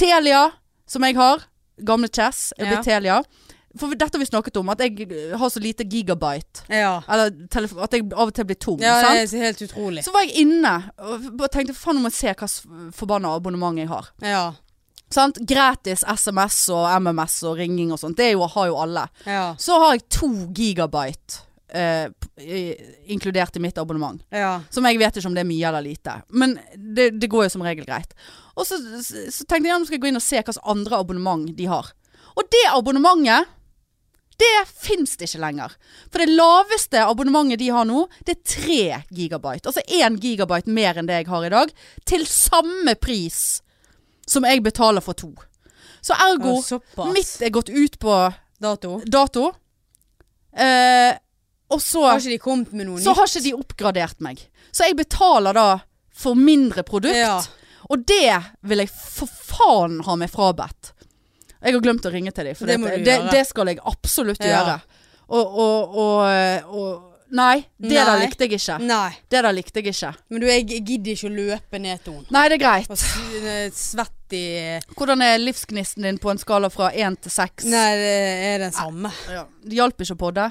Telia, 0.00 0.48
som 0.88 1.04
jeg 1.04 1.16
har. 1.18 1.46
Gamle 1.84 2.08
Chess. 2.08 2.50
Jeg 2.58 2.68
blir 2.68 2.80
Ja. 2.80 2.82
Telia. 2.82 3.22
For 3.78 3.94
dette 3.94 4.16
har 4.16 4.18
vi 4.18 4.26
snakket 4.26 4.56
om, 4.58 4.68
at 4.72 4.80
jeg 4.82 5.06
har 5.38 5.48
så 5.48 5.60
lite 5.62 5.84
gigabyte. 5.84 6.64
Ja. 6.68 7.02
Eller 7.06 7.30
at 7.30 7.92
jeg 7.94 8.08
av 8.12 8.26
og 8.26 8.34
til 8.34 8.44
blir 8.44 8.58
tom. 8.58 8.80
ja, 8.82 8.96
sant? 9.00 9.30
det 9.30 9.38
er 9.38 9.44
helt 9.46 9.62
utrolig. 9.62 10.04
Så 10.04 10.12
var 10.12 10.24
jeg 10.26 10.42
inne 10.42 10.72
og 10.98 11.46
tenkte 11.52 11.76
faen, 11.78 12.00
nå 12.00 12.02
må 12.02 12.10
jeg 12.10 12.18
se 12.18 12.34
hva 12.34 12.48
forbanna 12.96 13.36
abonnement 13.36 13.78
jeg 13.78 13.88
har. 13.88 14.10
Ja. 14.24 14.42
Sant? 15.10 15.38
Gratis 15.46 16.02
SMS 16.02 16.68
og 16.74 16.88
MMS 16.98 17.42
og 17.46 17.58
ringing 17.58 17.92
og 17.92 18.00
sånt. 18.02 18.18
Det 18.18 18.32
jo, 18.32 18.42
har 18.46 18.66
jo 18.66 18.80
alle. 18.82 19.06
Ja. 19.26 19.54
Så 19.58 19.78
har 19.78 19.94
jeg 19.94 20.08
to 20.10 20.32
gigabyte 20.54 21.44
eh, 21.72 22.10
inkludert 23.06 23.56
i 23.56 23.62
mitt 23.62 23.78
abonnement. 23.78 24.22
Ja. 24.34 24.60
Som 24.70 24.86
jeg 24.86 24.98
vet 24.98 25.16
ikke 25.16 25.30
om 25.30 25.34
det 25.38 25.44
er 25.44 25.50
mye 25.50 25.68
eller 25.70 25.86
lite. 25.86 26.20
Men 26.28 26.58
det, 26.74 27.12
det 27.20 27.30
går 27.30 27.46
jo 27.46 27.54
som 27.54 27.62
regel 27.66 27.86
greit. 27.86 28.14
Og 28.60 28.66
så, 28.68 28.76
så, 29.00 29.24
så 29.32 29.46
tenkte 29.48 29.70
jeg 29.70 29.76
at 29.78 29.94
jeg 29.94 30.02
gå 30.02 30.10
inn 30.10 30.18
og 30.20 30.24
se 30.24 30.36
hva 30.40 30.52
slags 30.52 30.60
andre 30.68 30.98
abonnement 31.00 31.48
de 31.56 31.68
har. 31.70 31.88
Og 32.36 32.46
det 32.52 32.62
abonnementet, 32.70 33.48
det 34.40 34.50
fins 34.68 35.16
det 35.20 35.28
ikke 35.28 35.40
lenger. 35.42 35.72
For 36.08 36.22
det 36.22 36.32
laveste 36.32 37.02
abonnementet 37.04 37.60
de 37.60 37.70
har 37.74 37.84
nå, 37.88 38.06
det 38.24 38.36
er 38.38 38.42
3 38.54 38.78
gigabyte. 39.16 39.68
Altså 39.68 39.84
1 39.84 40.20
gigabyte 40.22 40.72
mer 40.72 41.00
enn 41.00 41.08
det 41.10 41.18
jeg 41.22 41.28
har 41.32 41.46
i 41.48 41.52
dag. 41.52 41.72
Til 42.08 42.24
samme 42.28 42.94
pris 43.00 43.40
som 44.30 44.46
jeg 44.48 44.62
betaler 44.64 45.04
for 45.04 45.18
to. 45.18 45.32
Så 46.00 46.16
ergo, 46.16 46.54
Ja, 46.64 47.10
mitt 47.12 47.42
er 47.44 47.52
gått 47.52 47.68
ut 47.68 47.98
på 48.00 48.14
Dato. 48.60 49.00
dato. 49.04 49.50
Eh, 50.56 51.12
og 51.70 51.80
så 51.84 52.06
Har 52.08 52.18
ikke 52.18 52.32
de 52.32 52.38
kommet 52.42 52.72
med 52.74 52.88
noe 52.88 53.00
så 53.02 53.12
har 53.14 53.28
ikke 53.28 53.44
de 53.44 53.52
oppgradert 53.54 54.20
meg. 54.24 54.40
Så 54.72 54.88
jeg 54.88 54.96
betaler 54.98 55.54
da 55.54 55.66
for 56.10 56.34
mindre 56.38 56.82
produkt. 56.86 57.16
Ja. 57.16 57.38
Og 57.90 58.06
det 58.06 58.36
vil 58.70 58.84
jeg 58.84 58.90
for 58.94 59.26
faen 59.50 60.00
ha 60.06 60.14
meg 60.16 60.30
frabedt. 60.30 60.92
Jeg 61.60 61.74
har 61.76 61.82
glemt 61.84 62.06
å 62.08 62.12
ringe 62.14 62.32
til 62.32 62.46
dem, 62.48 62.56
for 62.56 62.70
Det 62.70 62.78
det, 62.80 63.04
det, 63.04 63.16
det 63.34 63.44
skal 63.48 63.68
jeg 63.68 63.80
absolutt 63.84 64.40
Ja. 64.40 64.52
gjøre. 64.54 64.76
Og, 65.30 65.58
og, 65.62 65.96
og, 66.02 66.74
og 66.74 67.06
Nei, 67.30 67.60
det 67.78 67.94
der 67.94 68.16
likte 68.18 68.42
jeg 68.48 68.56
ikke. 68.58 68.78
Nei. 68.82 69.12
Det 69.30 69.42
der 69.44 69.52
likte 69.54 69.78
jeg 69.78 69.92
ikke. 69.92 70.08
Men 70.32 70.40
du, 70.42 70.46
jeg 70.50 70.64
gidder 70.66 71.12
ikke 71.12 71.28
å 71.28 71.34
løpe 71.36 71.78
ned 71.78 72.00
til 72.02 72.16
henne. 72.16 72.26
Nei, 72.34 72.42
det 72.50 72.56
er 72.56 72.62
greit. 72.64 72.90
Og 72.90 72.98
svett 73.78 74.34
i 74.34 74.42
Hvordan 74.96 75.22
er 75.22 75.36
livsgnisten 75.38 76.06
din 76.08 76.18
på 76.18 76.32
en 76.32 76.40
skala 76.42 76.70
fra 76.74 76.88
én 76.90 77.14
til 77.22 77.30
seks? 77.30 77.68
Nei, 77.70 77.86
det 78.00 78.16
er 78.48 78.58
den 78.64 78.74
samme. 78.74 79.12
Ja. 79.30 79.44
Det 79.62 79.78
hjalp 79.78 80.02
ikke 80.02 80.18
på 80.24 80.32
det? 80.40 80.48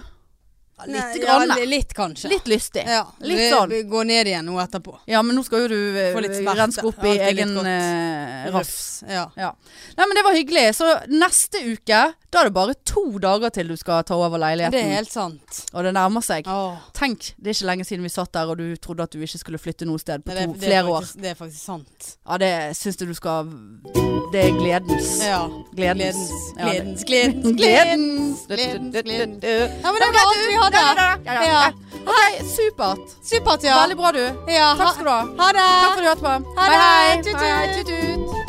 Litt 0.87 0.95
Nei, 0.95 1.19
grann. 1.19 1.49
Ja, 1.57 1.65
litt, 1.65 1.93
kanskje. 1.93 2.29
Litt 2.31 2.47
lystig. 2.47 2.83
Ja. 2.87 3.01
Litt 3.19 3.37
Vi- 3.37 3.49
sånn. 3.51 3.69
Vi 3.69 3.81
går 3.83 4.05
ned 4.07 4.27
igjen 4.27 4.45
nå 4.45 4.55
etterpå. 4.63 4.97
Ja, 5.11 5.21
men 5.21 5.35
nå 5.35 5.43
skal 5.43 5.65
jo 5.65 5.67
du 5.67 5.97
eh, 5.99 6.13
smerte. 6.15 6.55
renske 6.55 6.85
opp 6.87 7.03
i 7.03 7.17
egen 7.29 7.57
eh, 7.65 8.49
rafs. 8.53 9.03
Ja. 9.09 9.25
Ja. 9.35 9.53
Nei, 9.97 10.05
men 10.07 10.15
det 10.15 10.23
var 10.23 10.33
hyggelig. 10.37 10.65
Så 10.75 10.87
neste 11.11 11.59
uke, 11.65 12.13
da 12.31 12.39
er 12.41 12.49
det 12.49 12.53
bare 12.53 12.75
to 12.85 13.03
dager 13.19 13.49
til 13.51 13.67
du 13.67 13.75
skal 13.77 14.03
ta 14.03 14.15
over 14.15 14.37
leiligheten. 14.39 14.71
Det 14.77 14.83
er 14.85 14.95
helt 15.01 15.11
sant. 15.11 15.61
Og 15.73 15.83
det 15.83 15.93
nærmer 15.97 16.21
seg. 16.23 16.47
Åh. 16.47 16.77
Tenk, 16.93 17.33
det 17.37 17.51
er 17.51 17.57
ikke 17.57 17.69
lenge 17.71 17.85
siden 17.89 18.03
vi 18.07 18.09
satt 18.13 18.31
der 18.33 18.47
og 18.53 18.57
du 18.61 18.75
trodde 18.77 19.03
at 19.03 19.11
du 19.11 19.19
ikke 19.19 19.39
skulle 19.41 19.59
flytte 19.59 19.85
noe 19.89 19.99
sted 19.99 20.23
på 20.23 20.33
Nei, 20.35 20.45
to, 20.45 20.53
det, 20.53 20.61
det, 20.61 20.67
er 20.69 20.71
flere 20.71 20.85
år. 20.93 21.01
faktisk, 21.01 21.21
det 21.23 21.29
er 21.33 21.39
faktisk 21.39 21.63
sant. 21.65 22.09
Ja, 22.27 22.37
det 22.37 22.51
syns 22.77 22.97
du 23.01 23.05
du 23.09 23.13
skal 23.17 23.49
Det 24.31 24.43
er 24.45 24.51
gledens. 24.59 25.09
Ja. 25.25 25.41
Gledens. 25.75 26.29
Gledens. 26.55 27.03
Gledens, 27.03 27.03
gledens, 27.03 27.57
Gledens. 27.57 28.45
gledens, 28.47 29.01
gledens. 29.03 29.43
Ja, 29.43 29.67
Ja, 29.83 29.91
men 29.91 29.99
det 30.03 30.09
var 30.13 30.21
alt 30.29 30.68
vi 30.71 30.83
hadde. 30.89 31.07
Ja, 31.25 31.33
ja, 31.33 31.43
ja. 31.53 31.71
Ok, 31.99 32.41
supert. 32.55 33.15
Supert, 33.23 33.63
ja. 33.63 33.79
Veldig 33.81 33.97
bra, 33.97 34.11
du. 34.11 34.23
ja. 34.53 34.75
Takk 34.77 34.93
skal 34.93 35.05
du 35.05 35.11
ha. 35.11 35.21
Ha 35.43 35.51
det. 35.57 35.67
Takk 35.69 35.91
for 35.93 35.99
at 35.99 36.03
du 36.03 36.09
hørte 36.09 36.21
på. 36.21 36.55
Ha 36.59 36.69
det. 36.69 37.23
Tut, 37.23 37.41
Hei, 37.41 38.35
hei. 38.37 38.48